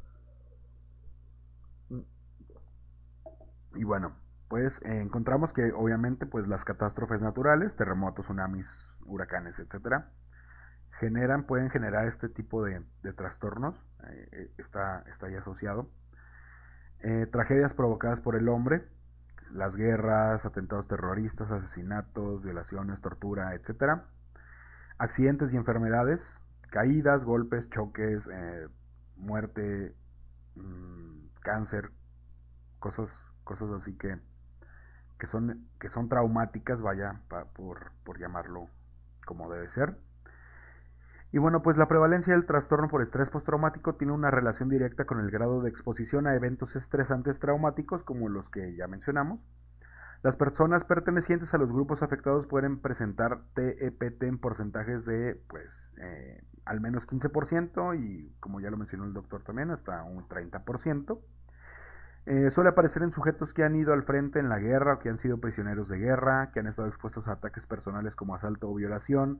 Y 3.75 3.83
bueno, 3.83 4.15
pues 4.47 4.81
eh, 4.83 5.01
encontramos 5.01 5.53
que 5.53 5.71
obviamente 5.73 6.25
pues 6.25 6.47
las 6.47 6.63
catástrofes 6.63 7.21
naturales, 7.21 7.75
terremotos, 7.75 8.25
tsunamis, 8.25 8.97
huracanes, 9.05 9.59
etcétera, 9.59 10.11
generan, 11.05 11.43
pueden 11.43 11.69
generar 11.69 12.07
este 12.07 12.29
tipo 12.29 12.63
de, 12.63 12.81
trastornos, 13.15 13.75
eh, 14.09 14.27
eh, 14.31 14.51
está, 14.57 15.03
está 15.07 15.27
ahí 15.27 15.35
asociado. 15.35 15.87
Eh, 17.01 17.27
tragedias 17.31 17.75
provocadas 17.75 18.21
por 18.21 18.35
el 18.35 18.49
hombre, 18.49 18.87
las 19.51 19.75
guerras, 19.75 20.45
atentados 20.45 20.87
terroristas, 20.87 21.51
asesinatos, 21.51 22.41
violaciones, 22.41 23.01
tortura, 23.01 23.53
etc. 23.53 24.01
Accidentes 24.97 25.53
y 25.53 25.57
enfermedades, 25.57 26.39
caídas, 26.71 27.23
golpes, 27.23 27.69
choques, 27.69 28.27
muerte, 29.15 29.95
mm, 30.55 31.27
cáncer, 31.41 31.91
cosas, 32.79 33.23
cosas 33.43 33.69
así 33.71 33.95
que, 33.95 34.17
que, 35.19 35.27
son, 35.27 35.67
que 35.79 35.89
son 35.89 36.09
traumáticas, 36.09 36.81
vaya, 36.81 37.21
por, 37.53 37.91
por 38.03 38.17
llamarlo 38.17 38.69
como 39.27 39.51
debe 39.51 39.69
ser. 39.69 39.95
Y 41.35 41.37
bueno, 41.37 41.61
pues 41.61 41.75
la 41.75 41.89
prevalencia 41.89 42.31
del 42.31 42.45
trastorno 42.45 42.87
por 42.87 43.01
estrés 43.01 43.29
postraumático 43.29 43.95
tiene 43.95 44.13
una 44.13 44.31
relación 44.31 44.69
directa 44.69 45.03
con 45.03 45.19
el 45.19 45.29
grado 45.29 45.61
de 45.61 45.69
exposición 45.69 46.27
a 46.27 46.33
eventos 46.33 46.77
estresantes 46.77 47.41
traumáticos 47.41 48.03
como 48.03 48.29
los 48.29 48.49
que 48.49 48.73
ya 48.77 48.87
mencionamos. 48.87 49.41
Las 50.23 50.37
personas 50.37 50.85
pertenecientes 50.85 51.53
a 51.53 51.57
los 51.57 51.73
grupos 51.73 52.03
afectados 52.03 52.47
pueden 52.47 52.79
presentar 52.79 53.41
TEPT 53.53 54.23
e 54.23 54.27
en 54.27 54.37
porcentajes 54.37 55.03
de, 55.05 55.35
pues, 55.49 55.91
eh, 55.97 56.41
al 56.63 56.79
menos 56.79 57.05
15% 57.05 57.95
y, 57.95 58.33
como 58.39 58.61
ya 58.61 58.69
lo 58.69 58.77
mencionó 58.77 59.03
el 59.03 59.11
doctor 59.11 59.43
también, 59.43 59.71
hasta 59.71 60.05
un 60.05 60.29
30%. 60.29 61.19
Eh, 62.25 62.49
suele 62.49 62.71
aparecer 62.71 63.03
en 63.03 63.11
sujetos 63.11 63.53
que 63.53 63.63
han 63.63 63.75
ido 63.75 63.93
al 63.93 64.01
frente 64.01 64.39
en 64.39 64.49
la 64.49 64.57
guerra 64.57 64.95
o 64.95 64.99
que 64.99 65.09
han 65.09 65.19
sido 65.19 65.39
prisioneros 65.39 65.87
de 65.89 65.99
guerra, 65.99 66.49
que 66.51 66.59
han 66.59 66.65
estado 66.65 66.87
expuestos 66.87 67.27
a 67.27 67.33
ataques 67.33 67.67
personales 67.67 68.15
como 68.15 68.33
asalto 68.33 68.67
o 68.67 68.73
violación, 68.73 69.39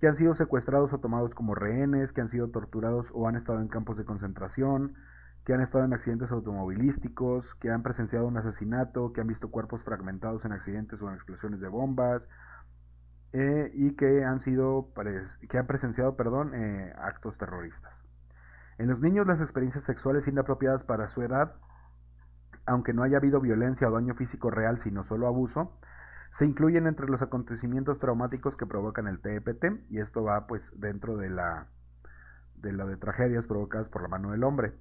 que 0.00 0.08
han 0.08 0.16
sido 0.16 0.34
secuestrados 0.34 0.94
o 0.94 0.98
tomados 0.98 1.34
como 1.34 1.54
rehenes, 1.54 2.14
que 2.14 2.22
han 2.22 2.28
sido 2.28 2.48
torturados 2.48 3.10
o 3.12 3.28
han 3.28 3.36
estado 3.36 3.60
en 3.60 3.68
campos 3.68 3.98
de 3.98 4.06
concentración, 4.06 4.94
que 5.44 5.52
han 5.52 5.60
estado 5.60 5.84
en 5.84 5.92
accidentes 5.92 6.32
automovilísticos, 6.32 7.54
que 7.56 7.70
han 7.70 7.82
presenciado 7.82 8.26
un 8.26 8.38
asesinato, 8.38 9.12
que 9.12 9.20
han 9.20 9.26
visto 9.26 9.50
cuerpos 9.50 9.84
fragmentados 9.84 10.46
en 10.46 10.52
accidentes 10.52 11.02
o 11.02 11.08
en 11.08 11.14
explosiones 11.14 11.60
de 11.60 11.68
bombas, 11.68 12.28
eh, 13.34 13.70
y 13.74 13.94
que 13.94 14.24
han 14.24 14.40
sido 14.40 14.92
que 15.48 15.58
han 15.58 15.66
presenciado 15.66 16.16
perdón, 16.16 16.52
eh, 16.54 16.94
actos 16.96 17.36
terroristas. 17.36 18.02
En 18.78 18.88
los 18.88 19.02
niños 19.02 19.26
las 19.26 19.40
experiencias 19.42 19.84
sexuales 19.84 20.26
inapropiadas 20.28 20.84
para 20.84 21.08
su 21.08 21.22
edad, 21.22 21.56
aunque 22.66 22.92
no 22.92 23.02
haya 23.02 23.18
habido 23.18 23.40
violencia 23.40 23.88
o 23.88 23.92
daño 23.92 24.14
físico 24.14 24.50
real, 24.50 24.78
sino 24.78 25.04
solo 25.04 25.26
abuso, 25.26 25.78
se 26.30 26.46
incluyen 26.46 26.86
entre 26.86 27.08
los 27.08 27.22
acontecimientos 27.22 27.98
traumáticos 27.98 28.56
que 28.56 28.66
provocan 28.66 29.06
el 29.06 29.20
TEPT 29.20 29.90
y 29.90 29.98
esto 29.98 30.22
va 30.24 30.46
pues 30.46 30.72
dentro 30.80 31.16
de 31.16 31.28
la 31.28 31.66
de 32.56 32.72
lo 32.72 32.86
de 32.86 32.96
tragedias 32.96 33.46
provocadas 33.46 33.88
por 33.88 34.02
la 34.02 34.08
mano 34.08 34.30
del 34.30 34.44
hombre. 34.44 34.72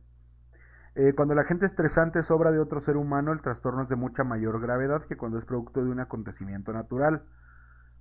Eh, 0.95 1.13
cuando 1.15 1.36
la 1.36 1.43
gente 1.43 1.65
estresante 1.65 2.19
es 2.19 2.32
obra 2.32 2.51
de 2.51 2.59
otro 2.59 2.79
ser 2.79 2.95
humano, 2.95 3.32
el 3.32 3.41
trastorno 3.41 3.82
es 3.84 3.89
de 3.89 3.95
mucha 3.95 4.23
mayor 4.23 4.61
gravedad 4.61 5.03
que 5.03 5.17
cuando 5.17 5.38
es 5.39 5.45
producto 5.45 5.84
de 5.84 5.89
un 5.89 5.99
acontecimiento 5.99 6.73
natural. 6.73 7.23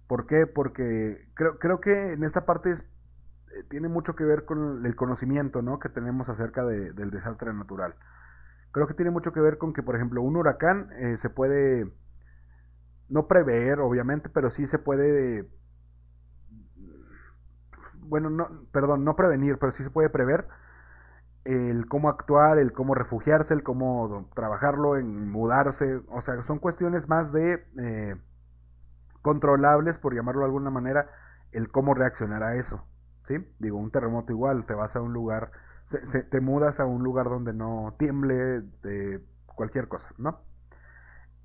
¿Por 0.07 0.27
qué? 0.27 0.47
Porque 0.47 1.29
creo, 1.35 1.59
creo 1.59 1.81
que 1.81 2.13
en 2.13 2.25
esta 2.25 2.45
parte 2.45 2.73
eh, 2.73 2.77
tiene 3.69 3.89
mucho 3.89 4.15
que 4.17 4.25
ver 4.25 4.45
con 4.45 4.85
el 4.85 4.97
conocimiento 4.97 5.63
¿no? 5.63 5.79
que 5.79 5.89
tenemos 5.89 6.29
acerca 6.29 6.65
del 6.65 7.11
desastre 7.11 7.53
natural. 7.53 7.95
Creo 8.73 8.87
que 8.87 8.95
tiene 8.95 9.11
mucho 9.11 9.33
que 9.33 9.41
ver 9.41 9.59
con 9.59 9.73
que, 9.73 9.83
por 9.83 9.97
ejemplo, 9.97 10.23
un 10.23 10.37
huracán 10.37 10.91
eh, 10.99 11.17
se 11.17 11.31
puede 11.31 11.91
no 13.09 13.27
prever, 13.27 13.81
obviamente, 13.81 14.29
pero 14.29 14.51
sí 14.51 14.67
se 14.67 14.79
puede, 14.79 15.49
bueno, 17.99 18.31
no, 18.31 18.49
perdón, 18.73 19.05
no 19.05 19.17
prevenir, 19.17 19.59
pero 19.59 19.73
sí 19.73 19.83
se 19.83 19.91
puede 19.91 20.09
prever 20.11 20.47
el 21.45 21.87
cómo 21.87 22.09
actuar, 22.09 22.59
el 22.59 22.73
cómo 22.73 22.95
refugiarse, 22.95 23.55
el 23.55 23.63
cómo 23.63 24.29
trabajarlo, 24.35 24.97
en 24.97 25.31
mudarse, 25.31 26.01
o 26.09 26.21
sea, 26.21 26.43
son 26.43 26.59
cuestiones 26.59 27.09
más 27.09 27.33
de 27.33 27.65
eh, 27.79 28.17
controlables, 29.23 29.99
por 29.99 30.15
llamarlo 30.15 30.41
de 30.43 30.47
alguna 30.47 30.71
manera, 30.71 31.09
el 31.53 31.71
cómo 31.71 31.95
reaccionar 31.95 32.43
a 32.43 32.57
eso, 32.57 32.85
¿sí? 33.27 33.39
Digo, 33.59 33.79
un 33.79 33.91
terremoto 33.91 34.33
igual, 34.33 34.67
te 34.67 34.75
vas 34.75 34.97
a 34.97 35.01
un 35.01 35.13
lugar, 35.13 35.51
te 36.31 36.41
mudas 36.41 36.81
a 36.81 36.87
un 36.87 37.03
lugar 37.03 37.29
donde 37.29 37.53
no 37.53 37.95
tiemble 37.99 38.63
de 38.83 39.21
cualquier 39.47 39.89
cosa, 39.89 40.11
¿no? 40.19 40.41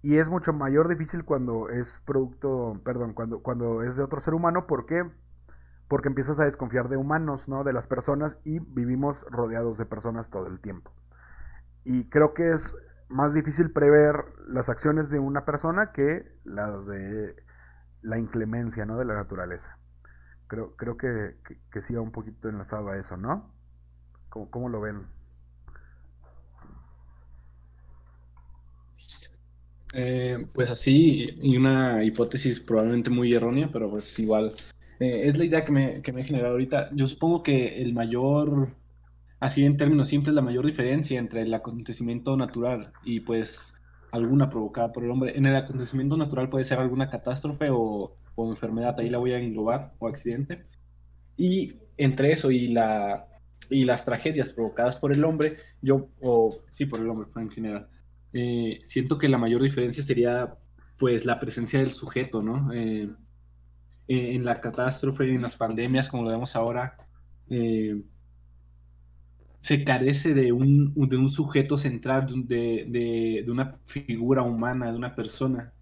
Y 0.01 0.19
es 0.19 0.29
mucho 0.29 0.53
mayor 0.53 0.87
difícil 0.87 1.25
cuando 1.25 1.69
es 1.69 1.99
producto, 2.05 2.79
perdón, 2.85 3.13
cuando, 3.13 3.41
cuando 3.41 3.81
es 3.81 3.95
de 3.95 4.03
otro 4.03 4.21
ser 4.21 4.35
humano, 4.35 4.67
¿por 4.67 4.85
qué? 4.85 5.03
Porque 5.87 6.09
empiezas 6.09 6.39
a 6.39 6.45
desconfiar 6.45 6.89
de 6.89 6.97
humanos, 6.97 7.49
¿no? 7.49 7.63
De 7.63 7.73
las 7.73 7.87
personas 7.87 8.37
y 8.43 8.59
vivimos 8.59 9.25
rodeados 9.31 9.79
de 9.79 9.85
personas 9.87 10.29
todo 10.29 10.45
el 10.45 10.59
tiempo. 10.59 10.91
Y 11.83 12.07
creo 12.09 12.35
que 12.35 12.51
es 12.51 12.75
más 13.09 13.33
difícil 13.33 13.71
prever 13.71 14.25
las 14.47 14.69
acciones 14.69 15.09
de 15.09 15.17
una 15.17 15.43
persona 15.43 15.91
que 15.91 16.31
las 16.43 16.85
de 16.85 17.35
la 18.03 18.19
inclemencia, 18.19 18.85
¿no? 18.85 18.97
De 18.97 19.05
la 19.05 19.15
naturaleza. 19.15 19.79
Creo, 20.47 20.75
creo 20.75 20.97
que, 20.97 21.37
que, 21.71 21.95
va 21.95 22.01
un 22.01 22.11
poquito 22.11 22.47
enlazado 22.47 22.89
a 22.89 22.97
eso, 22.97 23.17
¿no? 23.17 23.54
¿Cómo, 24.49 24.67
lo 24.67 24.81
ven? 24.81 25.07
Eh, 29.93 30.47
pues 30.53 30.69
así, 30.69 31.29
y 31.41 31.55
una 31.55 32.03
hipótesis 32.03 32.59
probablemente 32.59 33.09
muy 33.09 33.33
errónea, 33.33 33.69
pero 33.71 33.89
pues 33.89 34.19
igual 34.19 34.51
eh, 34.99 35.21
es 35.23 35.37
la 35.37 35.45
idea 35.45 35.63
que 35.63 35.71
me, 35.71 36.01
que 36.01 36.11
me 36.11 36.21
he 36.21 36.25
generado 36.25 36.53
ahorita. 36.53 36.89
Yo 36.93 37.07
supongo 37.07 37.43
que 37.43 37.81
el 37.81 37.93
mayor, 37.93 38.75
así 39.39 39.63
en 39.65 39.77
términos 39.77 40.09
simples, 40.09 40.35
la 40.35 40.41
mayor 40.41 40.65
diferencia 40.65 41.17
entre 41.17 41.43
el 41.43 41.53
acontecimiento 41.53 42.35
natural 42.35 42.91
y 43.05 43.21
pues 43.21 43.81
alguna 44.11 44.49
provocada 44.49 44.91
por 44.91 45.05
el 45.05 45.11
hombre, 45.11 45.37
en 45.37 45.45
el 45.45 45.55
acontecimiento 45.55 46.17
natural 46.17 46.49
puede 46.49 46.65
ser 46.65 46.79
alguna 46.79 47.09
catástrofe 47.09 47.69
o, 47.71 48.17
o 48.35 48.49
enfermedad, 48.49 48.99
ahí 48.99 49.09
la 49.09 49.17
voy 49.17 49.31
a 49.31 49.39
englobar, 49.39 49.93
o 49.99 50.09
accidente. 50.09 50.65
Y 51.37 51.79
entre 51.97 52.33
eso 52.33 52.51
y 52.51 52.67
la 52.69 53.27
y 53.69 53.85
las 53.85 54.05
tragedias 54.05 54.53
provocadas 54.53 54.95
por 54.95 55.11
el 55.11 55.23
hombre, 55.23 55.57
yo, 55.81 56.09
o 56.21 56.49
sí, 56.69 56.85
por 56.85 56.99
el 56.99 57.09
hombre 57.09 57.29
en 57.35 57.49
general, 57.49 57.89
eh, 58.33 58.81
siento 58.85 59.17
que 59.17 59.29
la 59.29 59.37
mayor 59.37 59.61
diferencia 59.61 60.03
sería 60.03 60.57
pues 60.97 61.25
la 61.25 61.39
presencia 61.39 61.79
del 61.79 61.93
sujeto, 61.93 62.41
¿no? 62.41 62.73
Eh, 62.73 63.09
eh, 64.07 64.35
en 64.35 64.45
la 64.45 64.61
catástrofe, 64.61 65.25
en 65.25 65.41
las 65.41 65.55
pandemias, 65.55 66.09
como 66.09 66.23
lo 66.23 66.31
vemos 66.31 66.55
ahora, 66.55 66.95
se 69.61 69.83
carece 69.83 70.33
de 70.33 70.51
un, 70.51 70.93
de 70.95 71.17
un 71.17 71.29
sujeto 71.29 71.77
central, 71.77 72.27
de, 72.47 72.85
de, 73.45 73.51
una 73.51 73.79
figura 73.85 74.43
humana, 74.43 74.91
de 74.91 74.97
una 74.97 75.15
persona. 75.15 75.73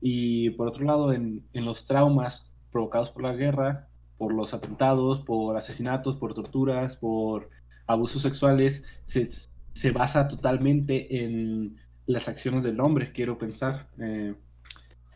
Y 0.00 0.50
por 0.50 0.68
otro 0.68 0.84
lado, 0.84 1.12
en, 1.12 1.46
en 1.52 1.64
los 1.64 1.86
traumas 1.86 2.52
provocados 2.70 3.10
por 3.10 3.22
la 3.22 3.34
guerra, 3.34 3.89
por 4.20 4.34
los 4.34 4.52
atentados, 4.52 5.20
por 5.22 5.56
asesinatos, 5.56 6.18
por 6.18 6.34
torturas, 6.34 6.98
por 6.98 7.48
abusos 7.86 8.20
sexuales, 8.20 8.84
se, 9.02 9.30
se 9.72 9.90
basa 9.92 10.28
totalmente 10.28 11.24
en 11.24 11.78
las 12.04 12.28
acciones 12.28 12.64
del 12.64 12.80
hombre, 12.80 13.12
quiero 13.12 13.38
pensar. 13.38 13.88
Eh, 13.98 14.34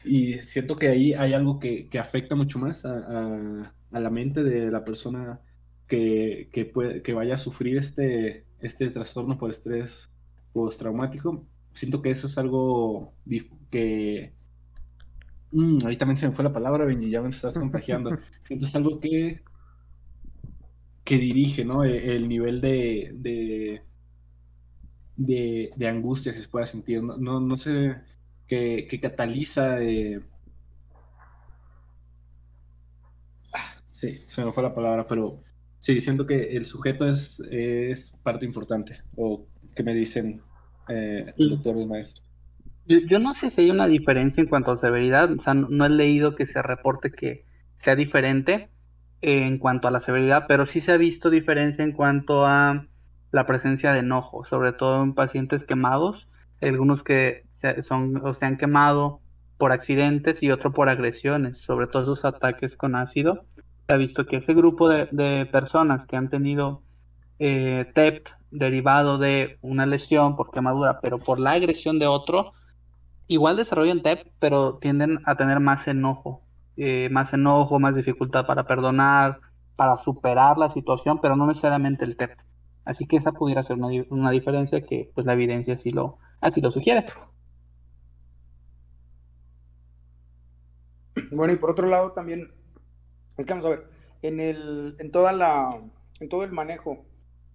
y 0.06 0.38
siento 0.38 0.76
que 0.76 0.88
ahí 0.88 1.12
hay 1.12 1.34
algo 1.34 1.60
que, 1.60 1.86
afecta 2.00 2.34
mucho 2.34 2.58
más 2.58 2.86
a, 2.86 3.70
la 3.90 4.10
mente 4.10 4.42
de 4.42 4.70
la 4.70 4.86
persona 4.86 5.38
que, 5.86 6.70
puede, 6.72 7.02
que 7.02 7.12
vaya 7.12 7.34
a 7.34 7.36
sufrir 7.36 7.76
este, 7.76 8.46
este 8.60 8.88
trastorno 8.88 9.36
por 9.36 9.50
estrés 9.50 10.08
postraumático. 10.54 11.44
Siento 11.74 12.00
que 12.00 12.08
eso 12.08 12.26
es 12.26 12.38
algo 12.38 13.12
que... 13.70 14.32
Mm, 15.54 15.86
ahí 15.86 15.96
también 15.96 16.16
se 16.16 16.28
me 16.28 16.34
fue 16.34 16.44
la 16.44 16.52
palabra, 16.52 16.84
Benji, 16.84 17.10
ya 17.10 17.22
me 17.22 17.30
estás 17.30 17.58
contagiando. 17.58 18.10
Siento 18.44 18.66
es 18.66 18.74
algo 18.74 19.00
que, 19.00 19.40
que 21.04 21.16
dirige, 21.18 21.64
¿no? 21.64 21.84
E, 21.84 22.16
el, 22.16 22.28
nivel 22.28 22.60
de 22.60 23.82
de, 25.16 25.72
de 25.76 25.88
angustia 25.88 26.32
que 26.32 26.38
se 26.38 26.48
pueda 26.48 26.66
sentir. 26.66 27.02
No, 27.02 27.40
no, 27.40 27.56
sé 27.56 27.96
qué, 28.46 28.86
cataliza. 29.00 29.82
Eh, 29.82 30.20
ah, 33.52 33.74
sí, 33.86 34.14
se 34.14 34.44
me 34.44 34.52
fue 34.52 34.62
la 34.62 34.74
palabra, 34.74 35.06
pero 35.06 35.42
sí, 35.78 36.00
siento 36.00 36.26
que 36.26 36.56
el 36.56 36.64
sujeto 36.64 37.08
es, 37.08 37.40
es 37.50 38.10
parte 38.22 38.46
importante. 38.46 38.98
¿O 39.16 39.46
qué 39.74 39.82
me 39.82 39.94
dicen 39.94 40.42
eh, 40.88 41.32
doctores 41.36 41.86
maestros? 41.86 42.23
Yo, 42.86 42.98
yo, 43.06 43.18
no 43.18 43.34
sé 43.34 43.50
si 43.50 43.62
hay 43.62 43.70
una 43.70 43.86
diferencia 43.86 44.42
en 44.42 44.48
cuanto 44.48 44.72
a 44.72 44.76
severidad, 44.76 45.32
o 45.32 45.40
sea, 45.40 45.54
no, 45.54 45.86
he 45.86 45.88
leído 45.88 46.34
que 46.34 46.46
se 46.46 46.60
reporte 46.62 47.10
que 47.10 47.44
sea 47.78 47.96
diferente 47.96 48.68
en 49.22 49.58
cuanto 49.58 49.88
a 49.88 49.90
la 49.90 50.00
severidad, 50.00 50.44
pero 50.46 50.66
sí 50.66 50.80
se 50.80 50.92
ha 50.92 50.96
visto 50.96 51.30
diferencia 51.30 51.82
en 51.82 51.92
cuanto 51.92 52.46
a 52.46 52.86
la 53.30 53.46
presencia 53.46 53.92
de 53.92 54.00
enojo, 54.00 54.44
sobre 54.44 54.72
todo 54.72 55.02
en 55.02 55.14
pacientes 55.14 55.64
quemados, 55.64 56.28
algunos 56.60 57.02
que 57.02 57.44
se, 57.50 57.82
son 57.82 58.16
o 58.24 58.34
se 58.34 58.44
han 58.44 58.58
quemado 58.58 59.20
por 59.56 59.72
accidentes 59.72 60.42
y 60.42 60.50
otro 60.50 60.72
por 60.72 60.88
agresiones, 60.88 61.58
sobre 61.58 61.86
todo 61.86 62.02
esos 62.02 62.24
ataques 62.24 62.76
con 62.76 62.96
ácido. 62.96 63.44
Se 63.86 63.92
ha 63.92 63.96
visto 63.96 64.26
que 64.26 64.36
ese 64.36 64.54
grupo 64.54 64.88
de, 64.88 65.48
personas 65.50 66.06
que 66.06 66.16
han 66.16 66.28
tenido 66.28 66.82
eh, 67.38 67.90
TEP 67.94 68.28
derivado 68.50 69.18
de 69.18 69.58
una 69.62 69.86
lesión 69.86 70.36
por 70.36 70.50
quemadura, 70.50 71.00
pero 71.00 71.18
por 71.18 71.40
la 71.40 71.52
agresión 71.52 71.98
de 71.98 72.06
otro, 72.06 72.52
igual 73.26 73.56
desarrollan 73.56 74.02
TEP, 74.02 74.26
pero 74.38 74.78
tienden 74.78 75.18
a 75.24 75.36
tener 75.36 75.60
más 75.60 75.88
enojo, 75.88 76.42
eh, 76.76 77.08
más 77.10 77.32
enojo, 77.32 77.78
más 77.78 77.96
dificultad 77.96 78.46
para 78.46 78.66
perdonar, 78.66 79.40
para 79.76 79.96
superar 79.96 80.58
la 80.58 80.68
situación, 80.68 81.20
pero 81.20 81.36
no 81.36 81.46
necesariamente 81.46 82.04
el 82.04 82.16
TEP. 82.16 82.38
Así 82.84 83.06
que 83.06 83.16
esa 83.16 83.32
pudiera 83.32 83.62
ser 83.62 83.76
una, 83.78 84.30
diferencia 84.30 84.82
que 84.82 85.10
pues 85.14 85.26
la 85.26 85.32
evidencia 85.32 85.74
así 85.74 85.90
lo, 85.90 86.18
así 86.40 86.60
lo 86.60 86.70
sugiere. 86.70 87.06
Bueno, 91.30 91.52
y 91.52 91.56
por 91.56 91.70
otro 91.70 91.86
lado 91.86 92.12
también, 92.12 92.52
es 93.38 93.46
que 93.46 93.52
vamos 93.52 93.64
a 93.66 93.70
ver, 93.70 93.88
en, 94.22 94.40
el, 94.40 94.96
en, 94.98 95.10
toda 95.10 95.32
la, 95.32 95.80
en 96.20 96.28
todo 96.28 96.44
el 96.44 96.52
manejo 96.52 97.04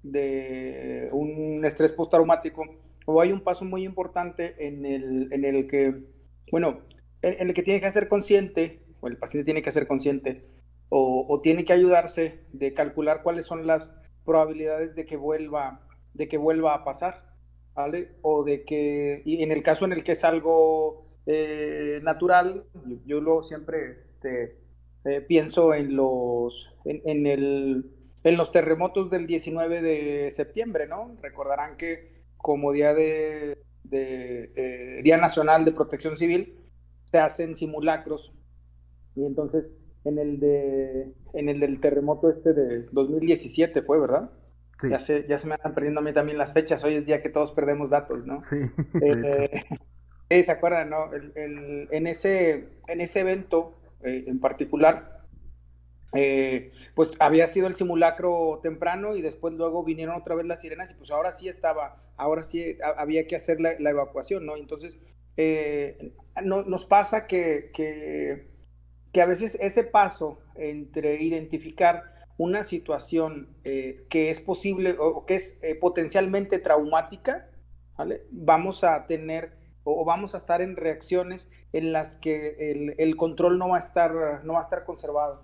de 0.01 1.09
un 1.11 1.63
estrés 1.63 1.91
postraumático, 1.91 2.63
o 3.05 3.21
hay 3.21 3.31
un 3.31 3.41
paso 3.41 3.65
muy 3.65 3.83
importante 3.83 4.67
en 4.67 4.85
el, 4.85 5.31
en 5.31 5.45
el 5.45 5.67
que, 5.67 6.03
bueno, 6.51 6.81
en, 7.21 7.47
el 7.49 7.53
que 7.53 7.63
tiene 7.63 7.81
que 7.81 7.91
ser 7.91 8.07
consciente, 8.07 8.81
o 9.01 9.07
el 9.07 9.17
paciente 9.17 9.45
tiene 9.45 9.61
que 9.61 9.71
ser 9.71 9.87
consciente, 9.87 10.45
o, 10.89 11.25
o 11.27 11.41
tiene 11.41 11.65
que 11.65 11.73
ayudarse 11.73 12.39
de 12.51 12.73
calcular 12.73 13.23
cuáles 13.23 13.45
son 13.45 13.67
las 13.67 13.99
probabilidades 14.25 14.95
de 14.95 15.05
que 15.05 15.17
vuelva, 15.17 15.87
de 16.13 16.27
que 16.27 16.37
vuelva 16.37 16.73
a 16.73 16.83
pasar, 16.83 17.35
¿vale? 17.73 18.11
O 18.21 18.43
de 18.43 18.63
que, 18.63 19.21
y 19.25 19.43
en 19.43 19.51
el 19.51 19.63
caso 19.63 19.85
en 19.85 19.93
el 19.93 20.03
que 20.03 20.13
es 20.13 20.23
algo 20.23 21.09
eh, 21.25 21.99
natural, 22.03 22.65
yo 23.05 23.21
luego 23.21 23.43
siempre 23.43 23.91
este, 23.91 24.57
eh, 25.05 25.21
pienso 25.21 25.73
en 25.73 25.95
los, 25.95 26.75
en, 26.85 27.25
el, 27.25 27.89
en 28.23 28.37
los 28.37 28.51
terremotos 28.51 29.09
del 29.09 29.27
19 29.27 29.81
de 29.81 30.31
septiembre, 30.31 30.87
¿no? 30.87 31.15
Recordarán 31.21 31.77
que 31.77 32.18
como 32.39 32.71
día 32.71 32.93
de, 32.93 33.61
eh, 33.91 35.01
Día 35.03 35.17
Nacional 35.17 35.65
de 35.65 35.71
Protección 35.71 36.17
Civil 36.17 36.57
se 37.05 37.19
hacen 37.19 37.55
simulacros 37.55 38.33
y 39.15 39.25
entonces 39.25 39.79
en 40.05 40.17
el 40.19 40.39
de 40.39 41.13
en 41.33 41.49
el 41.49 41.59
del 41.59 41.79
terremoto 41.79 42.29
este 42.29 42.53
de 42.53 42.83
2017 42.91 43.81
fue, 43.81 43.99
¿verdad? 43.99 44.31
Sí. 44.79 44.89
Ya 44.89 44.99
se, 44.99 45.27
ya 45.27 45.37
se 45.37 45.47
me 45.47 45.55
andan 45.55 45.75
perdiendo 45.75 45.99
a 45.99 46.03
mí 46.03 46.13
también 46.13 46.37
las 46.37 46.53
fechas. 46.53 46.83
Hoy 46.83 46.95
es 46.95 47.05
día 47.05 47.21
que 47.21 47.29
todos 47.29 47.51
perdemos 47.51 47.89
datos, 47.89 48.25
¿no? 48.25 48.41
Sí. 48.41 48.57
Eh, 50.31 50.43
¿Se 50.43 50.51
acuerdan, 50.51 50.91
no? 50.91 51.09
en, 51.11 52.05
ese, 52.05 52.69
en 52.87 53.01
ese 53.01 53.21
evento 53.21 53.79
eh, 54.03 54.25
en 54.27 54.39
particular, 54.39 55.18
eh, 56.13 56.71
pues 56.95 57.11
había 57.19 57.47
sido 57.47 57.67
el 57.67 57.75
simulacro 57.75 58.59
temprano 58.63 59.15
y 59.15 59.21
después 59.21 59.53
luego 59.53 59.83
vinieron 59.83 60.15
otra 60.15 60.35
vez 60.35 60.45
las 60.45 60.61
sirenas 60.61 60.91
y 60.91 60.95
pues 60.95 61.11
ahora 61.11 61.31
sí 61.31 61.47
estaba, 61.47 62.01
ahora 62.17 62.43
sí 62.43 62.77
había 62.97 63.27
que 63.27 63.35
hacer 63.35 63.59
la, 63.61 63.71
evacuación, 63.71 64.45
¿no? 64.45 64.57
Entonces, 64.57 64.99
no, 66.43 66.63
nos 66.63 66.85
pasa 66.85 67.27
que, 67.27 67.71
que 69.11 69.21
a 69.21 69.25
veces 69.25 69.57
ese 69.61 69.83
paso 69.83 70.39
entre 70.55 71.21
identificar 71.21 72.19
una 72.39 72.63
situación 72.63 73.49
eh, 73.65 74.05
que 74.09 74.29
es 74.29 74.39
posible 74.39 74.95
o 74.97 75.25
que 75.25 75.35
es 75.35 75.59
eh, 75.61 75.75
potencialmente 75.75 76.57
traumática, 76.57 77.49
¿vale? 77.97 78.23
vamos 78.31 78.85
a 78.85 79.05
tener 79.07 79.57
o, 79.83 80.05
vamos 80.05 80.33
a 80.33 80.37
estar 80.37 80.61
en 80.61 80.77
reacciones 80.77 81.51
en 81.73 81.91
las 81.91 82.15
que 82.15 82.95
el, 82.97 83.17
control 83.17 83.57
no 83.57 83.69
va 83.69 83.75
a 83.75 83.79
estar, 83.79 84.43
no 84.45 84.53
va 84.53 84.59
a 84.59 84.61
estar 84.61 84.85
conservado. 84.85 85.43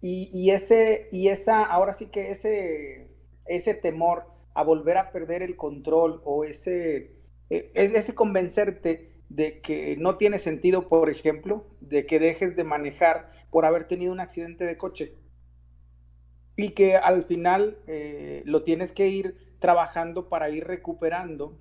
Y, 0.00 0.50
ese, 0.50 1.08
y 1.10 1.28
esa, 1.28 1.64
ahora 1.64 1.92
sí 1.92 2.06
que 2.06 2.30
ese, 2.30 3.10
ese 3.46 3.74
temor 3.74 4.26
a 4.54 4.62
volver 4.62 4.96
a 4.96 5.10
perder 5.10 5.42
el 5.42 5.56
control 5.56 6.22
o 6.24 6.44
ese, 6.44 7.16
e, 7.50 7.72
ese 7.74 8.14
convencerte 8.14 9.12
de 9.28 9.60
que 9.60 9.96
no 9.96 10.16
tiene 10.16 10.38
sentido, 10.38 10.88
por 10.88 11.10
ejemplo, 11.10 11.66
de 11.80 12.06
que 12.06 12.20
dejes 12.20 12.54
de 12.54 12.64
manejar 12.64 13.32
por 13.50 13.64
haber 13.64 13.84
tenido 13.84 14.12
un 14.12 14.20
accidente 14.20 14.64
de 14.64 14.76
coche 14.76 15.14
y 16.56 16.70
que 16.70 16.96
al 16.96 17.24
final 17.24 17.78
eh, 17.86 18.42
lo 18.44 18.64
tienes 18.64 18.92
que 18.92 19.08
ir 19.08 19.56
trabajando 19.60 20.28
para 20.28 20.50
ir 20.50 20.66
recuperando 20.66 21.58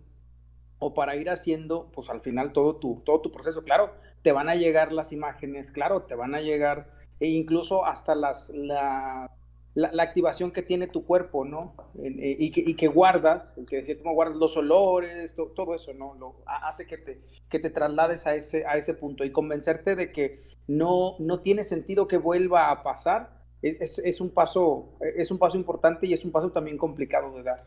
o 0.79 0.93
para 0.93 1.15
ir 1.15 1.29
haciendo, 1.29 1.91
pues 1.91 2.09
al 2.09 2.21
final 2.21 2.53
todo 2.53 2.77
tu, 2.77 3.01
todo 3.05 3.21
tu 3.21 3.31
proceso. 3.31 3.63
Claro, 3.63 3.93
te 4.21 4.31
van 4.31 4.49
a 4.49 4.55
llegar 4.55 4.91
las 4.91 5.11
imágenes, 5.11 5.71
claro, 5.71 6.03
te 6.03 6.15
van 6.15 6.35
a 6.35 6.41
llegar 6.41 6.91
e 7.19 7.27
incluso 7.27 7.85
hasta 7.85 8.15
las, 8.15 8.49
la, 8.49 9.31
la, 9.73 10.03
activación 10.03 10.51
que 10.51 10.63
tiene 10.63 10.87
tu 10.87 11.05
cuerpo, 11.05 11.45
¿no? 11.45 11.75
Eh, 12.03 12.35
y, 12.39 12.51
que, 12.51 12.61
y, 12.65 12.75
que, 12.75 12.87
guardas, 12.87 13.59
que 13.67 13.77
decir, 13.77 13.99
cómo 13.99 14.15
guardas 14.15 14.37
los 14.37 14.57
olores, 14.57 15.35
todo 15.35 15.75
eso, 15.75 15.93
¿no? 15.93 16.15
Lo, 16.15 16.41
hace 16.45 16.85
que 16.85 16.97
te, 16.97 17.21
que 17.49 17.59
te 17.59 17.69
traslades 17.69 18.25
a 18.27 18.35
ese, 18.35 18.65
a 18.65 18.77
ese 18.77 18.93
punto 18.93 19.23
y 19.23 19.31
convencerte 19.31 19.95
de 19.95 20.11
que 20.11 20.43
no, 20.67 21.15
no 21.19 21.41
tiene 21.41 21.63
sentido 21.63 22.07
que 22.07 22.17
vuelva 22.17 22.71
a 22.71 22.83
pasar, 22.83 23.37
es, 23.61 23.99
es, 23.99 24.21
un 24.21 24.29
paso, 24.29 24.97
es 25.01 25.31
un 25.31 25.39
paso 25.39 25.57
importante 25.57 26.05
y 26.05 26.13
es 26.13 26.23
un 26.23 26.31
paso 26.31 26.51
también 26.51 26.77
complicado 26.77 27.35
de 27.35 27.43
dar. 27.43 27.65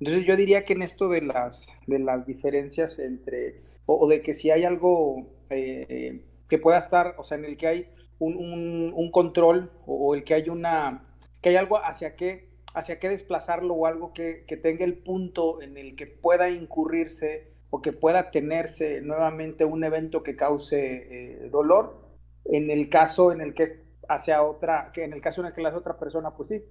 Entonces 0.00 0.24
yo 0.26 0.36
diría 0.36 0.64
que 0.64 0.74
en 0.74 0.82
esto 0.82 1.08
de 1.08 1.22
las, 1.22 1.68
de 1.86 1.98
las 1.98 2.26
diferencias 2.26 2.98
entre, 2.98 3.62
o, 3.86 4.06
de 4.08 4.22
que 4.22 4.34
si 4.34 4.50
hay 4.50 4.64
algo 4.64 5.26
eh, 5.50 6.24
que 6.48 6.58
pueda 6.58 6.78
estar, 6.78 7.14
o 7.18 7.24
sea, 7.24 7.38
en 7.38 7.44
el 7.44 7.56
que 7.56 7.66
hay 7.66 7.93
un, 8.18 8.92
un, 8.94 9.10
control 9.10 9.70
o 9.86 10.14
el 10.14 10.24
que 10.24 10.34
hay 10.34 10.48
una 10.48 11.04
que 11.44 11.50
hay 11.50 11.56
algo 11.56 11.76
hacia 11.76 12.16
qué, 12.16 12.48
hacia 12.72 12.98
qué 12.98 13.10
desplazarlo 13.10 13.74
o 13.74 13.86
algo 13.86 14.14
que, 14.14 14.46
tenga 14.62 14.82
el 14.86 14.96
punto 14.96 15.60
en 15.60 15.76
el 15.76 15.94
que 15.94 16.06
pueda 16.06 16.48
incurrirse 16.48 17.52
o 17.68 17.82
que 17.82 17.92
pueda 17.92 18.30
tenerse 18.30 19.02
nuevamente 19.02 19.66
un 19.66 19.84
evento 19.84 20.22
que 20.22 20.36
cause 20.36 20.78
eh, 20.78 21.48
dolor, 21.50 22.00
en 22.46 22.70
el 22.70 22.88
caso 22.88 23.30
en 23.30 23.42
el 23.42 23.52
que 23.52 23.64
es 23.64 23.92
hacia 24.08 24.42
otra, 24.42 24.90
que 24.90 25.04
en 25.04 25.12
el 25.12 25.20
caso 25.20 25.42
en 25.42 25.48
el 25.48 25.52
que 25.52 25.60
la 25.60 25.76
otra 25.76 25.98
persona, 25.98 26.30
pues 26.30 26.48
sí, 26.48 26.64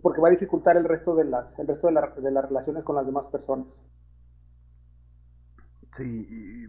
porque 0.00 0.22
va 0.22 0.28
a 0.28 0.30
dificultar 0.30 0.78
el 0.78 0.84
resto 0.84 1.14
de 1.14 1.24
las, 1.24 1.58
el 1.58 1.66
resto 1.66 1.88
de, 1.88 1.92
las 1.92 2.44
relaciones 2.44 2.84
con 2.84 2.96
las 2.96 3.04
demás 3.04 3.26
personas. 3.26 3.82
Sí, 5.94 6.26
y 6.26 6.66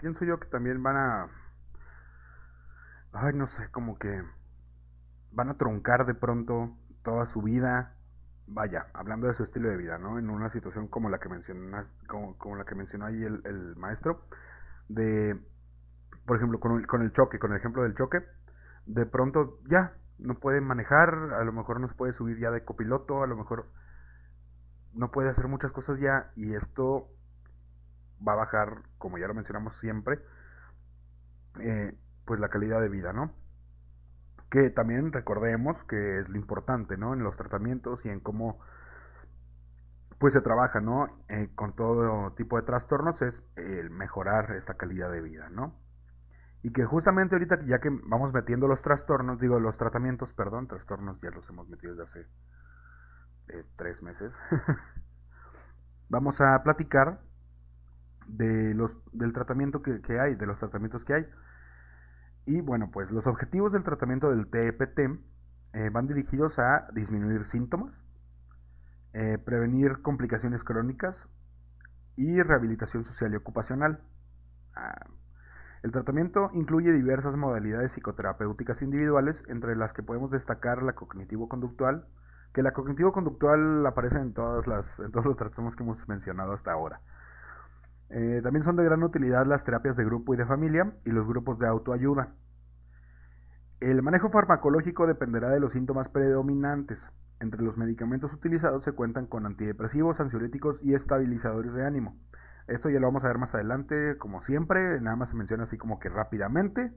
pienso 0.00 0.24
yo 0.24 0.38
que 0.38 0.46
también 0.46 0.80
van 0.80 0.96
a, 0.96 1.30
ay, 3.12 3.32
no 3.34 3.46
sé, 3.46 3.70
como 3.70 3.98
que 3.98 4.22
van 5.32 5.50
a 5.50 5.56
truncar 5.56 6.06
de 6.06 6.14
pronto 6.14 6.76
toda 7.02 7.26
su 7.26 7.42
vida, 7.42 7.94
vaya, 8.46 8.86
hablando 8.94 9.26
de 9.28 9.34
su 9.34 9.42
estilo 9.42 9.68
de 9.68 9.76
vida, 9.76 9.98
¿no? 9.98 10.18
En 10.18 10.30
una 10.30 10.50
situación 10.50 10.88
como 10.88 11.10
la 11.10 11.18
que 11.18 11.28
mencionas, 11.28 11.92
como, 12.06 12.56
la 12.56 12.64
que 12.64 12.74
mencionó 12.74 13.06
ahí 13.06 13.22
el, 13.22 13.74
maestro, 13.76 14.24
de, 14.88 15.38
por 16.26 16.36
ejemplo, 16.36 16.60
con 16.60 16.78
el, 16.78 16.86
con 16.86 17.02
el 17.02 17.12
choque, 17.12 17.38
con 17.38 17.52
el 17.52 17.58
ejemplo 17.58 17.82
del 17.82 17.94
choque, 17.94 18.24
de 18.86 19.06
pronto 19.06 19.60
ya 19.68 19.94
no 20.18 20.34
puede 20.34 20.60
manejar, 20.60 21.14
a 21.14 21.44
lo 21.44 21.52
mejor 21.52 21.80
no 21.80 21.88
se 21.88 21.94
puede 21.94 22.12
subir 22.12 22.38
ya 22.38 22.50
de 22.50 22.64
copiloto, 22.64 23.22
a 23.22 23.26
lo 23.26 23.36
mejor 23.36 23.66
no 24.94 25.10
puede 25.10 25.30
hacer 25.30 25.46
muchas 25.46 25.72
cosas 25.72 26.00
ya 26.00 26.32
y 26.34 26.54
esto 26.54 27.08
va 28.26 28.32
a 28.32 28.36
bajar, 28.36 28.82
como 28.98 29.18
ya 29.18 29.28
lo 29.28 29.34
mencionamos 29.34 29.76
siempre, 29.78 30.18
eh, 31.60 31.96
pues 32.28 32.38
la 32.38 32.48
calidad 32.48 32.80
de 32.80 32.88
vida, 32.88 33.12
¿no? 33.12 33.32
que 34.50 34.70
también 34.70 35.12
recordemos 35.12 35.84
que 35.84 36.20
es 36.20 36.28
lo 36.28 36.36
importante, 36.36 36.96
¿no? 36.96 37.12
En 37.12 37.22
los 37.22 37.36
tratamientos 37.36 38.04
y 38.06 38.08
en 38.08 38.20
cómo 38.20 38.58
pues 40.18 40.32
se 40.32 40.40
trabaja, 40.40 40.80
¿no? 40.80 41.22
Eh, 41.28 41.50
con 41.54 41.76
todo 41.76 42.32
tipo 42.32 42.56
de 42.56 42.62
trastornos 42.62 43.22
es 43.22 43.44
el 43.56 43.90
mejorar 43.90 44.52
esta 44.52 44.74
calidad 44.74 45.12
de 45.12 45.20
vida, 45.20 45.48
¿no? 45.50 45.78
Y 46.62 46.72
que 46.72 46.84
justamente 46.84 47.36
ahorita, 47.36 47.64
ya 47.66 47.78
que 47.78 47.90
vamos 48.04 48.32
metiendo 48.32 48.66
los 48.66 48.82
trastornos, 48.82 49.38
digo, 49.38 49.60
los 49.60 49.76
tratamientos, 49.78 50.32
perdón, 50.34 50.66
trastornos 50.66 51.20
ya 51.20 51.30
los 51.30 51.48
hemos 51.50 51.68
metido 51.68 51.94
desde 51.94 52.04
hace 52.04 52.26
eh, 53.48 53.64
tres 53.76 54.02
meses, 54.02 54.34
vamos 56.08 56.40
a 56.40 56.60
platicar 56.64 57.20
de 58.26 58.74
los, 58.74 58.98
del 59.12 59.32
tratamiento 59.32 59.82
que, 59.82 60.00
que 60.00 60.18
hay, 60.18 60.34
de 60.34 60.46
los 60.46 60.58
tratamientos 60.58 61.04
que 61.04 61.14
hay. 61.14 61.26
Y 62.48 62.62
bueno, 62.62 62.90
pues 62.90 63.10
los 63.10 63.26
objetivos 63.26 63.72
del 63.72 63.82
tratamiento 63.82 64.30
del 64.30 64.48
TEPT 64.48 65.00
eh, 65.74 65.90
van 65.92 66.06
dirigidos 66.06 66.58
a 66.58 66.88
disminuir 66.94 67.44
síntomas, 67.44 68.02
eh, 69.12 69.36
prevenir 69.36 70.00
complicaciones 70.00 70.64
crónicas 70.64 71.28
y 72.16 72.42
rehabilitación 72.42 73.04
social 73.04 73.34
y 73.34 73.36
ocupacional. 73.36 74.00
Ah, 74.74 75.10
el 75.82 75.92
tratamiento 75.92 76.50
incluye 76.54 76.90
diversas 76.90 77.36
modalidades 77.36 77.92
psicoterapéuticas 77.92 78.80
individuales, 78.80 79.44
entre 79.48 79.76
las 79.76 79.92
que 79.92 80.02
podemos 80.02 80.30
destacar 80.30 80.82
la 80.82 80.94
cognitivo-conductual, 80.94 82.06
que 82.54 82.62
la 82.62 82.72
cognitivo-conductual 82.72 83.86
aparece 83.86 84.20
en, 84.20 84.32
todas 84.32 84.66
las, 84.66 84.98
en 85.00 85.12
todos 85.12 85.26
los 85.26 85.36
trastornos 85.36 85.76
que 85.76 85.82
hemos 85.82 86.08
mencionado 86.08 86.54
hasta 86.54 86.72
ahora. 86.72 87.02
Eh, 88.10 88.40
también 88.42 88.62
son 88.62 88.76
de 88.76 88.84
gran 88.84 89.02
utilidad 89.02 89.46
las 89.46 89.64
terapias 89.64 89.96
de 89.96 90.04
grupo 90.04 90.34
y 90.34 90.36
de 90.36 90.46
familia 90.46 90.92
y 91.04 91.10
los 91.10 91.26
grupos 91.26 91.58
de 91.58 91.66
autoayuda. 91.66 92.34
El 93.80 94.02
manejo 94.02 94.30
farmacológico 94.30 95.06
dependerá 95.06 95.50
de 95.50 95.60
los 95.60 95.72
síntomas 95.72 96.08
predominantes. 96.08 97.10
Entre 97.40 97.62
los 97.62 97.78
medicamentos 97.78 98.32
utilizados 98.32 98.82
se 98.82 98.92
cuentan 98.92 99.26
con 99.26 99.46
antidepresivos, 99.46 100.18
ansiolíticos 100.18 100.82
y 100.82 100.94
estabilizadores 100.94 101.72
de 101.74 101.86
ánimo. 101.86 102.16
Esto 102.66 102.90
ya 102.90 102.98
lo 102.98 103.06
vamos 103.06 103.24
a 103.24 103.28
ver 103.28 103.38
más 103.38 103.54
adelante, 103.54 104.18
como 104.18 104.42
siempre, 104.42 105.00
nada 105.00 105.16
más 105.16 105.30
se 105.30 105.36
menciona 105.36 105.62
así 105.62 105.78
como 105.78 106.00
que 106.00 106.08
rápidamente. 106.08 106.92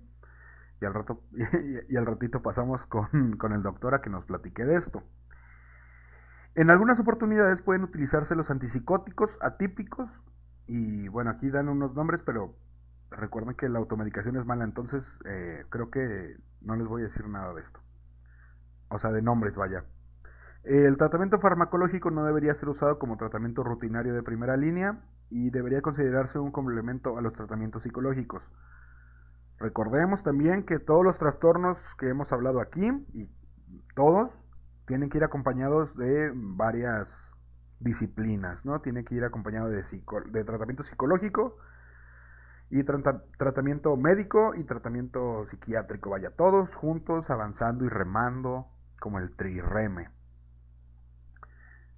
Y 0.81 0.85
al, 0.85 0.93
rato, 0.95 1.21
y, 1.89 1.95
al 1.95 2.05
ratito 2.05 2.41
pasamos 2.41 2.87
con, 2.87 3.37
con 3.37 3.53
el 3.53 3.61
doctor 3.61 3.93
a 3.93 4.01
que 4.01 4.09
nos 4.09 4.25
platique 4.25 4.65
de 4.65 4.75
esto. 4.75 5.03
En 6.55 6.69
algunas 6.71 6.99
oportunidades 6.99 7.61
pueden 7.61 7.83
utilizarse 7.83 8.35
los 8.35 8.49
antipsicóticos 8.49 9.37
atípicos 9.41 10.19
y 10.73 11.09
bueno, 11.09 11.31
aquí 11.31 11.49
dan 11.49 11.67
unos 11.67 11.93
nombres, 11.95 12.21
pero 12.21 12.55
recuerden 13.09 13.55
que 13.55 13.67
la 13.67 13.79
automedicación 13.79 14.37
es 14.37 14.45
mala, 14.45 14.63
entonces 14.63 15.19
eh, 15.25 15.65
creo 15.67 15.91
que 15.91 16.37
no 16.61 16.77
les 16.77 16.87
voy 16.87 17.01
a 17.01 17.05
decir 17.05 17.27
nada 17.27 17.53
de 17.53 17.61
esto. 17.61 17.81
O 18.87 18.97
sea, 18.97 19.11
de 19.11 19.21
nombres, 19.21 19.57
vaya. 19.57 19.83
El 20.63 20.95
tratamiento 20.95 21.41
farmacológico 21.41 22.09
no 22.09 22.23
debería 22.23 22.53
ser 22.53 22.69
usado 22.69 22.99
como 22.99 23.17
tratamiento 23.17 23.65
rutinario 23.65 24.13
de 24.13 24.23
primera 24.23 24.55
línea 24.55 25.01
y 25.29 25.49
debería 25.49 25.81
considerarse 25.81 26.39
un 26.39 26.53
complemento 26.53 27.17
a 27.17 27.21
los 27.21 27.33
tratamientos 27.33 27.83
psicológicos. 27.83 28.49
Recordemos 29.57 30.23
también 30.23 30.63
que 30.63 30.79
todos 30.79 31.03
los 31.03 31.19
trastornos 31.19 31.95
que 31.95 32.07
hemos 32.07 32.31
hablado 32.31 32.61
aquí, 32.61 32.87
y 33.13 33.29
todos, 33.93 34.31
tienen 34.87 35.09
que 35.09 35.17
ir 35.17 35.25
acompañados 35.25 35.97
de 35.97 36.31
varias 36.33 37.30
disciplinas, 37.81 38.65
¿no? 38.65 38.79
Tiene 38.81 39.03
que 39.03 39.15
ir 39.15 39.23
acompañado 39.23 39.69
de, 39.69 39.83
tratamiento 40.43 40.83
psicológico 40.83 41.57
y 42.69 42.83
tratamiento 42.83 43.97
médico 43.97 44.53
y 44.55 44.63
tratamiento 44.63 45.45
psiquiátrico, 45.47 46.11
vaya, 46.11 46.31
todos 46.31 46.73
juntos 46.75 47.29
avanzando 47.29 47.83
y 47.83 47.89
remando 47.89 48.67
como 48.99 49.19
el 49.19 49.35
trireme. 49.35 50.09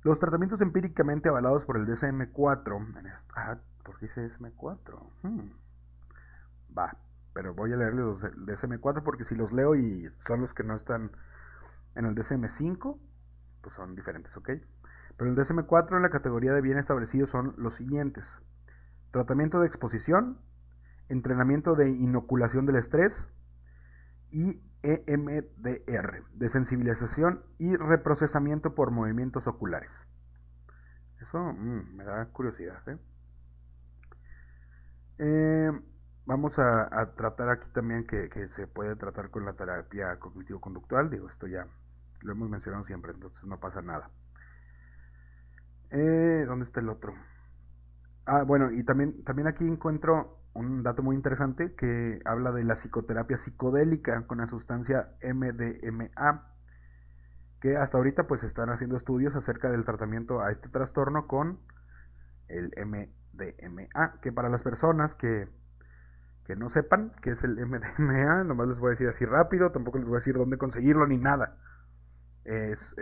Los 0.01 0.19
tratamientos 0.19 0.59
empíricamente 0.61 1.29
avalados 1.29 1.65
por 1.65 1.77
el 1.77 1.85
DSM-4, 1.85 3.21
ah, 3.35 3.57
¿por 3.83 3.99
qué 3.99 4.07
dice 4.07 4.29
DSM-4? 4.29 4.99
Hmm. 5.21 5.51
Va. 6.75 6.97
pero 7.33 7.53
voy 7.53 7.71
a 7.71 7.75
leerles 7.75 8.03
los 8.03 8.21
del 8.21 8.45
DSM-4 8.45 9.03
porque 9.03 9.25
si 9.25 9.35
los 9.35 9.53
leo 9.53 9.75
y 9.75 10.09
son 10.19 10.41
los 10.41 10.53
que 10.53 10.63
no 10.63 10.75
están 10.75 11.11
en 11.95 12.05
el 12.05 12.15
DSM-5, 12.15 12.97
pues 13.61 13.75
son 13.75 13.95
diferentes, 13.95 14.35
¿ok? 14.35 14.49
Pero 15.17 15.29
el 15.29 15.37
DSM-4 15.37 15.95
en 15.95 16.01
la 16.01 16.09
categoría 16.09 16.53
de 16.53 16.61
bien 16.61 16.77
establecido 16.77 17.27
son 17.27 17.53
los 17.57 17.75
siguientes. 17.75 18.41
Tratamiento 19.11 19.59
de 19.59 19.67
exposición, 19.67 20.39
entrenamiento 21.09 21.75
de 21.75 21.89
inoculación 21.89 22.65
del 22.65 22.77
estrés 22.77 23.29
y 24.31 24.61
EMDR, 24.81 26.23
de 26.33 26.49
sensibilización 26.49 27.43
y 27.57 27.75
reprocesamiento 27.75 28.75
por 28.75 28.91
movimientos 28.91 29.47
oculares. 29.47 30.07
Eso 31.21 31.39
mm, 31.39 31.95
me 31.95 32.03
da 32.03 32.25
curiosidad. 32.27 32.87
¿eh? 32.89 32.97
Eh, 35.19 35.71
vamos 36.25 36.59
a, 36.59 37.13
tratar 37.15 37.49
aquí 37.49 37.69
también 37.73 38.05
que, 38.05 38.29
se 38.49 38.67
puede 38.67 38.95
tratar 38.95 39.29
con 39.29 39.45
la 39.45 39.53
terapia 39.53 40.19
cognitivo-conductual. 40.19 41.09
Digo, 41.09 41.29
esto 41.29 41.47
ya 41.47 41.67
lo 42.21 42.33
hemos 42.33 42.49
mencionado 42.49 42.83
siempre, 42.83 43.13
entonces 43.13 43.43
no 43.45 43.59
pasa 43.59 43.81
nada. 43.81 44.09
Eh, 45.93 46.45
¿Dónde 46.47 46.65
está 46.65 46.79
el 46.79 46.89
otro? 46.89 47.13
Ah, 48.25 48.41
bueno, 48.43 48.71
y 48.71 48.83
también, 48.83 49.23
también 49.23 49.47
aquí 49.47 49.65
encuentro 49.65 50.39
un 50.53 50.81
dato 50.81 51.03
muy 51.03 51.15
interesante 51.15 51.75
que 51.75 52.19
habla 52.25 52.51
de 52.51 52.63
la 52.63 52.75
psicoterapia 52.75 53.37
psicodélica 53.37 54.25
con 54.25 54.39
la 54.39 54.47
sustancia 54.47 55.09
MDMA, 55.21 56.47
que 57.61 57.77
hasta 57.77 57.97
ahorita 57.97 58.25
pues 58.25 58.43
están 58.43 58.71
haciendo 58.71 58.97
estudios 58.97 59.35
acerca 59.35 59.69
del 59.69 59.83
tratamiento 59.83 60.41
a 60.41 60.51
este 60.51 60.69
trastorno 60.69 61.27
con 61.27 61.59
el 62.47 62.73
MDMA, 62.75 64.19
que 64.21 64.31
para 64.31 64.49
las 64.49 64.63
personas 64.63 65.13
que, 65.13 65.47
que 66.45 66.55
no 66.55 66.69
sepan 66.69 67.11
qué 67.21 67.31
es 67.31 67.43
el 67.43 67.55
MDMA, 67.67 68.45
nomás 68.45 68.67
les 68.67 68.79
voy 68.79 68.87
a 68.87 68.91
decir 68.91 69.09
así 69.09 69.25
rápido, 69.25 69.71
tampoco 69.71 69.99
les 69.99 70.07
voy 70.07 70.15
a 70.15 70.19
decir 70.19 70.35
dónde 70.35 70.57
conseguirlo 70.57 71.05
ni 71.05 71.17
nada. 71.17 71.57
Es, 72.45 72.95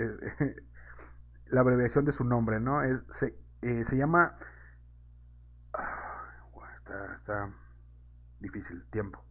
la 1.52 1.62
abreviación 1.62 2.06
de 2.06 2.12
su 2.12 2.24
nombre, 2.24 2.60
¿no? 2.60 2.84
Es, 2.84 3.04
se, 3.10 3.36
eh, 3.62 3.84
se 3.84 3.98
llama... 3.98 4.36
está, 6.78 7.14
está 7.14 7.54
difícil, 8.40 8.84
tiempo. 8.90 9.24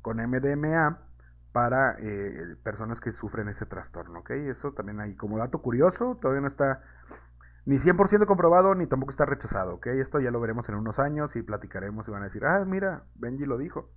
con 0.00 0.18
MDMA 0.18 1.11
para 1.52 1.96
eh, 1.98 2.56
personas 2.62 3.00
que 3.00 3.12
sufren 3.12 3.48
ese 3.48 3.66
trastorno, 3.66 4.20
¿ok? 4.20 4.30
Eso 4.30 4.72
también 4.72 5.00
hay 5.00 5.14
como 5.14 5.38
dato 5.38 5.60
curioso, 5.60 6.18
todavía 6.20 6.40
no 6.40 6.48
está 6.48 6.82
ni 7.64 7.76
100% 7.76 8.26
comprobado 8.26 8.74
ni 8.74 8.86
tampoco 8.86 9.10
está 9.10 9.26
rechazado, 9.26 9.74
¿ok? 9.74 9.86
Esto 9.88 10.18
ya 10.18 10.30
lo 10.30 10.40
veremos 10.40 10.68
en 10.68 10.74
unos 10.76 10.98
años 10.98 11.36
y 11.36 11.42
platicaremos 11.42 12.08
y 12.08 12.10
van 12.10 12.22
a 12.22 12.26
decir, 12.26 12.44
ah, 12.44 12.64
mira, 12.64 13.04
Benji 13.14 13.44
lo 13.44 13.58
dijo. 13.58 13.90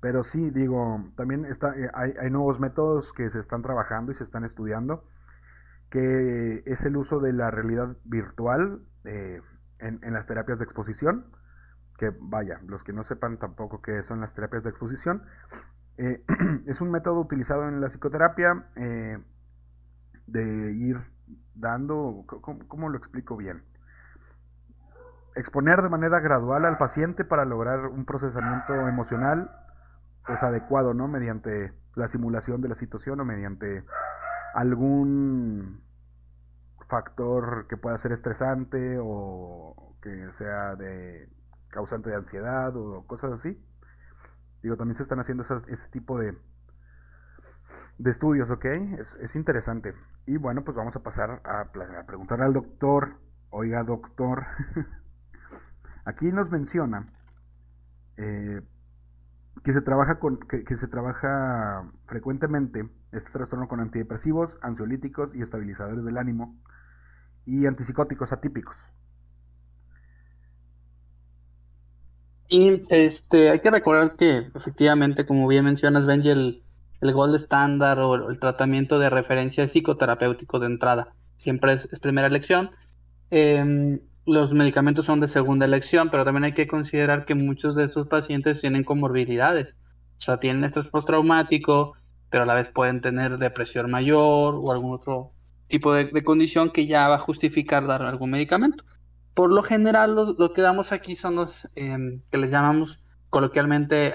Pero 0.00 0.24
sí, 0.24 0.50
digo, 0.50 1.12
también 1.16 1.44
está, 1.44 1.76
eh, 1.76 1.90
hay, 1.92 2.30
nuevos 2.30 2.58
métodos 2.60 3.12
que 3.12 3.28
se 3.30 3.40
están 3.40 3.62
trabajando 3.62 4.12
y 4.12 4.14
se 4.14 4.24
están 4.24 4.44
estudiando, 4.44 5.04
que 5.90 6.62
es 6.66 6.84
el 6.84 6.96
uso 6.96 7.20
de 7.20 7.32
la 7.32 7.50
realidad 7.50 7.96
virtual 8.04 8.82
eh, 9.04 9.42
en, 9.78 10.00
en 10.02 10.12
las 10.12 10.26
terapias 10.26 10.58
de 10.58 10.64
exposición, 10.64 11.32
que 11.98 12.12
vaya, 12.20 12.60
los 12.66 12.84
que 12.84 12.92
no 12.92 13.02
sepan 13.02 13.38
tampoco 13.38 13.82
qué 13.82 14.02
son 14.04 14.20
las 14.20 14.34
terapias 14.34 14.62
de 14.62 14.70
exposición, 14.70 15.24
eh, 15.98 16.24
es 16.66 16.80
un 16.80 16.90
método 16.90 17.20
utilizado 17.20 17.68
en 17.68 17.80
la 17.80 17.88
psicoterapia 17.88 18.66
eh, 18.76 19.18
de 20.26 20.72
ir 20.72 20.96
dando, 21.54 22.24
¿cómo, 22.68 22.88
lo 22.88 22.96
explico 22.96 23.36
bien? 23.36 23.64
Exponer 25.34 25.82
de 25.82 25.88
manera 25.88 26.20
gradual 26.20 26.64
al 26.64 26.78
paciente 26.78 27.24
para 27.24 27.44
lograr 27.44 27.86
un 27.86 28.04
procesamiento 28.04 28.88
emocional 28.88 29.50
pues 30.24 30.42
adecuado, 30.42 30.94
¿no? 30.94 31.08
Mediante 31.08 31.72
la 31.94 32.06
simulación 32.06 32.60
de 32.60 32.68
la 32.68 32.74
situación 32.74 33.20
o 33.20 33.24
mediante 33.24 33.84
algún 34.54 35.82
factor 36.88 37.66
que 37.68 37.76
pueda 37.76 37.98
ser 37.98 38.12
estresante 38.12 38.98
o 39.00 39.96
que 40.00 40.32
sea 40.32 40.76
de 40.76 41.28
causante 41.70 42.10
de 42.10 42.16
ansiedad 42.16 42.76
o 42.76 43.04
cosas 43.06 43.32
así. 43.32 43.60
Digo, 44.62 44.76
también 44.76 44.96
se 44.96 45.02
están 45.02 45.20
haciendo 45.20 45.44
ese 45.44 45.88
tipo 45.90 46.18
de, 46.18 46.36
de 47.98 48.10
estudios, 48.10 48.50
¿ok? 48.50 48.64
Es, 49.20 49.36
interesante. 49.36 49.94
Y 50.26 50.36
bueno, 50.36 50.64
pues 50.64 50.76
vamos 50.76 50.96
a 50.96 51.02
pasar 51.02 51.42
a, 51.44 51.72
preguntar 52.06 52.42
al 52.42 52.52
doctor. 52.52 53.18
Oiga, 53.50 53.82
doctor. 53.82 54.46
Aquí 56.04 56.30
nos 56.32 56.50
menciona 56.50 57.12
eh, 58.16 58.62
que 59.62 59.72
se 59.72 59.80
trabaja 59.80 60.18
con 60.18 60.38
que, 60.38 60.76
se 60.76 60.88
trabaja 60.88 61.90
frecuentemente 62.06 62.88
este 63.12 63.32
trastorno 63.32 63.68
con 63.68 63.80
antidepresivos, 63.80 64.58
ansiolíticos 64.62 65.34
y 65.34 65.42
estabilizadores 65.42 66.04
del 66.04 66.18
ánimo 66.18 66.58
y 67.44 67.66
antipsicóticos 67.66 68.32
atípicos. 68.32 68.76
Y 72.48 72.80
este, 72.88 73.50
hay 73.50 73.60
que 73.60 73.70
recordar 73.70 74.16
que 74.16 74.46
efectivamente, 74.54 75.26
como 75.26 75.46
bien 75.46 75.64
mencionas, 75.64 76.06
Benji, 76.06 76.30
el, 76.30 76.62
el 77.00 77.12
gold 77.12 77.34
estándar 77.34 77.98
o 78.00 78.30
el, 78.30 78.38
tratamiento 78.38 78.98
de 78.98 79.10
referencia 79.10 79.68
psicoterapéutico 79.68 80.58
de 80.58 80.66
entrada. 80.66 81.14
Siempre 81.36 81.74
es, 81.74 81.86
primera 82.00 82.26
elección. 82.26 82.70
Em, 83.30 84.00
los 84.24 84.54
medicamentos 84.54 85.06
son 85.06 85.20
de 85.20 85.28
segunda 85.28 85.66
elección, 85.66 86.10
pero 86.10 86.24
también 86.24 86.44
hay 86.44 86.52
que 86.52 86.66
considerar 86.66 87.26
que 87.26 87.34
muchos 87.34 87.74
de 87.76 87.84
estos 87.84 88.08
pacientes 88.08 88.60
tienen 88.60 88.84
comorbilidades. 88.84 89.76
O 90.18 90.22
sea, 90.22 90.40
tienen 90.40 90.64
estrés 90.64 90.88
postraumático, 90.88 91.94
pero 92.30 92.44
a 92.44 92.46
la 92.46 92.54
vez 92.54 92.68
pueden 92.68 93.00
tener 93.00 93.38
depresión 93.38 93.90
mayor 93.90 94.54
o 94.56 94.72
algún 94.72 94.94
otro 94.94 95.32
tipo 95.66 95.92
de 95.92 96.24
condición 96.24 96.70
que 96.70 96.86
ya 96.86 97.08
va 97.08 97.16
a 97.16 97.18
justificar 97.18 97.86
dar 97.86 98.02
algún 98.02 98.30
medicamento. 98.30 98.84
Por 99.38 99.52
lo 99.52 99.62
general, 99.62 100.16
lo 100.36 100.52
que 100.52 100.62
damos 100.62 100.90
aquí 100.90 101.14
son 101.14 101.36
los 101.36 101.68
em, 101.76 102.22
que 102.28 102.38
les 102.38 102.50
llamamos 102.50 103.04
coloquialmente 103.30 104.12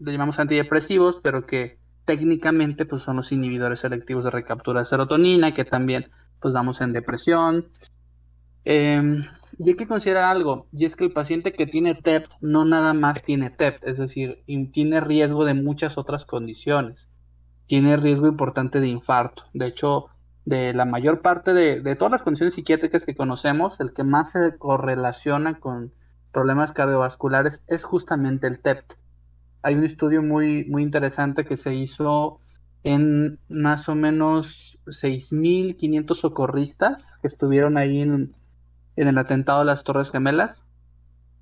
llamamos 0.00 0.40
antidepresivos, 0.40 1.20
pero 1.22 1.46
que 1.46 1.78
técnicamente 2.04 2.86
pues, 2.86 3.02
son 3.02 3.18
los 3.18 3.30
inhibidores 3.30 3.78
selectivos 3.78 4.24
de 4.24 4.32
recaptura 4.32 4.80
de 4.80 4.86
serotonina, 4.86 5.54
que 5.54 5.64
también 5.64 6.10
pues, 6.40 6.54
damos 6.54 6.80
en 6.80 6.92
depresión. 6.92 7.68
Em, 8.64 9.22
y 9.60 9.68
hay 9.68 9.76
que 9.76 9.86
considerar 9.86 10.24
algo, 10.24 10.66
y 10.72 10.86
es 10.86 10.96
que 10.96 11.04
el 11.04 11.12
paciente 11.12 11.52
que 11.52 11.68
tiene 11.68 11.94
TEPT 11.94 12.32
no 12.40 12.64
nada 12.64 12.94
más 12.94 13.22
tiene 13.22 13.50
TEPT, 13.50 13.84
es 13.84 13.96
decir, 13.96 14.42
tiene 14.72 14.98
riesgo 14.98 15.44
de 15.44 15.54
muchas 15.54 15.98
otras 15.98 16.24
condiciones. 16.24 17.12
Tiene 17.66 17.96
riesgo 17.96 18.26
importante 18.26 18.80
de 18.80 18.88
infarto. 18.88 19.44
De 19.54 19.68
hecho, 19.68 20.08
de 20.46 20.72
la 20.72 20.84
mayor 20.84 21.22
parte 21.22 21.52
de, 21.52 21.96
todas 21.96 22.12
las 22.12 22.22
condiciones 22.22 22.54
psiquiátricas 22.54 23.04
que 23.04 23.16
conocemos, 23.16 23.78
el 23.80 23.92
que 23.92 24.04
más 24.04 24.30
se 24.30 24.56
correlaciona 24.56 25.58
con 25.58 25.92
problemas 26.32 26.72
cardiovasculares 26.72 27.64
es 27.66 27.82
justamente 27.82 28.46
el 28.46 28.60
TEPT. 28.60 28.92
Hay 29.62 29.74
un 29.74 29.84
estudio 29.84 30.22
muy, 30.22 30.64
muy 30.66 30.84
interesante 30.84 31.44
que 31.44 31.56
se 31.56 31.74
hizo 31.74 32.40
en 32.84 33.40
más 33.48 33.88
o 33.88 33.96
menos 33.96 34.80
6.500 34.86 36.14
socorristas 36.14 37.04
que 37.20 37.26
estuvieron 37.26 37.76
ahí 37.76 38.00
en, 38.00 38.32
en, 38.94 39.08
el 39.08 39.18
atentado 39.18 39.58
de 39.60 39.64
las 39.64 39.82
Torres 39.82 40.12
Gemelas. 40.12 40.70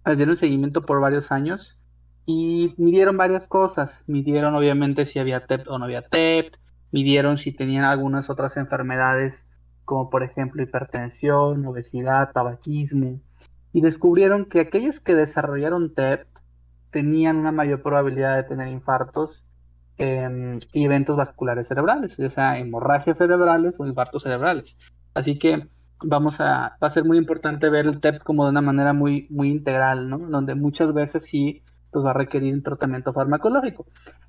Les 0.06 0.16
dieron 0.16 0.36
seguimiento 0.36 0.80
por 0.80 1.02
varios 1.02 1.30
años 1.30 1.78
y 2.24 2.74
midieron 2.78 3.18
varias 3.18 3.46
cosas. 3.46 4.02
Midieron 4.06 4.54
obviamente 4.54 5.04
si 5.04 5.18
había 5.18 5.46
TEPT 5.46 5.68
o 5.68 5.78
no 5.78 5.84
había 5.84 6.00
TEPT, 6.00 6.56
midieron 6.94 7.38
si 7.38 7.50
tenían 7.50 7.84
algunas 7.84 8.30
otras 8.30 8.56
enfermedades 8.56 9.44
como 9.84 10.10
por 10.10 10.22
ejemplo 10.22 10.62
hipertensión, 10.62 11.66
obesidad, 11.66 12.30
tabaquismo, 12.32 13.20
y 13.72 13.80
descubrieron 13.80 14.44
que 14.44 14.60
aquellos 14.60 15.00
que 15.00 15.16
desarrollaron 15.16 15.92
TEPT 15.92 16.28
tenían 16.90 17.38
una 17.38 17.50
mayor 17.50 17.82
probabilidad 17.82 18.36
de 18.36 18.44
tener 18.44 18.68
infartos 18.68 19.42
em, 19.98 20.60
y 20.72 20.84
eventos 20.84 21.16
vasculares 21.16 21.66
cerebrales, 21.66 22.16
ya 22.16 22.30
sea 22.30 22.58
hemorragias 22.58 23.18
cerebrales 23.18 23.80
o 23.80 23.86
infartos 23.86 24.22
cerebrales. 24.22 24.76
Así 25.14 25.36
que 25.36 25.68
vamos 26.04 26.40
a, 26.40 26.78
va 26.80 26.86
a 26.86 26.90
ser 26.90 27.04
muy 27.04 27.18
importante 27.18 27.70
ver 27.70 27.86
el 27.86 27.98
TEP 27.98 28.22
como 28.22 28.44
de 28.44 28.52
una 28.52 28.62
manera 28.62 28.92
muy, 28.92 29.26
muy 29.30 29.50
integral, 29.50 30.08
¿no? 30.08 30.18
Donde 30.18 30.54
muchas 30.54 30.94
veces 30.94 31.24
sí 31.24 31.64
pues 31.90 32.04
va 32.04 32.10
a 32.10 32.14
requerir 32.14 32.54
un 32.54 32.62
tratamiento 32.62 33.12
farmacológico. 33.12 33.86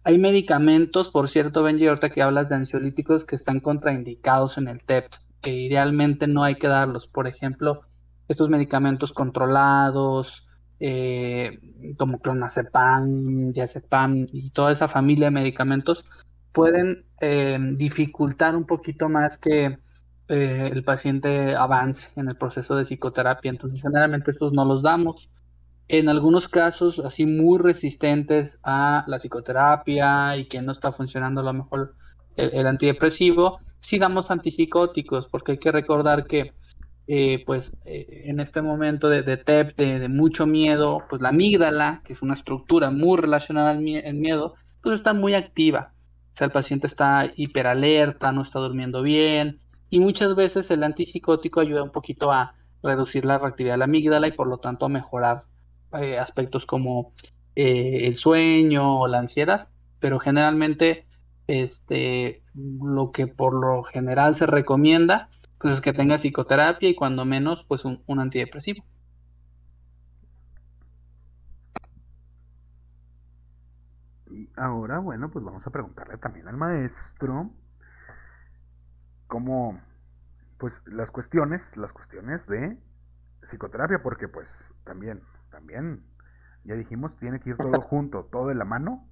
Hay 0.07 0.19
medicamentos, 0.19 1.09
por 1.09 1.29
cierto, 1.29 1.63
Benji, 1.63 1.87
ahorita 1.87 2.11
que 2.11 2.21
hablas 2.21 2.49
de 2.49 2.55
ansiolíticos 2.55 3.25
que 3.25 3.35
están 3.35 3.59
contraindicados 3.59 4.59
en 4.59 4.67
el 4.67 4.83
TEP, 4.83 5.07
que 5.41 5.51
idealmente 5.51 6.27
no 6.27 6.43
hay 6.43 6.55
que 6.55 6.67
darlos. 6.67 7.07
Por 7.07 7.25
ejemplo, 7.25 7.81
estos 8.27 8.47
medicamentos 8.47 9.13
controlados 9.13 10.45
eh, 10.79 11.59
como 11.97 12.19
clonazepam, 12.19 13.51
diazepam 13.51 14.27
y 14.31 14.51
toda 14.51 14.71
esa 14.71 14.87
familia 14.87 15.25
de 15.25 15.31
medicamentos 15.31 16.05
pueden 16.51 17.05
eh, 17.19 17.57
dificultar 17.75 18.55
un 18.55 18.67
poquito 18.67 19.09
más 19.09 19.39
que 19.39 19.79
eh, 20.27 20.69
el 20.71 20.83
paciente 20.83 21.55
avance 21.55 22.09
en 22.15 22.29
el 22.29 22.37
proceso 22.37 22.75
de 22.75 22.85
psicoterapia. 22.85 23.49
Entonces, 23.49 23.81
generalmente 23.81 24.29
estos 24.29 24.53
no 24.53 24.65
los 24.65 24.83
damos. 24.83 25.29
En 25.87 26.09
algunos 26.09 26.47
casos, 26.47 26.99
así 26.99 27.25
muy 27.25 27.59
resistentes 27.59 28.59
a 28.63 29.03
la 29.07 29.17
psicoterapia 29.17 30.35
y 30.37 30.45
que 30.45 30.61
no 30.61 30.71
está 30.71 30.91
funcionando 30.91 31.41
a 31.41 31.43
lo 31.43 31.53
mejor 31.53 31.95
el, 32.35 32.65
antidepresivo, 32.65 33.59
sí 33.79 33.99
damos 33.99 34.31
antipsicóticos, 34.31 35.27
porque 35.27 35.53
hay 35.53 35.57
que 35.59 35.71
recordar 35.71 36.25
que 36.25 36.53
eh, 37.07 37.43
pues 37.45 37.77
eh, 37.85 38.23
en 38.25 38.39
este 38.39 38.63
momento 38.63 39.09
de, 39.09 39.21
de 39.21 39.37
TEP, 39.37 39.75
de, 39.77 40.09
mucho 40.09 40.47
miedo, 40.47 41.03
pues 41.07 41.21
la 41.21 41.29
amígdala, 41.29 42.01
que 42.03 42.13
es 42.13 42.23
una 42.23 42.33
estructura 42.33 42.89
muy 42.89 43.17
relacionada 43.17 43.69
al 43.69 43.81
miedo, 43.81 44.55
pues 44.81 44.95
está 44.95 45.13
muy 45.13 45.35
activa. 45.35 45.93
O 46.33 46.37
sea, 46.37 46.45
el 46.45 46.51
paciente 46.51 46.87
está 46.87 47.31
hiperalerta, 47.35 48.31
no 48.31 48.41
está 48.41 48.59
durmiendo 48.59 49.03
bien, 49.03 49.61
y 49.89 49.99
muchas 49.99 50.35
veces 50.35 50.69
el 50.71 50.83
antipsicótico 50.83 51.59
ayuda 51.59 51.83
un 51.83 51.91
poquito 51.91 52.31
a 52.31 52.55
reducir 52.81 53.23
la 53.23 53.37
reactividad 53.37 53.75
de 53.75 53.77
la 53.77 53.85
amígdala 53.85 54.27
y 54.27 54.31
por 54.31 54.47
lo 54.47 54.57
tanto 54.57 54.85
a 54.85 54.89
mejorar 54.89 55.43
eh, 55.99 56.19
aspectos 56.19 56.65
como 56.65 57.13
el 57.55 58.15
sueño 58.15 58.99
o 58.99 59.07
la 59.07 59.19
ansiedad, 59.19 59.69
pero 59.99 60.19
generalmente 60.19 61.05
este, 61.47 62.43
lo 62.53 63.11
que 63.11 63.27
por 63.27 63.53
lo 63.53 63.83
general 63.83 64.35
se 64.35 64.45
recomienda 64.45 65.29
pues 65.65 65.73
es 65.73 65.81
que 65.81 65.93
tenga 65.93 66.19
psicoterapia 66.19 66.89
y 66.89 66.95
cuando 66.95 67.25
menos, 67.25 67.63
pues 67.63 67.85
un, 67.85 68.19
antidepresivo. 68.19 68.85
Y 74.29 74.47
ahora, 74.55 74.99
bueno, 74.99 75.31
pues 75.31 75.43
vamos 75.43 75.65
a 75.65 75.71
preguntarle 75.71 76.17
también 76.17 76.47
al 76.47 76.55
maestro 76.55 77.49
cómo, 79.25 79.81
pues 80.59 80.83
las 80.85 81.09
cuestiones, 81.09 81.75
las 81.77 81.93
cuestiones 81.93 82.45
de 82.45 82.77
psicoterapia, 83.41 84.03
porque 84.03 84.27
pues 84.27 84.71
también, 84.83 85.23
también, 85.55 86.03
ya 86.65 86.75
dijimos, 86.75 87.15
tiene 87.17 87.39
que 87.39 87.51
ir 87.51 87.57
todo 87.57 87.79
junto, 87.81 88.25
todo 88.25 88.47
de 88.47 88.55
la 88.55 88.65
mano. 88.65 89.09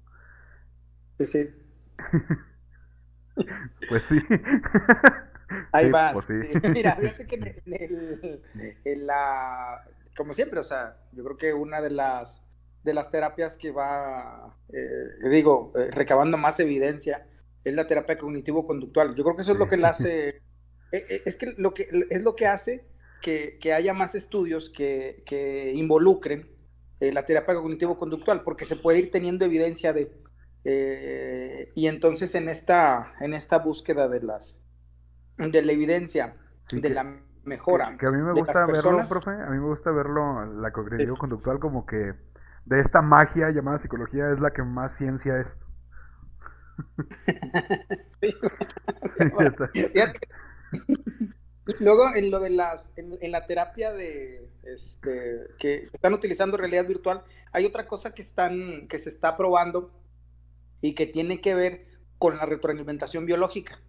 Sí, 1.18 1.24
sí. 1.24 1.50
pues 3.88 4.04
sí. 4.04 4.18
Ahí 5.72 5.90
vas. 5.90 6.12
Pues 6.12 6.28
Mira, 6.68 6.96
fíjate 6.96 7.26
que 7.26 7.62
en, 8.84 9.06
la, 9.06 9.88
como 10.14 10.34
siempre, 10.34 10.60
o 10.60 10.64
sea, 10.64 10.98
yo 11.12 11.24
creo 11.24 11.36
que 11.38 11.54
una 11.54 11.80
de 11.80 11.90
las, 11.90 12.46
de 12.82 12.92
las 12.92 13.10
terapias 13.10 13.56
que 13.56 13.70
va, 13.70 14.54
eh, 14.70 15.28
digo, 15.30 15.72
eh, 15.76 15.90
recabando 15.92 16.36
más 16.36 16.60
evidencia 16.60 17.26
es 17.64 17.72
la 17.72 17.86
terapia 17.86 18.18
cognitivo-conductual. 18.18 19.14
Yo 19.14 19.24
creo 19.24 19.36
que 19.36 19.42
eso 19.42 19.52
es 19.52 19.58
lo 19.58 19.68
que 19.68 19.78
le 19.78 19.86
hace, 19.86 20.42
eh, 20.92 21.22
es 21.24 21.36
que 21.36 21.54
lo 21.56 21.72
que 21.72 21.88
es 22.10 22.22
lo 22.22 22.34
que 22.36 22.46
hace 22.46 22.84
que, 23.24 23.58
que 23.58 23.72
haya 23.72 23.94
más 23.94 24.14
estudios 24.14 24.68
que, 24.68 25.22
que 25.24 25.72
involucren 25.72 26.54
la 27.00 27.26
terapia 27.26 27.54
cognitivo-conductual, 27.54 28.42
porque 28.44 28.64
se 28.64 28.76
puede 28.76 28.98
ir 28.98 29.10
teniendo 29.10 29.44
evidencia 29.44 29.92
de, 29.92 30.10
y 31.74 31.86
entonces 31.86 32.34
en 32.34 32.48
esta, 32.48 33.14
en 33.20 33.34
esta 33.34 33.58
búsqueda 33.58 34.08
de 34.08 34.22
las, 34.22 34.64
de 35.36 35.62
la 35.62 35.72
evidencia, 35.72 36.36
de 36.70 36.90
la 36.90 37.20
mejora. 37.44 37.96
Que, 37.98 38.06
a 38.06 38.10
mí 38.10 38.22
me 38.22 38.32
gusta 38.32 38.66
verlo, 38.66 39.02
profe, 39.08 39.30
a 39.30 39.50
mí 39.50 39.58
me 39.58 39.66
gusta 39.66 39.90
verlo, 39.90 40.46
la 40.60 40.72
cognitivo 40.72 41.16
conductual, 41.16 41.58
como 41.58 41.84
que 41.84 42.14
de 42.64 42.80
esta 42.80 43.02
magia 43.02 43.50
llamada 43.50 43.78
psicología 43.78 44.30
es 44.30 44.40
la 44.40 44.52
que 44.52 44.62
más 44.62 44.96
ciencia 44.96 45.38
es. 45.38 45.58
sí. 48.20 48.34
Luego, 51.80 52.14
en 52.14 52.30
lo 52.30 52.40
de 52.40 52.50
las, 52.50 52.92
en, 52.96 53.30
la 53.30 53.46
terapia 53.46 53.92
de, 53.92 54.48
este, 54.62 55.40
que 55.58 55.82
están 55.82 56.14
utilizando 56.14 56.56
realidad 56.56 56.86
virtual, 56.86 57.24
hay 57.52 57.64
otra 57.66 57.86
cosa 57.86 58.14
que 58.14 58.22
están, 58.22 58.88
que 58.88 58.98
se 58.98 59.10
está 59.10 59.36
probando 59.36 59.90
y 60.80 60.94
que 60.94 61.06
tiene 61.06 61.40
que 61.40 61.54
ver 61.54 61.86
con 62.18 62.36
la 62.36 62.46
retroalimentación 62.46 63.26
biológica. 63.26 63.80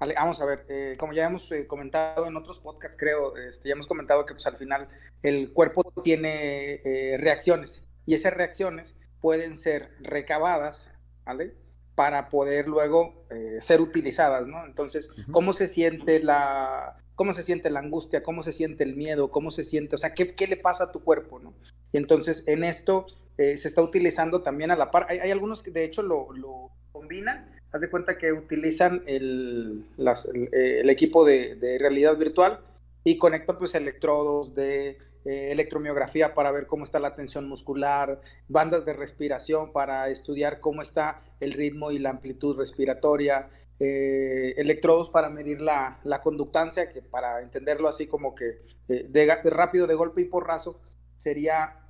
Vamos 0.00 0.40
a 0.40 0.44
ver, 0.44 0.64
eh, 0.68 0.96
como 0.96 1.12
ya 1.12 1.26
hemos 1.26 1.50
eh, 1.50 1.66
comentado 1.66 2.26
en 2.26 2.36
otros 2.36 2.60
podcasts, 2.60 2.96
creo, 2.96 3.36
este, 3.36 3.68
ya 3.68 3.72
hemos 3.72 3.88
comentado 3.88 4.24
que 4.26 4.34
pues 4.34 4.46
al 4.46 4.56
final 4.56 4.88
el 5.22 5.52
cuerpo 5.52 5.92
tiene 6.04 6.74
eh, 6.84 7.16
reacciones 7.18 7.88
y 8.06 8.14
esas 8.14 8.32
reacciones 8.32 8.94
pueden 9.20 9.56
ser 9.56 9.90
recabadas, 10.00 10.88
¿vale? 11.24 11.56
Para 11.98 12.28
poder 12.28 12.68
luego 12.68 13.26
ser 13.60 13.80
utilizadas, 13.80 14.46
¿no? 14.46 14.64
Entonces, 14.64 15.10
¿cómo 15.32 15.52
se 15.52 15.66
siente 15.66 16.22
la, 16.22 16.96
cómo 17.16 17.32
se 17.32 17.42
siente 17.42 17.70
la 17.70 17.80
angustia, 17.80 18.22
cómo 18.22 18.44
se 18.44 18.52
siente 18.52 18.84
el 18.84 18.94
miedo, 18.94 19.32
cómo 19.32 19.50
se 19.50 19.64
siente, 19.64 19.96
o 19.96 19.98
sea, 19.98 20.14
qué, 20.14 20.32
qué 20.36 20.46
le 20.46 20.56
pasa 20.56 20.84
a 20.84 20.92
tu 20.92 21.02
cuerpo, 21.02 21.40
¿no? 21.40 21.54
Y 21.90 21.96
entonces, 21.96 22.44
en 22.46 22.62
esto 22.62 23.06
se 23.36 23.54
está 23.54 23.82
utilizando 23.82 24.42
también 24.42 24.70
a 24.70 24.76
la 24.76 24.92
par, 24.92 25.06
hay, 25.08 25.18
hay 25.18 25.32
algunos 25.32 25.60
que 25.62 25.72
de 25.72 25.84
hecho 25.84 26.02
lo, 26.02 26.32
lo 26.32 26.70
combinan. 26.92 27.54
Haz 27.70 27.82
de 27.82 27.90
cuenta 27.90 28.18
que 28.18 28.32
utilizan 28.32 29.02
el, 29.06 29.84
eh, 29.98 30.78
el, 30.80 30.90
equipo 30.90 31.24
de, 31.24 31.76
realidad 31.78 32.16
virtual 32.16 32.60
y 33.04 33.18
conectan 33.18 33.58
pues 33.58 33.74
electrodos 33.74 34.54
de 34.54 34.98
eh, 35.24 35.50
electromiografía 35.52 36.34
para 36.34 36.50
ver 36.50 36.66
cómo 36.66 36.84
está 36.84 37.00
la 37.00 37.14
tensión 37.14 37.48
muscular, 37.48 38.20
bandas 38.48 38.84
de 38.84 38.92
respiración 38.92 39.72
para 39.72 40.08
estudiar 40.08 40.60
cómo 40.60 40.82
está 40.82 41.22
el 41.40 41.52
ritmo 41.52 41.90
y 41.90 41.98
la 41.98 42.10
amplitud 42.10 42.56
respiratoria, 42.56 43.50
eh, 43.80 44.54
electrodos 44.56 45.10
para 45.10 45.28
medir 45.28 45.60
la, 45.60 46.00
conductancia, 46.22 46.92
que 46.92 47.02
para 47.02 47.42
entenderlo 47.42 47.88
así 47.88 48.06
como 48.06 48.34
que 48.34 48.62
de, 48.88 49.40
rápido, 49.44 49.86
de 49.86 49.94
golpe 49.94 50.20
y 50.20 50.24
porrazo, 50.24 50.80
sería, 51.16 51.88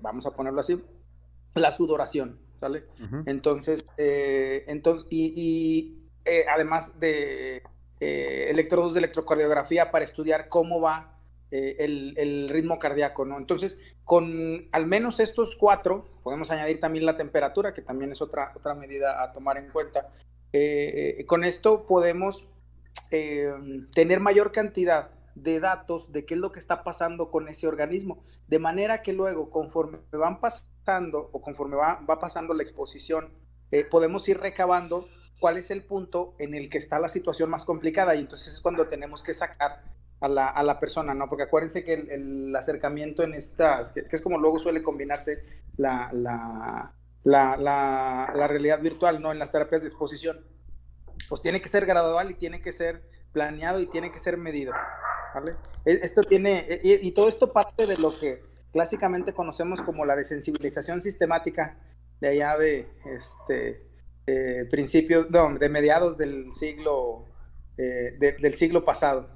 vamos 0.00 0.26
a 0.26 0.30
ponerlo 0.30 0.60
así, 0.60 0.82
la 1.54 1.70
sudoración. 1.70 2.46
¿sale? 2.60 2.84
Entonces, 3.26 3.84
eh, 3.96 4.64
entonces, 4.66 5.06
y, 5.10 5.98
eh, 6.24 6.44
además 6.48 6.98
de 6.98 7.62
eh, 8.00 8.46
electrodos 8.48 8.94
de 8.94 9.00
electrocardiografía 9.00 9.90
para 9.90 10.04
estudiar 10.04 10.48
cómo 10.48 10.80
va 10.80 11.15
el, 11.50 12.48
ritmo 12.48 12.78
cardíaco, 12.78 13.24
¿no? 13.24 13.38
Entonces, 13.38 13.78
con 14.04 14.68
al 14.72 14.86
menos 14.86 15.20
estos 15.20 15.56
cuatro, 15.56 16.06
podemos 16.22 16.50
añadir 16.50 16.80
también 16.80 17.06
la 17.06 17.16
temperatura, 17.16 17.74
que 17.74 17.82
también 17.82 18.12
es 18.12 18.20
otra, 18.20 18.52
otra 18.56 18.74
medida 18.74 19.22
a 19.22 19.32
tomar 19.32 19.58
en 19.58 19.70
cuenta. 19.70 20.12
con 21.26 21.44
esto 21.44 21.86
podemos 21.86 22.48
tener 23.92 24.20
mayor 24.20 24.52
cantidad 24.52 25.10
de 25.36 25.60
datos 25.60 26.12
de 26.12 26.24
qué 26.24 26.34
es 26.34 26.40
lo 26.40 26.50
que 26.50 26.58
está 26.58 26.82
pasando 26.82 27.30
con 27.30 27.48
ese 27.48 27.68
organismo, 27.68 28.24
de 28.48 28.58
manera 28.58 29.02
que 29.02 29.12
luego, 29.12 29.50
conforme 29.50 29.98
van 30.10 30.40
pasando 30.40 31.28
o 31.30 31.40
conforme 31.42 31.76
va, 31.76 32.04
pasando 32.18 32.54
la 32.54 32.62
exposición, 32.62 33.30
eh, 33.70 33.84
podemos 33.84 34.26
ir 34.28 34.40
recabando 34.40 35.06
cuál 35.38 35.58
es 35.58 35.70
el 35.70 35.84
punto 35.84 36.34
en 36.38 36.54
el 36.54 36.70
que 36.70 36.78
está 36.78 36.98
la 36.98 37.10
situación 37.10 37.50
más 37.50 37.66
complicada 37.66 38.14
y 38.14 38.20
entonces 38.20 38.54
es 38.54 38.60
cuando 38.60 38.88
tenemos 38.88 39.22
que 39.22 39.34
sacar 39.34 39.82
a 40.20 40.28
la, 40.28 40.48
a 40.48 40.62
la 40.62 40.80
persona, 40.80 41.14
¿no? 41.14 41.28
Porque 41.28 41.44
acuérdense 41.44 41.84
que 41.84 41.94
el, 41.94 42.54
acercamiento 42.56 43.22
en 43.22 43.34
estas, 43.34 43.92
que, 43.92 44.04
es 44.10 44.22
como 44.22 44.38
luego 44.38 44.58
suele 44.58 44.82
combinarse 44.82 45.44
la, 45.76 46.10
la, 46.12 46.92
la, 47.24 47.56
la 48.34 48.48
realidad 48.48 48.80
virtual, 48.80 49.20
¿no? 49.20 49.32
En 49.32 49.38
las 49.38 49.52
terapias 49.52 49.82
de 49.82 49.88
exposición, 49.88 50.44
pues 51.28 51.42
tiene 51.42 51.60
que 51.60 51.68
ser 51.68 51.86
gradual 51.86 52.30
y 52.30 52.34
tiene 52.34 52.60
que 52.60 52.72
ser 52.72 53.02
planeado 53.32 53.80
y 53.80 53.86
tiene 53.86 54.10
que 54.10 54.18
ser 54.18 54.36
medido. 54.36 54.72
E, 55.84 56.00
esto 56.02 56.22
tiene, 56.22 56.64
e, 56.68 57.00
y, 57.02 57.12
todo 57.12 57.28
esto 57.28 57.52
parte 57.52 57.86
de 57.86 57.96
lo 57.98 58.16
que 58.18 58.42
clásicamente 58.72 59.32
conocemos 59.32 59.82
como 59.82 60.04
la 60.04 60.16
desensibilización 60.16 61.02
sistemática 61.02 61.78
de 62.20 62.28
allá 62.28 62.56
de 62.56 62.88
este 63.04 63.82
eh, 64.26 64.66
principios, 64.70 65.26
de 65.30 65.68
mediados 65.68 66.16
del 66.16 66.52
siglo 66.52 67.26
eh, 67.78 68.16
del 68.18 68.54
siglo 68.54 68.84
pasado. 68.84 69.28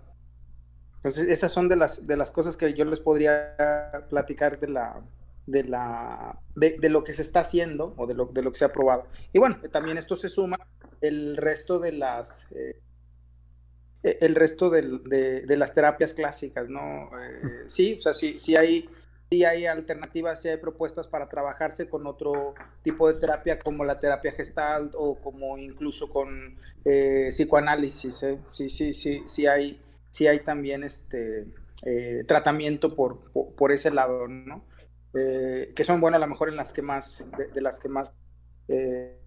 Entonces, 1.01 1.29
esas 1.29 1.51
son 1.51 1.69
de 1.69 1.77
las, 1.77 2.07
de 2.07 2.17
las 2.17 2.31
cosas 2.31 2.57
que 2.57 2.75
yo 2.75 2.85
les 2.85 3.01
podría 3.01 3.57
platicar 4.11 4.59
de 4.59 4.69
la, 4.69 5.01
de, 5.47 5.65
la, 5.65 6.39
de, 6.55 6.89
lo 6.89 7.05
que 7.05 7.15
se 7.15 7.23
está 7.23 7.41
haciendo 7.41 7.95
o 7.97 8.07
de 8.07 8.15
lo, 8.15 8.27
de 8.27 8.43
lo 8.43 8.53
que 8.53 8.59
se 8.59 8.65
ha 8.67 8.73
probado. 8.73 9.07
Y 9.33 9.39
bueno, 9.39 9.57
también 9.71 9.97
esto 9.97 10.17
se 10.17 10.29
suma 10.29 10.59
el 11.01 11.37
resto 11.37 11.79
de 11.79 11.93
las 11.93 12.47
eh, 14.03 14.19
el 14.21 14.35
resto 14.35 14.71
de, 14.71 15.45
las 15.47 15.75
terapias 15.75 16.15
clásicas, 16.15 16.69
¿no? 16.69 17.11
Eh, 17.21 17.65
sí, 17.67 17.97
o 17.99 18.03
sea, 18.03 18.15
sí, 18.15 18.39
sí 18.39 18.57
hay, 18.57 18.89
sí 19.31 19.45
hay 19.45 19.67
alternativas, 19.67 20.41
sí 20.41 20.49
hay 20.49 20.57
propuestas 20.57 21.07
para 21.07 21.29
trabajarse 21.29 21.89
con 21.89 22.07
otro 22.07 22.55
tipo 22.83 23.13
de 23.13 23.21
terapia 23.21 23.59
como 23.59 23.85
la 23.85 24.01
terapia 24.01 24.33
gestal 24.33 24.91
o 24.95 25.17
como 25.17 25.59
incluso 25.59 26.09
con 26.09 26.57
eh, 26.85 27.29
psicoanálisis, 27.29 28.23
¿eh? 28.23 28.39
Sí, 28.51 28.71
sí, 28.71 28.95
sí, 28.95 29.23
sí 29.27 29.47
hay, 29.47 29.79
sí 30.11 30.27
hay 30.27 30.41
también 30.41 30.83
este 30.83 31.47
tratamiento 32.27 32.95
por, 32.95 33.33
por, 33.57 33.73
ese 33.73 33.91
lado, 33.91 34.29
¿no? 34.29 34.67
eh, 35.15 35.73
que 35.75 35.85
son, 35.85 36.01
bueno, 36.01 36.17
a 36.17 36.21
lo 36.21 36.27
mejor 36.27 36.49
en 36.49 36.57
las 36.57 36.73
que 36.73 36.83
más, 36.83 37.25
de, 37.55 37.61
las 37.61 37.79
que 37.79 37.89
más 37.89 38.21
eh, 38.69 39.19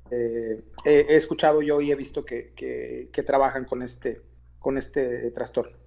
he 0.86 1.16
escuchado 1.16 1.62
yo 1.62 1.82
y 1.82 1.92
he 1.92 1.96
visto 1.96 2.24
que, 2.24 2.54
que, 2.54 3.24
trabajan 3.24 3.66
con 3.66 3.82
este, 3.82 4.22
con 4.60 4.78
este 4.78 5.32
trastorno. 5.32 5.78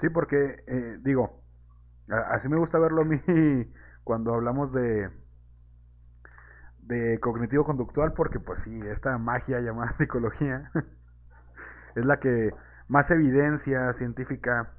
Sí, 0.00 0.08
porque 0.08 0.64
digo, 1.00 1.42
así 2.30 2.48
me 2.48 2.58
gusta 2.58 2.78
verlo 2.78 3.02
a 3.02 3.04
mí 3.04 3.20
cuando 4.04 4.34
hablamos 4.34 4.72
de, 4.72 5.10
de 6.82 7.20
cognitivo 7.20 7.64
conductual, 7.64 8.12
porque 8.12 8.40
pues 8.40 8.60
sí, 8.60 8.80
esta 8.86 9.16
magia 9.18 9.60
llamada 9.60 9.92
psicología 9.98 10.70
es 11.96 12.04
la 12.04 12.20
que 12.20 12.52
más 12.92 13.10
evidencia 13.10 13.90
científica 13.94 14.74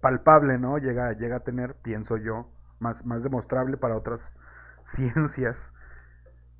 palpable, 0.00 0.58
¿no? 0.58 0.78
Llega, 0.78 1.12
llega 1.12 1.38
a 1.38 1.40
tener, 1.40 1.74
pienso 1.74 2.16
yo, 2.16 2.48
más, 2.78 3.04
más 3.04 3.24
demostrable 3.24 3.76
para 3.76 3.96
otras 3.96 4.32
ciencias 4.84 5.72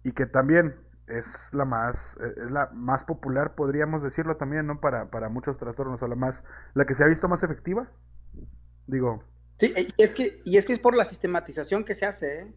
y 0.03 0.11
que 0.11 0.27
también 0.27 0.75
es 1.07 1.55
la 1.55 1.65
más 1.65 2.17
es 2.37 2.51
la 2.51 2.71
más 2.73 3.05
popular 3.05 3.55
podríamos 3.55 4.03
decirlo 4.03 4.37
también 4.37 4.67
no 4.67 4.81
para, 4.81 5.11
para 5.11 5.29
muchos 5.29 5.59
trastornos 5.59 6.01
o 6.01 6.07
la 6.07 6.15
más 6.15 6.45
la 6.75 6.85
que 6.85 6.95
se 6.95 7.03
ha 7.03 7.09
visto 7.09 7.29
más 7.29 7.43
efectiva 7.43 7.91
digo 8.87 9.25
sí 9.59 9.75
es 9.99 10.15
que 10.15 10.41
y 10.45 10.57
es 10.57 10.65
que 10.65 10.73
es 10.73 10.79
por 10.79 10.97
la 10.97 11.05
sistematización 11.05 11.85
que 11.85 11.95
se 11.95 12.07
hace 12.07 12.41
¿eh? 12.41 12.55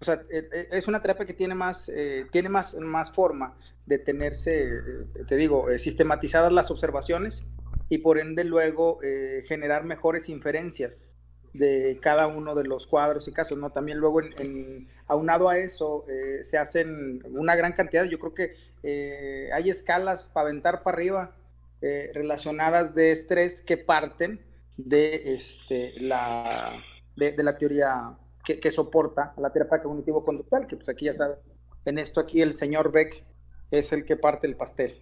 O 0.00 0.04
sea 0.04 0.22
e, 0.30 0.48
e, 0.52 0.68
es 0.72 0.88
una 0.88 1.00
terapia 1.00 1.26
que 1.26 1.34
tiene 1.34 1.54
más 1.54 1.88
eh, 1.88 2.26
tiene 2.30 2.48
más 2.48 2.74
más 2.74 3.10
forma 3.10 3.56
de 3.86 3.98
tenerse 3.98 4.62
eh, 4.64 5.24
te 5.26 5.36
digo 5.36 5.66
sistematizadas 5.78 6.52
las 6.52 6.70
observaciones 6.70 7.50
y 7.88 7.98
por 7.98 8.18
ende 8.18 8.44
luego 8.44 8.98
eh, 9.02 9.42
generar 9.46 9.84
mejores 9.84 10.28
inferencias 10.28 11.14
de 11.54 11.98
cada 12.02 12.26
uno 12.26 12.54
de 12.54 12.64
los 12.64 12.86
cuadros 12.86 13.26
y 13.26 13.32
casos, 13.32 13.58
¿no? 13.58 13.70
También 13.70 13.98
luego, 13.98 14.20
en, 14.22 14.88
aunado 15.06 15.48
a 15.48 15.58
eso, 15.58 16.04
eh, 16.08 16.44
se 16.44 16.58
hacen 16.58 17.22
una 17.24 17.56
gran 17.56 17.72
cantidad, 17.72 18.04
yo 18.04 18.18
creo 18.18 18.34
que 18.34 18.54
eh, 18.82 19.48
hay 19.52 19.70
escalas 19.70 20.28
para 20.28 20.48
aventar 20.48 20.82
para 20.82 20.96
arriba 20.96 21.34
relacionadas 21.80 22.92
de 22.92 23.12
estrés 23.12 23.62
que 23.62 23.76
parten 23.76 24.44
de, 24.76 25.34
este, 25.36 25.92
la, 26.00 26.72
de, 27.14 27.40
la 27.40 27.56
teoría 27.56 28.18
que, 28.56 28.70
soporta 28.70 29.34
la 29.36 29.50
terapia 29.50 29.82
cognitivo-conductual, 29.82 30.66
que 30.66 30.76
pues 30.76 30.88
aquí 30.88 31.04
ya 31.06 31.14
saben, 31.14 31.36
en 31.84 31.98
esto 31.98 32.20
aquí 32.20 32.40
el 32.40 32.52
señor 32.52 32.90
Beck 32.92 33.26
es 33.70 33.92
el 33.92 34.04
que 34.04 34.16
parte 34.16 34.46
el 34.46 34.56
pastel. 34.56 34.92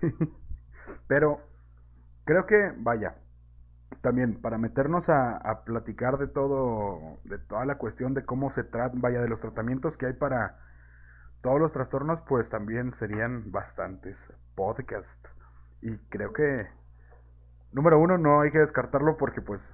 Pero 1.06 1.40
creo 2.24 2.46
que, 2.46 2.72
vaya, 2.76 3.16
también 4.00 4.40
para 4.40 4.56
meternos 4.56 5.08
a, 5.08 5.62
platicar 5.64 6.18
de 6.18 6.28
todo, 6.28 7.18
de 7.24 7.38
toda 7.38 7.64
la 7.66 7.76
cuestión 7.76 8.14
de 8.14 8.24
cómo 8.24 8.50
se 8.50 8.64
trata, 8.64 8.96
vaya, 8.98 9.20
de 9.20 9.28
los 9.28 9.40
tratamientos 9.40 9.96
que 9.96 10.06
hay 10.06 10.14
para 10.14 10.58
todos 11.42 11.60
los 11.60 11.72
trastornos, 11.72 12.22
pues 12.22 12.48
también 12.48 12.92
serían 12.92 13.50
bastantes 13.50 14.32
podcasts. 14.54 15.28
Y 15.82 15.96
creo 16.08 16.32
que, 16.32 16.68
número 17.72 17.98
uno, 17.98 18.18
no 18.18 18.40
hay 18.40 18.50
que 18.50 18.58
descartarlo 18.58 19.16
porque 19.16 19.40
pues, 19.42 19.72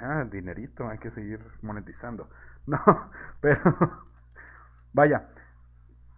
ah, 0.00 0.24
dinerito, 0.30 0.88
hay 0.88 0.98
que 0.98 1.10
seguir 1.10 1.40
monetizando. 1.62 2.28
No, 2.66 2.80
pero, 3.42 3.60
vaya, 4.94 5.28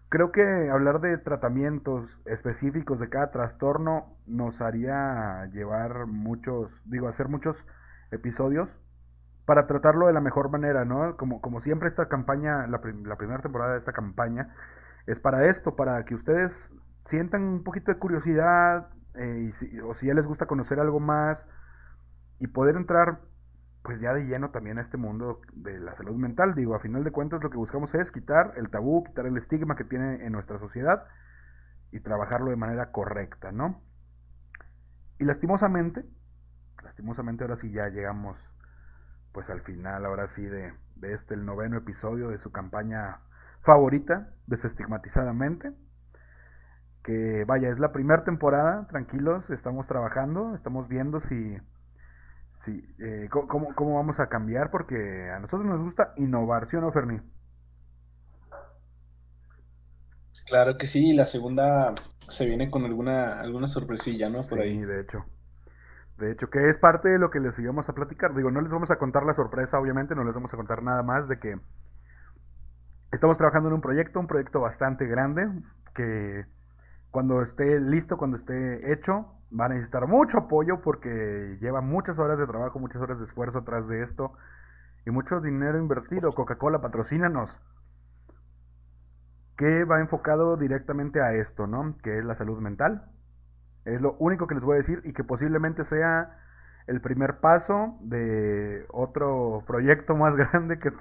Creo 0.08 0.30
que 0.30 0.70
hablar 0.70 1.00
de 1.00 1.18
tratamientos 1.18 2.20
específicos 2.26 3.00
de 3.00 3.08
cada 3.08 3.32
trastorno 3.32 4.16
nos 4.26 4.60
haría 4.60 5.46
llevar 5.52 6.06
muchos, 6.06 6.80
digo, 6.84 7.08
hacer 7.08 7.28
muchos 7.28 7.66
episodios 8.12 8.78
para 9.46 9.66
tratarlo 9.66 10.06
de 10.06 10.12
la 10.12 10.20
mejor 10.20 10.48
manera, 10.48 10.84
¿no? 10.84 11.16
Como, 11.16 11.40
como 11.40 11.60
siempre 11.60 11.88
esta 11.88 12.08
campaña, 12.08 12.68
la, 12.68 12.80
primera 12.80 13.42
temporada 13.42 13.72
de 13.72 13.78
esta 13.78 13.92
campaña 13.92 14.54
es 15.06 15.18
para 15.18 15.46
esto, 15.46 15.74
para 15.74 16.04
que 16.04 16.14
ustedes 16.14 16.72
sientan 17.04 17.42
un 17.42 17.64
poquito 17.64 17.92
de 17.92 17.98
curiosidad 17.98 18.88
eh, 19.14 19.50
o 19.84 19.94
si 19.94 20.06
ya 20.06 20.14
les 20.14 20.26
gusta 20.26 20.46
conocer 20.46 20.78
algo 20.78 21.00
más 21.00 21.48
y 22.38 22.46
poder 22.46 22.76
entrar 22.76 23.20
pues 23.86 24.00
ya 24.00 24.12
de 24.12 24.24
lleno 24.24 24.50
también 24.50 24.78
a 24.78 24.80
este 24.80 24.96
mundo 24.96 25.40
de 25.52 25.78
la 25.78 25.94
salud 25.94 26.16
mental. 26.16 26.56
Digo, 26.56 26.74
a 26.74 26.80
final 26.80 27.04
de 27.04 27.12
cuentas 27.12 27.40
lo 27.40 27.50
que 27.50 27.56
buscamos 27.56 27.94
es 27.94 28.10
quitar 28.10 28.54
el 28.56 28.68
tabú, 28.68 29.04
quitar 29.04 29.26
el 29.26 29.36
estigma 29.36 29.76
que 29.76 29.84
tiene 29.84 30.26
en 30.26 30.32
nuestra 30.32 30.58
sociedad 30.58 31.04
y 31.92 32.00
trabajarlo 32.00 32.50
de 32.50 32.56
manera 32.56 32.90
correcta, 32.90 33.52
¿no? 33.52 33.80
Y 35.20 35.24
lastimosamente, 35.24 36.04
lastimosamente 36.82 37.44
ahora 37.44 37.54
sí 37.54 37.70
ya 37.70 37.88
llegamos 37.88 38.52
pues 39.30 39.50
al 39.50 39.60
final, 39.60 40.04
ahora 40.04 40.26
sí, 40.26 40.44
de, 40.44 40.74
de 40.96 41.12
este, 41.12 41.34
el 41.34 41.46
noveno 41.46 41.76
episodio 41.76 42.30
de 42.30 42.38
su 42.38 42.50
campaña 42.50 43.20
favorita, 43.60 44.30
desestigmatizadamente. 44.48 45.72
Que 47.04 47.44
vaya, 47.46 47.68
es 47.68 47.78
la 47.78 47.92
primera 47.92 48.24
temporada, 48.24 48.88
tranquilos, 48.88 49.50
estamos 49.50 49.86
trabajando, 49.86 50.56
estamos 50.56 50.88
viendo 50.88 51.20
si 51.20 51.56
Sí, 52.58 52.94
eh, 52.98 53.28
¿cómo, 53.30 53.74
¿cómo, 53.74 53.96
vamos 53.96 54.18
a 54.18 54.28
cambiar? 54.28 54.70
Porque 54.70 55.30
a 55.30 55.38
nosotros 55.38 55.66
nos 55.66 55.80
gusta 55.80 56.12
innovar, 56.16 56.66
¿sí 56.66 56.76
o 56.76 56.80
no, 56.80 56.90
Fermi? 56.90 57.20
Claro 60.46 60.76
que 60.76 60.86
sí, 60.86 61.12
la 61.12 61.24
segunda 61.24 61.94
se 62.28 62.46
viene 62.46 62.70
con 62.70 62.84
alguna, 62.84 63.40
alguna 63.40 63.66
sorpresilla, 63.66 64.28
¿no? 64.28 64.42
Por 64.42 64.62
sí, 64.62 64.80
de 64.80 65.00
hecho. 65.00 65.24
De 66.18 66.32
hecho, 66.32 66.48
que 66.48 66.70
es 66.70 66.78
parte 66.78 67.08
de 67.10 67.18
lo 67.18 67.30
que 67.30 67.40
les 67.40 67.58
íbamos 67.58 67.88
a 67.88 67.94
platicar. 67.94 68.34
Digo, 68.34 68.50
no 68.50 68.60
les 68.60 68.72
vamos 68.72 68.90
a 68.90 68.96
contar 68.96 69.24
la 69.24 69.34
sorpresa, 69.34 69.78
obviamente, 69.78 70.14
no 70.14 70.24
les 70.24 70.34
vamos 70.34 70.52
a 70.52 70.56
contar 70.56 70.82
nada 70.82 71.02
más 71.02 71.28
de 71.28 71.38
que 71.38 71.58
estamos 73.12 73.36
trabajando 73.36 73.68
en 73.68 73.74
un 73.74 73.80
proyecto, 73.80 74.18
un 74.18 74.26
proyecto 74.26 74.60
bastante 74.60 75.06
grande, 75.06 75.46
que 75.94 76.46
cuando 77.16 77.40
esté 77.40 77.80
listo, 77.80 78.18
cuando 78.18 78.36
esté 78.36 78.92
hecho, 78.92 79.24
va 79.58 79.64
a 79.64 79.68
necesitar 79.70 80.06
mucho 80.06 80.36
apoyo 80.36 80.82
porque 80.82 81.56
lleva 81.62 81.80
muchas 81.80 82.18
horas 82.18 82.38
de 82.38 82.46
trabajo, 82.46 82.78
muchas 82.78 83.00
horas 83.00 83.18
de 83.18 83.24
esfuerzo 83.24 83.60
atrás 83.60 83.88
de 83.88 84.02
esto 84.02 84.34
y 85.06 85.10
mucho 85.10 85.40
dinero 85.40 85.78
invertido. 85.78 86.30
Coca-Cola, 86.30 86.82
patrocínanos. 86.82 87.58
Que 89.56 89.84
va 89.84 90.00
enfocado 90.00 90.58
directamente 90.58 91.22
a 91.22 91.32
esto, 91.32 91.66
¿no? 91.66 91.96
Que 92.02 92.18
es 92.18 92.24
la 92.26 92.34
salud 92.34 92.60
mental. 92.60 93.10
Es 93.86 94.02
lo 94.02 94.16
único 94.18 94.46
que 94.46 94.54
les 94.56 94.62
voy 94.62 94.74
a 94.74 94.76
decir 94.76 95.00
y 95.06 95.14
que 95.14 95.24
posiblemente 95.24 95.84
sea 95.84 96.38
el 96.86 97.00
primer 97.00 97.40
paso 97.40 97.96
de 98.02 98.84
otro 98.90 99.64
proyecto 99.66 100.16
más 100.16 100.36
grande 100.52 100.78
que... 100.78 100.92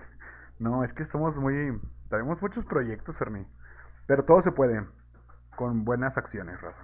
No, 0.59 0.85
es 0.85 0.93
que 0.93 1.03
somos 1.03 1.35
muy... 1.35 1.77
Tenemos 2.09 2.41
muchos 2.41 2.63
proyectos, 2.63 3.17
Fermi. 3.17 3.45
Pero 4.07 4.23
todo 4.23 4.41
se 4.41 4.53
puede 4.53 4.85
con 5.55 5.85
buenas 5.85 6.17
acciones, 6.17 6.61
raza. 6.61 6.83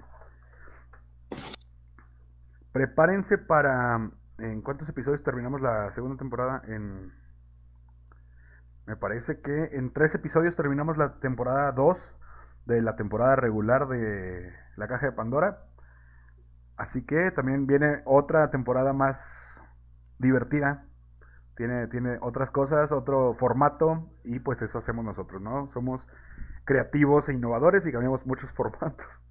Prepárense 2.71 3.37
para... 3.37 4.11
¿En 4.37 4.61
cuántos 4.61 4.89
episodios 4.89 5.23
terminamos 5.23 5.61
la 5.61 5.91
segunda 5.91 6.17
temporada? 6.17 6.61
En... 6.67 7.13
Me 8.85 8.95
parece 8.95 9.41
que 9.41 9.69
en 9.73 9.93
tres 9.93 10.15
episodios 10.15 10.55
terminamos 10.55 10.97
la 10.97 11.19
temporada 11.19 11.71
2 11.71 12.15
de 12.65 12.81
la 12.81 12.95
temporada 12.95 13.35
regular 13.35 13.87
de 13.87 14.51
La 14.75 14.87
Caja 14.87 15.05
de 15.07 15.11
Pandora. 15.11 15.65
Así 16.77 17.05
que 17.05 17.31
también 17.31 17.67
viene 17.67 18.01
otra 18.05 18.49
temporada 18.49 18.93
más 18.93 19.61
divertida. 20.17 20.85
Tiene, 21.55 21.87
tiene 21.87 22.17
otras 22.21 22.49
cosas, 22.49 22.91
otro 22.91 23.35
formato 23.35 24.09
y 24.23 24.39
pues 24.39 24.61
eso 24.61 24.79
hacemos 24.79 25.05
nosotros, 25.05 25.41
¿no? 25.41 25.67
Somos 25.67 26.07
creativos 26.65 27.29
e 27.29 27.33
innovadores 27.33 27.85
y 27.85 27.91
cambiamos 27.91 28.25
muchos 28.25 28.51
formatos. 28.53 29.21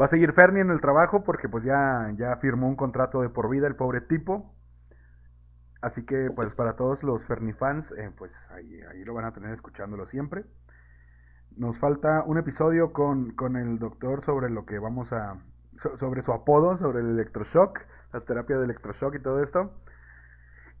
Va 0.00 0.04
a 0.04 0.08
seguir 0.08 0.32
Fernie 0.32 0.60
en 0.60 0.70
el 0.70 0.80
trabajo 0.80 1.24
porque 1.24 1.48
pues 1.48 1.64
ya, 1.64 2.12
ya 2.16 2.36
firmó 2.36 2.68
un 2.68 2.76
contrato 2.76 3.22
de 3.22 3.30
por 3.30 3.48
vida 3.48 3.66
el 3.66 3.76
pobre 3.76 4.02
tipo. 4.02 4.54
Así 5.80 6.04
que 6.04 6.30
pues 6.34 6.54
para 6.54 6.76
todos 6.76 7.02
los 7.02 7.24
Fernie 7.24 7.54
fans, 7.54 7.92
eh, 7.92 8.10
pues 8.16 8.34
ahí, 8.50 8.80
ahí, 8.82 9.04
lo 9.04 9.14
van 9.14 9.24
a 9.24 9.32
tener 9.32 9.52
escuchándolo 9.52 10.06
siempre. 10.06 10.44
Nos 11.56 11.78
falta 11.78 12.22
un 12.24 12.36
episodio 12.36 12.92
con, 12.92 13.32
con 13.32 13.56
el 13.56 13.78
doctor 13.78 14.22
sobre 14.22 14.50
lo 14.50 14.66
que 14.66 14.78
vamos 14.78 15.14
a... 15.14 15.38
sobre 15.76 16.20
su 16.20 16.32
apodo, 16.32 16.76
sobre 16.76 17.00
el 17.00 17.10
electroshock, 17.10 17.80
la 18.12 18.20
terapia 18.20 18.58
de 18.58 18.64
electroshock 18.64 19.14
y 19.14 19.22
todo 19.22 19.42
esto. 19.42 19.72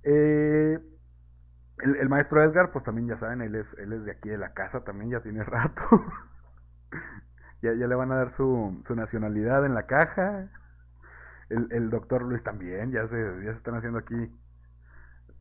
Eh, 0.02 0.78
el, 1.78 2.08
maestro 2.08 2.42
Edgar, 2.42 2.70
pues 2.70 2.84
también 2.84 3.08
ya 3.08 3.16
saben, 3.16 3.42
él 3.42 3.54
es, 3.54 3.74
él 3.74 3.92
es 3.92 4.04
de 4.04 4.12
aquí 4.12 4.28
de 4.28 4.38
la 4.38 4.54
casa 4.54 4.84
también, 4.84 5.10
ya 5.10 5.20
tiene 5.20 5.44
rato. 5.44 6.04
ya, 7.62 7.74
ya 7.74 7.86
le 7.86 7.94
van 7.94 8.12
a 8.12 8.16
dar 8.16 8.30
su, 8.30 8.80
su 8.84 8.94
nacionalidad 8.94 9.64
en 9.66 9.74
la 9.74 9.86
caja. 9.86 10.48
El, 11.48 11.68
el, 11.70 11.90
doctor 11.90 12.22
Luis 12.22 12.42
también, 12.42 12.90
ya 12.90 13.06
se, 13.06 13.16
ya 13.16 13.52
se 13.52 13.58
están 13.58 13.76
haciendo 13.76 14.00
aquí 14.00 14.32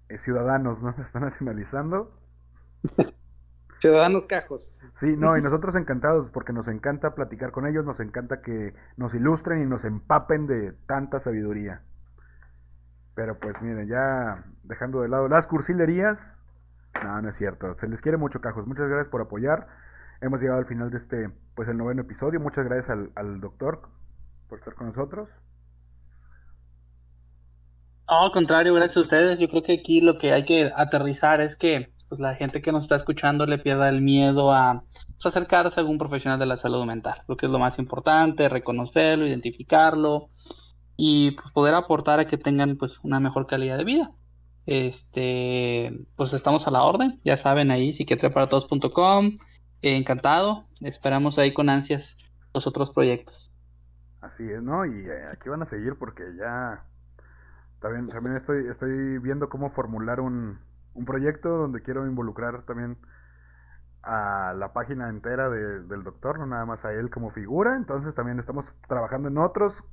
eh, 0.10 0.18
ciudadanos, 0.20 0.84
¿no? 0.84 0.94
Se 0.96 1.02
están 1.02 1.24
nacionalizando. 1.24 2.20
Ciudadanos 3.80 4.28
cajos. 4.28 4.82
Sí, 4.94 5.16
no, 5.18 5.38
y 5.38 5.42
nosotros 5.42 5.76
encantados, 5.76 6.30
porque 6.32 6.54
nos 6.54 6.68
encanta 6.68 7.16
platicar 7.16 7.52
con 7.52 7.66
ellos, 7.66 7.86
nos 7.86 8.00
encanta 8.00 8.42
que 8.42 8.74
nos 8.98 9.14
ilustren 9.14 9.62
y 9.62 9.66
nos 9.66 9.86
empapen 9.86 10.48
de 10.48 10.74
tanta 10.86 11.20
sabiduría. 11.20 11.82
Pero 13.16 13.40
pues 13.40 13.62
miren, 13.62 13.88
ya 13.88 14.44
dejando 14.64 15.02
de 15.02 15.08
lado 15.08 15.28
las 15.30 15.48
cursilerías, 15.48 16.38
no, 17.04 17.22
no 17.22 17.30
es 17.30 17.36
cierto. 17.36 17.76
Se 17.78 17.88
les 17.88 18.02
quiere 18.02 18.18
mucho, 18.18 18.42
cajos. 18.42 18.68
Muchas 18.68 18.88
gracias 18.88 19.10
por 19.10 19.22
apoyar. 19.22 19.68
Hemos 20.22 20.42
llegado 20.42 20.60
al 20.60 20.66
final 20.66 20.92
de 20.92 20.98
este, 20.98 21.30
pues 21.56 21.68
el 21.70 21.78
noveno 21.78 22.02
episodio. 22.02 22.40
Muchas 22.40 22.66
gracias 22.66 22.90
al, 22.90 23.12
al 23.16 23.40
doctor 23.40 23.90
por 24.50 24.60
estar 24.60 24.76
con 24.76 24.88
nosotros. 24.88 25.30
No, 28.10 28.26
al 28.26 28.32
contrario, 28.32 28.74
gracias 28.74 28.98
a 28.98 29.02
ustedes. 29.02 29.40
Yo 29.40 29.48
creo 29.48 29.64
que 29.64 29.74
aquí 29.74 30.02
lo 30.02 30.18
que 30.18 30.34
hay 30.34 30.44
que 30.44 30.72
aterrizar 30.76 31.42
es 31.42 31.56
que 31.56 31.94
pues, 32.10 32.20
la 32.20 32.36
gente 32.36 32.62
que 32.62 32.72
nos 32.72 32.84
está 32.84 32.96
escuchando 32.98 33.46
le 33.46 33.58
pierda 33.58 33.90
el 33.90 34.02
miedo 34.02 34.54
a 34.54 34.84
pues, 35.14 35.26
acercarse 35.26 35.80
a 35.80 35.82
algún 35.82 35.98
profesional 35.98 36.38
de 36.38 36.46
la 36.46 36.58
salud 36.58 36.86
mental. 36.86 37.24
Creo 37.26 37.38
que 37.38 37.46
es 37.46 37.52
lo 37.52 37.60
más 37.60 37.80
importante, 37.80 38.50
reconocerlo, 38.50 39.26
identificarlo 39.26 40.30
y 40.98 41.32
pues, 41.32 41.52
poder 41.52 41.74
aportar 41.76 42.20
a 42.20 42.28
que 42.28 42.38
tengan 42.38 42.78
pues 42.78 43.00
una 43.04 43.20
mejor 43.20 43.48
calidad 43.48 43.78
de 43.78 43.84
vida. 43.86 44.12
Este, 44.66 45.94
pues 46.16 46.34
estamos 46.34 46.68
a 46.68 46.72
la 46.72 46.84
orden, 46.84 47.22
ya 47.24 47.38
saben 47.38 47.72
ahí, 47.72 47.94
psiquiatriaparatodos.com. 47.94 49.28
Eh, 49.82 49.98
encantado, 49.98 50.66
esperamos 50.82 51.38
ahí 51.38 51.54
con 51.54 51.70
ansias 51.70 52.18
los 52.54 52.68
otros 52.68 52.92
proyectos. 52.92 53.58
Así 54.22 54.44
es, 54.50 54.62
¿no? 54.64 54.86
Y 54.86 55.06
eh, 55.08 55.26
aquí 55.32 55.50
van 55.50 55.62
a 55.62 55.66
seguir 55.66 55.96
porque 55.98 56.24
ya 56.38 56.84
también, 57.80 58.08
también 58.10 58.36
estoy, 58.38 58.68
estoy 58.68 59.20
viendo 59.20 59.50
cómo 59.50 59.70
formular 59.70 60.20
un, 60.20 60.60
un 60.94 61.06
proyecto 61.06 61.50
donde 61.50 61.82
quiero 61.84 62.08
involucrar 62.08 62.64
también 62.66 62.98
a 64.04 64.54
la 64.58 64.74
página 64.74 65.10
entera 65.10 65.50
de- 65.50 65.82
del 65.82 66.04
doctor, 66.04 66.40
no 66.40 66.46
nada 66.46 66.66
más 66.66 66.86
a 66.86 66.94
él 66.94 67.10
como 67.10 67.32
figura. 67.32 67.76
Entonces 67.76 68.16
también 68.16 68.40
estamos 68.40 68.72
trabajando 68.88 69.30
en 69.30 69.38
otros 69.38 69.84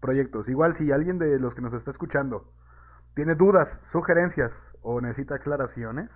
proyectos. 0.00 0.48
Igual 0.48 0.74
si 0.74 0.92
alguien 0.92 1.18
de 1.18 1.38
los 1.38 1.54
que 1.54 1.62
nos 1.62 1.74
está 1.74 1.90
escuchando 1.90 2.52
tiene 3.14 3.34
dudas, 3.34 3.80
sugerencias 3.82 4.76
o 4.82 5.00
necesita 5.00 5.36
aclaraciones, 5.36 6.12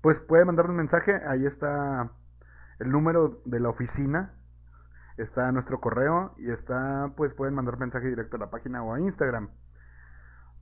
pues 0.00 0.18
puede 0.18 0.44
mandar 0.44 0.68
un 0.68 0.76
mensaje. 0.76 1.20
Ahí 1.26 1.46
está 1.46 2.10
el 2.78 2.90
número 2.90 3.40
de 3.44 3.60
la 3.60 3.68
oficina, 3.68 4.34
está 5.16 5.50
nuestro 5.52 5.80
correo 5.80 6.34
y 6.38 6.50
está, 6.50 7.12
pues 7.16 7.34
pueden 7.34 7.54
mandar 7.54 7.78
mensaje 7.78 8.08
directo 8.08 8.36
a 8.36 8.40
la 8.40 8.50
página 8.50 8.82
o 8.82 8.94
a 8.94 9.00
Instagram. 9.00 9.50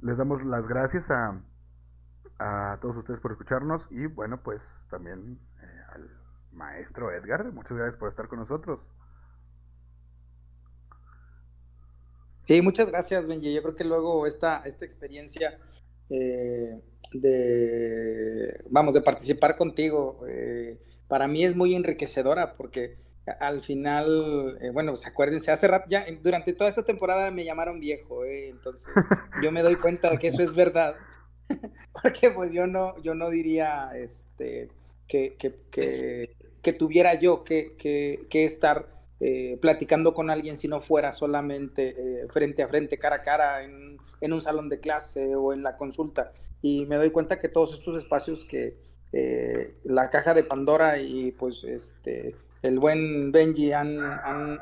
Les 0.00 0.16
damos 0.16 0.44
las 0.44 0.66
gracias 0.66 1.10
a, 1.10 1.40
a 2.38 2.78
todos 2.80 2.96
ustedes 2.96 3.20
por 3.20 3.32
escucharnos 3.32 3.88
y 3.90 4.06
bueno, 4.06 4.42
pues 4.42 4.62
también 4.90 5.40
eh, 5.60 5.82
al 5.92 6.10
maestro 6.52 7.10
Edgar, 7.12 7.52
muchas 7.52 7.76
gracias 7.76 7.96
por 7.96 8.08
estar 8.08 8.28
con 8.28 8.38
nosotros. 8.38 8.80
Sí, 12.48 12.62
muchas 12.62 12.90
gracias, 12.90 13.26
Benji. 13.26 13.52
Yo 13.52 13.62
creo 13.62 13.74
que 13.74 13.84
luego 13.84 14.26
esta, 14.26 14.62
esta 14.64 14.86
experiencia 14.86 15.58
eh, 16.08 16.80
de, 17.12 18.64
vamos, 18.70 18.94
de 18.94 19.02
participar 19.02 19.54
contigo, 19.54 20.24
eh, 20.26 20.78
para 21.08 21.28
mí 21.28 21.44
es 21.44 21.54
muy 21.54 21.74
enriquecedora 21.74 22.54
porque 22.56 22.96
al 23.38 23.60
final, 23.60 24.56
eh, 24.62 24.70
bueno, 24.70 24.92
pues 24.92 25.06
acuérdense, 25.06 25.50
hace 25.50 25.68
rato, 25.68 25.88
ya 25.90 26.06
durante 26.22 26.54
toda 26.54 26.70
esta 26.70 26.82
temporada 26.82 27.30
me 27.30 27.44
llamaron 27.44 27.80
viejo, 27.80 28.24
eh, 28.24 28.48
entonces 28.48 28.88
yo 29.42 29.52
me 29.52 29.60
doy 29.60 29.76
cuenta 29.76 30.08
de 30.08 30.18
que 30.18 30.28
eso 30.28 30.42
es 30.42 30.54
verdad, 30.54 30.96
porque 32.02 32.30
pues 32.30 32.50
yo 32.50 32.66
no, 32.66 32.94
yo 33.02 33.14
no 33.14 33.28
diría, 33.28 33.90
este, 33.94 34.70
que, 35.06 35.36
que, 35.36 35.54
que, 35.70 36.34
que 36.62 36.72
tuviera 36.72 37.12
yo 37.12 37.44
que, 37.44 37.76
que, 37.76 38.26
que 38.30 38.46
estar 38.46 38.88
eh, 39.20 39.58
platicando 39.60 40.14
con 40.14 40.30
alguien 40.30 40.56
si 40.56 40.68
no 40.68 40.80
fuera 40.80 41.10
solamente 41.10 42.22
eh, 42.22 42.28
frente 42.28 42.62
a 42.62 42.68
frente, 42.68 42.98
cara 42.98 43.16
a 43.16 43.22
cara, 43.22 43.64
en, 43.64 43.98
en, 44.20 44.32
un 44.32 44.40
salón 44.40 44.68
de 44.68 44.78
clase 44.78 45.34
o 45.34 45.52
en 45.52 45.64
la 45.64 45.76
consulta. 45.76 46.32
Y 46.62 46.86
me 46.86 46.96
doy 46.96 47.10
cuenta 47.10 47.38
que 47.38 47.48
todos 47.48 47.74
estos 47.74 48.00
espacios 48.00 48.44
que 48.44 48.78
eh, 49.12 49.74
la 49.82 50.10
caja 50.10 50.34
de 50.34 50.44
Pandora 50.44 50.98
y 50.98 51.32
pues 51.32 51.64
este 51.64 52.36
el 52.62 52.78
buen 52.78 53.32
Benji 53.32 53.72
han, 53.72 54.00
han, 54.00 54.58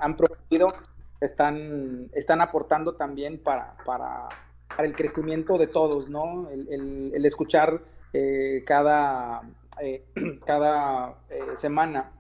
están, 1.21 2.11
están 2.15 2.41
aportando 2.41 2.95
también 2.95 3.43
para, 3.43 3.77
para, 3.85 4.29
para, 4.75 4.89
el 4.89 4.95
crecimiento 4.95 5.59
de 5.59 5.67
todos, 5.67 6.09
¿no? 6.11 6.49
El, 6.51 7.13
el, 7.15 7.25
escuchar 7.27 7.83
cada, 8.67 9.43
cada 10.47 11.19
semana 11.57 12.16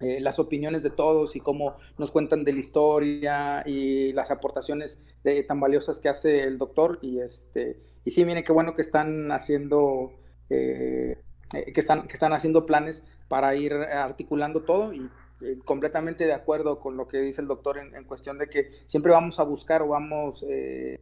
eh, 0.00 0.20
las 0.20 0.38
opiniones 0.38 0.82
de 0.82 0.90
todos 0.90 1.36
y 1.36 1.40
cómo 1.40 1.76
nos 1.98 2.10
cuentan 2.10 2.44
de 2.44 2.52
la 2.52 2.60
historia 2.60 3.62
y 3.66 4.12
las 4.12 4.30
aportaciones 4.30 5.04
de, 5.24 5.42
tan 5.42 5.60
valiosas 5.60 5.98
que 5.98 6.08
hace 6.08 6.44
el 6.44 6.58
doctor. 6.58 6.98
Y 7.02 7.20
este 7.20 7.80
y 8.04 8.10
sí 8.10 8.24
mire 8.24 8.44
qué 8.44 8.52
bueno 8.52 8.74
que 8.74 8.82
están 8.82 9.30
haciendo 9.32 10.12
eh, 10.50 11.18
que 11.50 11.80
están 11.80 12.06
que 12.06 12.14
están 12.14 12.32
haciendo 12.32 12.66
planes 12.66 13.08
para 13.28 13.54
ir 13.54 13.72
articulando 13.72 14.62
todo 14.62 14.92
y 14.92 15.10
eh, 15.42 15.58
completamente 15.64 16.26
de 16.26 16.32
acuerdo 16.32 16.78
con 16.80 16.96
lo 16.96 17.08
que 17.08 17.18
dice 17.18 17.40
el 17.40 17.48
doctor 17.48 17.78
en, 17.78 18.04
cuestión 18.04 18.38
de 18.38 18.48
que 18.48 18.68
siempre 18.86 19.12
vamos 19.12 19.38
a 19.40 19.44
buscar 19.44 19.82
o 19.82 19.88
vamos 19.88 20.44
eh, 20.48 21.00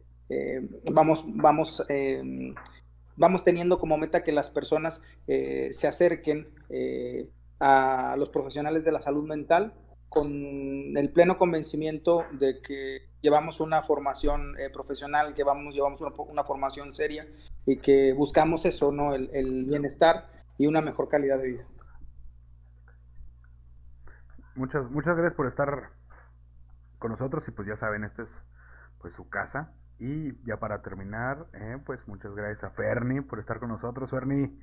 vamos 0.91 1.23
vamos 1.27 1.85
vamos 3.17 3.43
teniendo 3.43 3.79
como 3.79 3.97
meta 3.97 4.23
que 4.23 4.31
las 4.31 4.49
personas 4.49 5.01
eh, 5.27 5.69
se 5.71 5.87
acerquen 5.87 6.49
eh, 6.69 7.29
a 7.67 8.15
los 8.15 8.29
profesionales 8.29 8.85
de 8.85 8.91
la 8.91 9.01
salud 9.01 9.27
mental 9.27 9.73
con 10.07 10.29
el 10.29 11.11
pleno 11.11 11.39
convencimiento 11.39 12.25
de 12.33 12.61
que 12.61 13.09
llevamos 13.21 13.59
una 13.59 13.81
formación 13.81 14.55
eh, 14.59 14.69
profesional, 14.71 15.33
que 15.33 15.43
vamos, 15.43 15.73
llevamos 15.73 15.99
una, 16.01 16.11
una, 16.15 16.43
formación 16.43 16.93
seria 16.93 17.25
y 17.65 17.77
que 17.77 18.13
buscamos 18.13 18.65
eso, 18.65 18.91
¿no? 18.91 19.15
El, 19.15 19.65
bienestar 19.65 20.29
y 20.59 20.67
una 20.67 20.79
mejor 20.79 21.09
calidad 21.09 21.39
de 21.39 21.47
vida. 21.47 21.67
Muchas, 24.53 24.89
muchas 24.91 25.15
gracias 25.15 25.33
por 25.33 25.47
estar 25.47 25.89
con 26.99 27.09
nosotros 27.09 27.47
y 27.47 27.51
pues 27.51 27.67
ya 27.67 27.75
saben, 27.75 28.03
esta 28.03 28.21
es 28.21 28.43
pues 28.99 29.15
su 29.15 29.27
casa. 29.27 29.73
Y 29.97 30.33
ya 30.45 30.57
para 30.57 30.83
terminar, 30.83 31.47
eh, 31.53 31.79
pues 31.83 32.07
muchas 32.07 32.35
gracias 32.35 32.63
a 32.63 32.69
Ferni 32.69 33.21
por 33.21 33.39
estar 33.39 33.59
con 33.59 33.69
nosotros. 33.69 34.11
Ferni, 34.11 34.55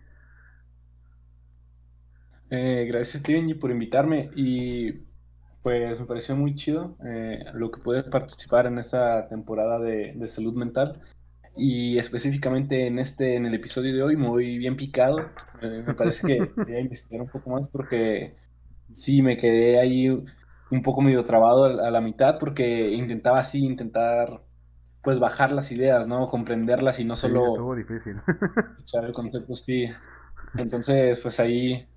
eh, 2.55 2.85
gracias 2.87 3.23
Steven 3.23 3.59
por 3.59 3.71
invitarme 3.71 4.29
y 4.37 4.93
pues 5.63 5.99
me 5.99 6.05
pareció 6.05 6.37
muy 6.37 6.55
chido 6.55 6.99
eh, 7.03 7.43
lo 7.55 7.71
que 7.71 7.81
pude 7.81 8.03
participar 8.03 8.67
en 8.67 8.77
esta 8.79 9.27
temporada 9.27 9.79
de, 9.79 10.13
de, 10.15 10.29
salud 10.29 10.53
mental 10.53 11.01
y 11.57 11.97
específicamente 11.97 12.87
en 12.87 12.99
este 12.99 13.37
en 13.37 13.47
el 13.47 13.55
episodio 13.55 13.95
de 13.95 14.03
hoy 14.03 14.17
muy 14.17 14.59
bien 14.59 14.77
picado 14.77 15.21
eh, 15.63 15.83
me 15.87 15.95
parece 15.95 16.27
que 16.27 16.53
voy 16.63 16.75
a 16.75 16.81
investigar 16.81 17.23
un 17.23 17.31
poco 17.31 17.49
más 17.49 17.71
porque 17.73 18.37
sí 18.93 19.23
me 19.23 19.39
quedé 19.39 19.81
ahí 19.81 20.11
un 20.11 20.83
poco 20.83 21.01
medio 21.01 21.25
trabado 21.25 21.65
a 21.65 21.91
la 21.91 22.01
mitad 22.03 22.39
porque 22.39 22.91
intentaba 22.91 23.39
así 23.39 23.65
intentar 23.65 24.43
pues 25.03 25.19
bajar 25.19 25.53
las 25.53 25.73
ideas 25.73 26.07
no 26.07 26.29
comprenderlas 26.29 27.01
y 27.01 27.07
no 27.07 27.17
sí, 27.17 27.23
solo 27.29 27.47
estuvo 27.47 27.75
difícil. 27.75 28.17
escuchar 28.77 29.07
el 29.07 29.15
concepto 29.15 29.57
sí. 29.57 29.89
Entonces 30.55 31.19
pues 31.19 31.41
ahí 31.41 31.89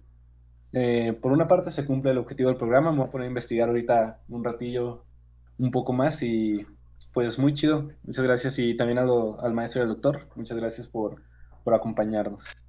eh, 0.77 1.17
por 1.21 1.31
una 1.31 1.47
parte 1.47 1.71
se 1.71 1.85
cumple 1.85 2.11
el 2.11 2.17
objetivo 2.17 2.49
del 2.49 2.57
programa, 2.57 2.91
me 2.91 2.97
voy 2.97 3.07
a 3.07 3.11
poner 3.11 3.27
a 3.27 3.29
investigar 3.29 3.69
ahorita 3.69 4.19
un 4.27 4.43
ratillo 4.43 5.05
un 5.57 5.71
poco 5.71 5.93
más 5.93 6.21
y 6.21 6.67
pues 7.13 7.39
muy 7.39 7.53
chido. 7.53 7.91
Muchas 8.03 8.25
gracias 8.25 8.59
y 8.59 8.75
también 8.75 8.97
al, 8.97 9.09
al 9.39 9.53
maestro 9.53 9.79
y 9.79 9.83
al 9.83 9.87
doctor, 9.87 10.27
muchas 10.35 10.57
gracias 10.57 10.85
por, 10.89 11.21
por 11.63 11.73
acompañarnos. 11.73 12.61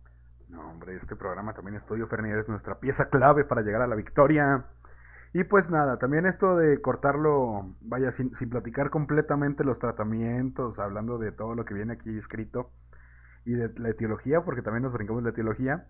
No, 0.49 0.71
hombre, 0.71 0.95
este 0.95 1.17
programa 1.17 1.53
también 1.53 1.75
es 1.75 1.85
tuyo, 1.85 2.07
Fernández, 2.07 2.43
es 2.43 2.49
nuestra 2.49 2.79
pieza 2.79 3.09
clave 3.09 3.45
para 3.45 3.63
llegar 3.63 3.83
a 3.83 3.89
la 3.89 3.97
victoria. 3.97 4.67
Y 5.33 5.43
pues 5.43 5.69
nada, 5.69 5.99
también 5.99 6.27
esto 6.27 6.57
de 6.57 6.81
cortarlo, 6.81 7.75
vaya, 7.81 8.13
sin, 8.13 8.37
sin 8.37 8.51
platicar 8.51 8.91
completamente 8.91 9.65
los 9.65 9.81
tratamientos, 9.81 10.79
hablando 10.79 11.19
de 11.19 11.33
todo 11.33 11.57
lo 11.57 11.65
que 11.65 11.75
viene 11.75 11.95
aquí 11.95 12.17
escrito 12.17 12.71
y 13.45 13.55
de 13.55 13.69
la 13.81 13.89
etiología, 13.89 14.43
porque 14.43 14.63
también 14.63 14.85
nos 14.85 14.93
brincamos 14.93 15.25
la 15.25 15.31
etiología 15.31 15.89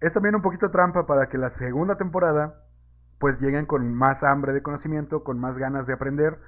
es 0.00 0.12
también 0.12 0.34
un 0.34 0.42
poquito 0.42 0.70
trampa 0.70 1.06
para 1.06 1.28
que 1.28 1.38
la 1.38 1.50
segunda 1.50 1.96
temporada 1.96 2.62
pues 3.18 3.40
lleguen 3.40 3.66
con 3.66 3.94
más 3.94 4.22
hambre 4.24 4.52
de 4.52 4.62
conocimiento, 4.62 5.24
con 5.24 5.38
más 5.38 5.58
ganas 5.58 5.86
de 5.86 5.94
aprender. 5.94 6.38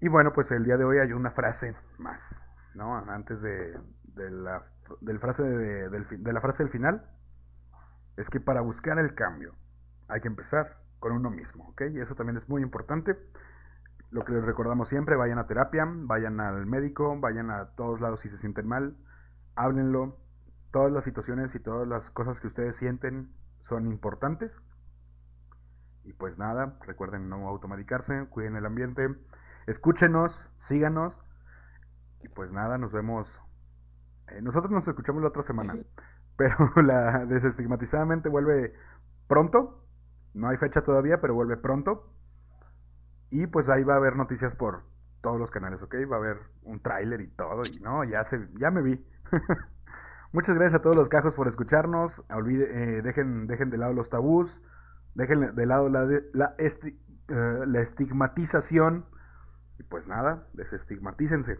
Y 0.00 0.08
bueno, 0.08 0.32
pues 0.32 0.50
el 0.50 0.64
día 0.64 0.76
de 0.76 0.84
hoy 0.84 0.98
hay 0.98 1.12
una 1.12 1.30
frase 1.30 1.74
más, 1.98 2.42
¿no? 2.74 2.94
Antes 2.96 3.40
de, 3.40 3.78
la, 4.14 4.64
del 5.00 5.18
frase 5.18 5.42
de, 5.42 5.88
del, 5.88 6.06
de 6.22 6.32
la 6.32 6.40
frase 6.40 6.62
del 6.62 6.70
final, 6.70 7.10
es 8.16 8.28
que 8.28 8.40
para 8.40 8.60
buscar 8.60 8.98
el 8.98 9.14
cambio 9.14 9.54
hay 10.08 10.20
que 10.20 10.28
empezar 10.28 10.78
con 10.98 11.12
uno 11.12 11.30
mismo, 11.30 11.68
¿ok? 11.70 11.82
Y 11.92 12.00
eso 12.00 12.14
también 12.14 12.36
es 12.36 12.48
muy 12.48 12.62
importante. 12.62 13.16
Lo 14.10 14.22
que 14.22 14.32
les 14.32 14.44
recordamos 14.44 14.88
siempre, 14.88 15.16
vayan 15.16 15.38
a 15.38 15.46
terapia, 15.46 15.86
vayan 15.88 16.40
al 16.40 16.66
médico, 16.66 17.18
vayan 17.18 17.50
a 17.50 17.70
todos 17.76 18.00
lados 18.00 18.20
si 18.20 18.28
se 18.28 18.36
sienten 18.36 18.68
mal, 18.68 18.96
háblenlo, 19.56 20.18
todas 20.76 20.92
las 20.92 21.04
situaciones 21.04 21.54
y 21.54 21.58
todas 21.58 21.88
las 21.88 22.10
cosas 22.10 22.38
que 22.38 22.48
ustedes 22.48 22.76
sienten 22.76 23.32
son 23.62 23.86
importantes. 23.86 24.60
Y 26.04 26.12
pues 26.12 26.38
nada, 26.38 26.76
recuerden 26.82 27.30
no 27.30 27.48
automedicarse, 27.48 28.26
cuiden 28.28 28.56
el 28.56 28.66
ambiente, 28.66 29.08
escúchenos, 29.66 30.50
síganos. 30.58 31.18
Y 32.22 32.28
pues 32.28 32.52
nada, 32.52 32.76
nos 32.76 32.92
vemos. 32.92 33.40
Eh, 34.28 34.42
nosotros 34.42 34.70
nos 34.70 34.86
escuchamos 34.86 35.22
la 35.22 35.28
otra 35.28 35.42
semana. 35.42 35.72
Pero 36.36 36.56
la 36.82 37.24
desestigmatizadamente 37.24 38.28
vuelve 38.28 38.74
pronto. 39.28 39.82
No 40.34 40.48
hay 40.50 40.58
fecha 40.58 40.82
todavía, 40.84 41.22
pero 41.22 41.32
vuelve 41.32 41.56
pronto. 41.56 42.12
Y 43.30 43.46
pues 43.46 43.70
ahí 43.70 43.82
va 43.82 43.94
a 43.94 43.96
haber 43.96 44.16
noticias 44.16 44.54
por 44.54 44.82
todos 45.22 45.40
los 45.40 45.50
canales, 45.50 45.80
¿ok? 45.80 45.94
Va 46.12 46.16
a 46.16 46.18
haber 46.18 46.36
un 46.64 46.80
tráiler 46.80 47.22
y 47.22 47.28
todo. 47.28 47.62
Y 47.64 47.80
no, 47.80 48.04
ya, 48.04 48.22
se, 48.24 48.46
ya 48.58 48.70
me 48.70 48.82
vi. 48.82 49.02
Muchas 50.36 50.54
gracias 50.54 50.80
a 50.80 50.82
todos 50.82 50.96
los 50.96 51.08
cajos 51.08 51.34
por 51.34 51.48
escucharnos. 51.48 52.22
Olvide, 52.28 52.66
eh, 52.98 53.00
dejen, 53.00 53.46
dejen 53.46 53.70
de 53.70 53.78
lado 53.78 53.94
los 53.94 54.10
tabús. 54.10 54.60
Dejen 55.14 55.54
de 55.54 55.64
lado 55.64 55.88
la, 55.88 56.06
la 56.36 57.80
estigmatización. 57.80 59.06
Y 59.78 59.82
pues 59.84 60.08
nada, 60.08 60.46
desestigmatícense. 60.52 61.58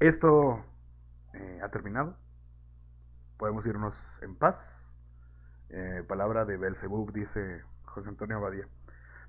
Esto 0.00 0.64
eh, 1.34 1.60
ha 1.62 1.68
terminado. 1.68 2.16
Podemos 3.36 3.66
irnos 3.66 3.94
en 4.22 4.34
paz. 4.34 4.82
Eh, 5.68 6.02
palabra 6.08 6.46
de 6.46 6.56
Belzebub, 6.56 7.12
dice 7.12 7.60
José 7.84 8.08
Antonio 8.08 8.38
Abadía. 8.38 8.66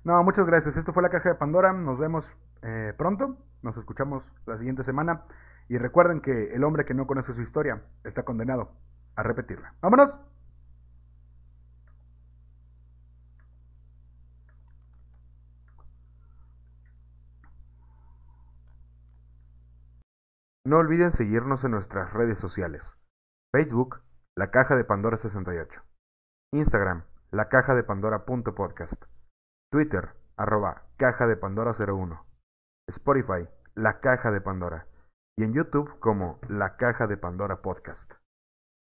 No, 0.04 0.24
muchas 0.24 0.46
gracias. 0.46 0.78
Esto 0.78 0.94
fue 0.94 1.02
la 1.02 1.10
caja 1.10 1.28
de 1.28 1.34
Pandora. 1.34 1.74
Nos 1.74 1.98
vemos 1.98 2.32
eh, 2.62 2.94
pronto. 2.96 3.36
Nos 3.60 3.76
escuchamos 3.76 4.32
la 4.46 4.56
siguiente 4.56 4.84
semana. 4.84 5.24
Y 5.68 5.78
recuerden 5.78 6.20
que 6.20 6.54
el 6.54 6.64
hombre 6.64 6.84
que 6.84 6.94
no 6.94 7.06
conoce 7.06 7.32
su 7.32 7.42
historia 7.42 7.82
está 8.04 8.24
condenado 8.24 8.72
a 9.16 9.22
repetirla. 9.22 9.74
¡Vámonos! 9.80 10.18
No 20.66 20.78
olviden 20.78 21.12
seguirnos 21.12 21.62
en 21.64 21.72
nuestras 21.72 22.14
redes 22.14 22.38
sociales. 22.38 22.96
Facebook, 23.52 24.00
La 24.34 24.50
Caja 24.50 24.76
de 24.76 24.84
Pandora 24.84 25.18
68. 25.18 25.82
Instagram, 26.52 27.04
La 27.30 27.50
Caja 27.50 27.74
de. 27.74 27.84
Twitter, 29.70 30.10
arroba 30.36 30.84
Caja 30.96 31.26
de 31.26 31.36
Pandora 31.36 31.72
01. 31.72 32.24
Spotify, 32.88 33.46
La 33.74 34.00
Caja 34.00 34.30
de 34.30 34.40
Pandora. 34.40 34.86
Y 35.36 35.42
en 35.42 35.52
YouTube 35.52 35.98
como 35.98 36.38
La 36.48 36.76
Caja 36.76 37.08
de 37.08 37.16
Pandora 37.16 37.60
Podcast. 37.60 38.23